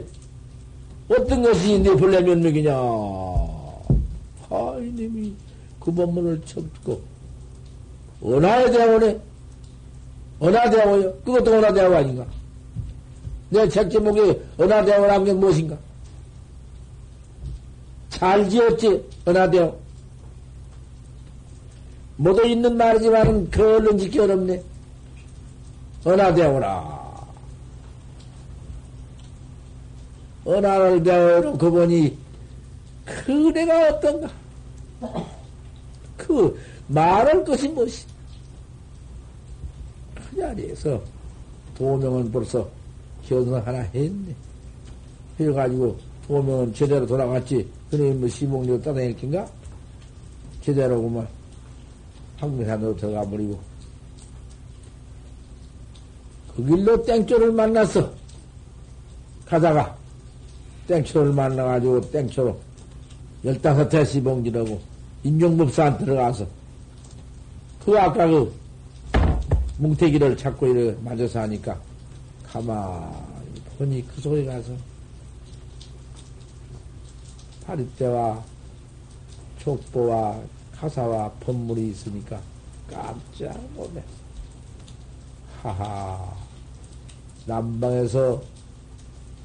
어떤 1.10 1.44
것이 1.44 1.80
내 1.80 1.94
본래 1.96 2.22
면목이냐? 2.22 2.74
아, 4.50 4.78
이님이 4.80 5.34
그 5.80 5.92
법문을 5.92 6.42
듣고, 6.42 7.02
은하에 8.26 8.72
대하오네? 8.72 9.33
은하대하오요? 10.44 11.14
그것도 11.24 11.54
은하대하오 11.54 11.96
아닌가? 11.96 12.26
내책 13.50 13.90
제목이 13.90 14.42
은하대하오란 14.60 15.24
게 15.24 15.34
무엇인가? 15.34 15.78
잘 18.10 18.50
지었지, 18.50 19.10
은하대하오. 19.28 19.78
모두 22.18 22.46
있는 22.46 22.76
말이지만, 22.78 23.50
그 23.50 23.76
얼른 23.76 23.98
짓기 23.98 24.20
어렵네. 24.20 24.62
은하대하오라. 26.06 27.04
은하를 30.46 31.04
배워놓고 31.04 31.72
보니, 31.72 32.18
그대가 33.06 33.88
어떤가? 33.90 34.30
그 36.18 36.60
말할 36.88 37.44
것이 37.46 37.70
무엇이? 37.70 38.13
그 40.34 40.40
자리에서 40.40 41.02
도명은 41.78 42.32
벌써 42.32 42.68
견성 43.28 43.56
하나 43.56 43.80
했네. 43.80 44.36
해가지고 45.40 45.98
도명은 46.28 46.74
제대로 46.74 47.06
돌아갔지. 47.06 47.68
그놈이 47.90 48.12
뭐 48.14 48.28
시봉리로 48.28 48.82
따다닐 48.82 49.16
낀가? 49.16 49.48
제대로 50.62 51.02
보면 51.02 51.28
황미산으로 52.38 52.96
들어가 52.96 53.30
버리고 53.30 53.60
그 56.56 56.66
길로 56.66 57.04
땡초를 57.04 57.52
만났어. 57.52 58.12
가다가 59.46 59.96
땡초를 60.88 61.34
만나가지고 61.34 62.02
땡초로 62.12 62.58
열다섯 63.46 63.94
해 63.94 64.06
시봉지라고 64.06 64.80
인종법산 65.24 65.98
들어가서 66.00 66.48
그 67.86 68.00
아까 68.00 68.26
그 68.28 68.63
뭉태기를 69.78 70.38
찾고 70.38 70.68
이래 70.68 70.96
맞아서 71.02 71.42
하니까 71.42 71.80
가만히 72.46 73.62
보니 73.78 74.08
그 74.08 74.22
속에 74.22 74.46
가서 74.46 74.72
파리떼와 77.66 78.44
촉보와 79.60 80.40
가사와 80.76 81.32
법물이 81.40 81.90
있으니까 81.90 82.40
깜짝 82.90 83.58
놀랐어. 83.76 84.24
하하. 85.62 86.34
남방에서 87.46 88.42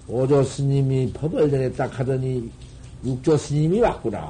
오조 0.08 0.42
스님이 0.42 1.12
법을 1.12 1.72
딱 1.74 1.98
하더니 1.98 2.50
육조 3.04 3.36
스님이 3.36 3.80
왔구나. 3.80 4.20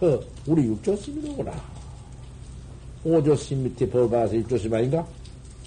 허, 0.00 0.20
우리 0.46 0.64
육조 0.64 0.96
스님이로구나. 0.96 1.73
오조 3.04 3.36
스님 3.36 3.64
밑에 3.64 3.84
육조 4.38 4.56
스님 4.56 4.74
아닌가? 4.74 5.06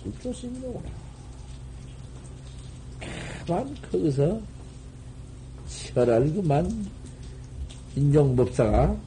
육조 0.05 0.33
스님이로구나. 0.33 0.89
가만 3.45 3.75
거기서 3.91 4.41
철을 5.67 6.33
그만 6.33 6.87
인종법사가 7.95 8.97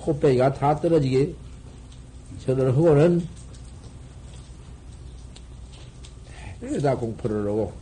코빼기가 0.00 0.52
다 0.54 0.78
떨어지게 0.80 1.32
저를 2.44 2.68
하고는 2.76 3.26
대주에다 6.60 6.96
공포를 6.96 7.46
하고 7.46 7.72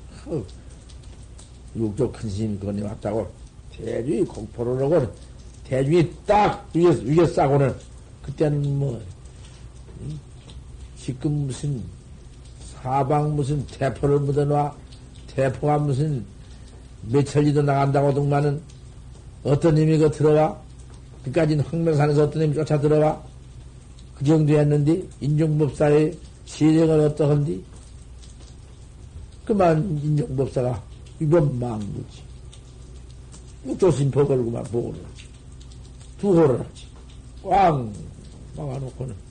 육조 1.74 2.12
큰 2.12 2.28
스님이 2.28 2.58
건네 2.58 2.82
왔다고 2.82 3.30
대주에 3.72 4.24
공포를 4.24 4.84
하고 4.84 5.12
대중이 5.64 6.12
딱 6.26 6.68
위에, 6.74 6.84
위에 7.04 7.26
싸고는 7.26 7.74
그때는 8.22 8.78
뭐 8.78 9.02
지금 11.04 11.46
무슨 11.46 11.82
사방 12.60 13.36
무슨 13.36 13.66
대포를 13.66 14.20
묻어놔 14.20 14.74
대포가 15.26 15.76
무슨 15.76 16.24
몇천리도 17.02 17.60
나간다고 17.60 18.08
하더만은 18.08 18.62
어떤 19.42 19.74
그 19.74 20.10
들어와? 20.10 20.58
그까지는 21.22 21.62
황명산에서 21.62 22.24
어떤 22.24 22.40
님이 22.40 22.54
쫓아 22.54 22.80
들어와? 22.80 23.22
그 24.14 24.24
정도였는데 24.24 25.02
인종법사의 25.20 26.18
시력은 26.46 27.04
어떠한디? 27.04 27.62
그만 29.44 30.00
인종법사가 30.02 30.82
이번 31.20 31.58
망구지. 31.58 32.22
육조신 33.66 34.10
법을 34.10 34.42
그만 34.42 34.64
보고를 34.64 35.04
하지 35.04 35.24
두호를 36.18 36.60
하지. 36.60 36.86
꽝 37.42 37.92
막아놓고는 38.56 39.23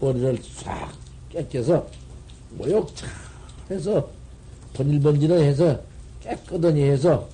머리를 0.00 0.38
싹 0.42 0.92
깨껴서 1.28 1.86
모욕 2.50 2.94
차 2.96 3.06
해서 3.70 4.08
번일번지를 4.72 5.40
해서 5.40 5.80
깨끗하니 6.20 6.82
해서 6.82 7.28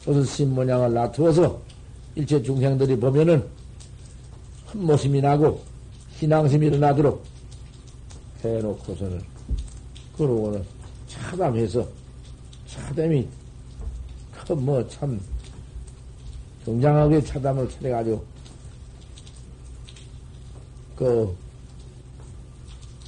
조선신 0.00 0.54
모양을 0.54 0.92
놔두어서 0.92 1.60
일체 2.14 2.42
중생들이 2.42 2.98
보면은 2.98 3.46
헛모심이 4.72 5.20
나고 5.20 5.62
신앙심이 6.18 6.66
일어나도록 6.66 7.24
해놓고서는 8.42 9.22
그러고는 10.16 10.64
차담해서 11.08 11.86
차담이 12.66 13.26
뭐참 14.56 15.20
굉장하게 16.64 17.22
차담을 17.22 17.68
차려가지고 17.70 18.24
그 20.96 21.36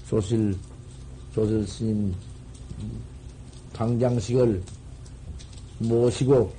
조실 0.08 0.56
조실 1.34 1.66
스님 1.66 2.14
방장식을 3.72 4.62
모시고 5.78 6.52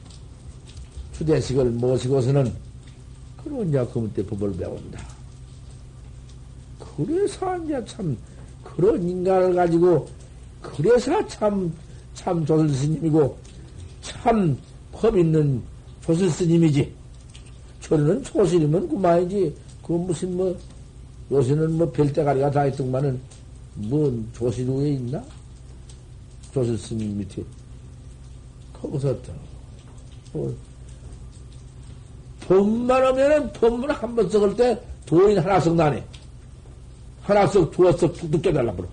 추대식을 1.14 1.72
모시고서는 1.72 2.54
그런 3.44 3.70
이제 3.70 3.86
그때 3.94 4.26
법을 4.26 4.58
배운다. 4.58 5.00
그래서 6.80 7.58
이제 7.64 7.84
참 7.86 8.18
그런 8.64 9.02
인간을 9.08 9.56
가지고 9.56 10.08
그래서 10.62 11.26
참 11.28 11.72
참 12.16 12.44
조실 12.46 12.70
스님이고 12.74 13.38
참 14.02 14.58
법 14.92 15.18
있는 15.18 15.62
조실 16.02 16.32
스님이지. 16.32 16.92
저는 17.82 18.24
초실이면 18.24 18.88
그만이지. 18.88 19.54
그 19.84 19.92
무슨 19.92 20.38
뭐 20.38 20.58
요새는 21.30 21.78
뭐 21.78 21.92
별대가리가 21.92 22.50
다 22.50 22.66
있더만은 22.68 23.20
뭔 23.76 24.28
조실 24.34 24.68
위에 24.70 24.92
있나? 24.94 25.24
조실 26.54 26.78
스님 26.78 27.18
밑에 27.18 27.44
거기서 28.74 29.22
또 29.22 29.34
뭐, 30.34 30.56
돈만 32.42 33.12
오면은 33.12 33.52
돈문 33.54 33.90
한 33.92 34.16
번 34.16 34.30
썩을 34.30 34.56
때 34.56 34.82
도인 35.06 35.38
하나 35.40 35.60
썩 35.60 35.76
나네. 35.76 36.06
하나 37.22 37.48
썩, 37.48 37.72
두어 37.72 37.92
썩 37.94 38.14
툭툭 38.14 38.42
깨달라 38.42 38.72
버려. 38.74 38.88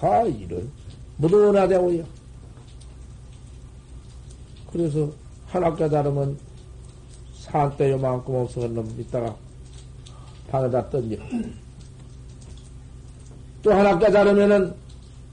아, 0.00 0.22
이런. 0.22 0.70
모두 1.16 1.46
원하대오요. 1.46 2.04
그래서 4.72 5.10
하나 5.46 5.74
깨달으면 5.74 6.38
산때 7.38 7.90
요만큼 7.90 8.34
없어서 8.34 8.68
놈 8.68 8.86
있다가 8.98 9.34
방에다 10.48 10.88
던져. 10.90 11.16
또 13.62 13.72
하나 13.72 13.98
깨달으면은 13.98 14.74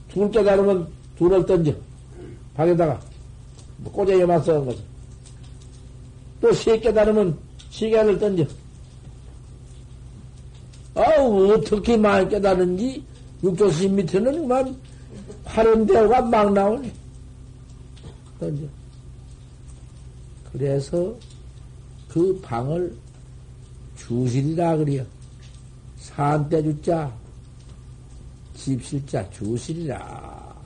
둘 0.08 0.30
깨달으면 0.30 0.88
둘을 1.16 1.44
던져. 1.46 1.72
방에다가 2.54 3.00
뭐 3.78 3.92
꼬쟁이만 3.92 4.42
써는 4.42 4.66
거죠. 4.66 4.80
또 6.40 6.52
세 6.52 6.78
깨달으면 6.78 7.36
시계를 7.70 8.18
던져. 8.18 8.44
아우, 10.94 11.52
어떻게 11.52 11.96
많이 11.96 12.28
깨달은지 12.28 13.04
육조스님 13.42 13.96
밑에는 13.96 14.42
그만 14.42 14.76
파른 15.44 15.86
대우가 15.86 16.22
막 16.22 16.52
나오네. 16.52 16.92
던져. 18.40 18.62
그래서 20.52 21.14
그 22.08 22.38
방을 22.42 22.94
주실이라 23.96 24.76
그래요. 24.78 25.04
산대 25.98 26.62
주자, 26.62 27.12
집실자 28.58 29.30
주실이라. 29.30 30.56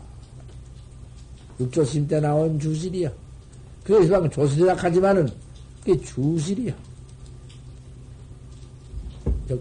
육조심 1.60 2.08
때 2.08 2.20
나온 2.20 2.58
주실이야. 2.58 3.12
그래서 3.84 4.28
조실이라 4.28 4.74
하지만은 4.74 5.28
그게 5.80 6.00
주실이야. 6.00 6.74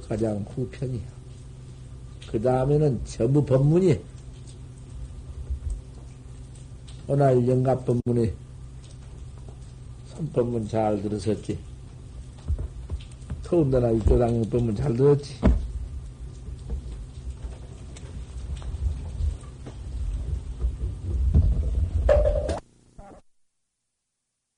가장 0.08 0.46
후편이야. 0.56 1.02
그 2.32 2.42
다음에는 2.42 3.02
전부 3.04 3.44
법문이 3.44 4.00
오늘 7.08 7.48
영갑 7.48 7.86
법문에 7.86 8.34
법문 10.32 10.68
잘 10.70 11.02
들었었지. 11.02 11.60
더군다나 13.44 13.94
육조당의 13.94 14.50
법문 14.50 14.76
잘 14.76 14.96
들었지. 14.96 15.36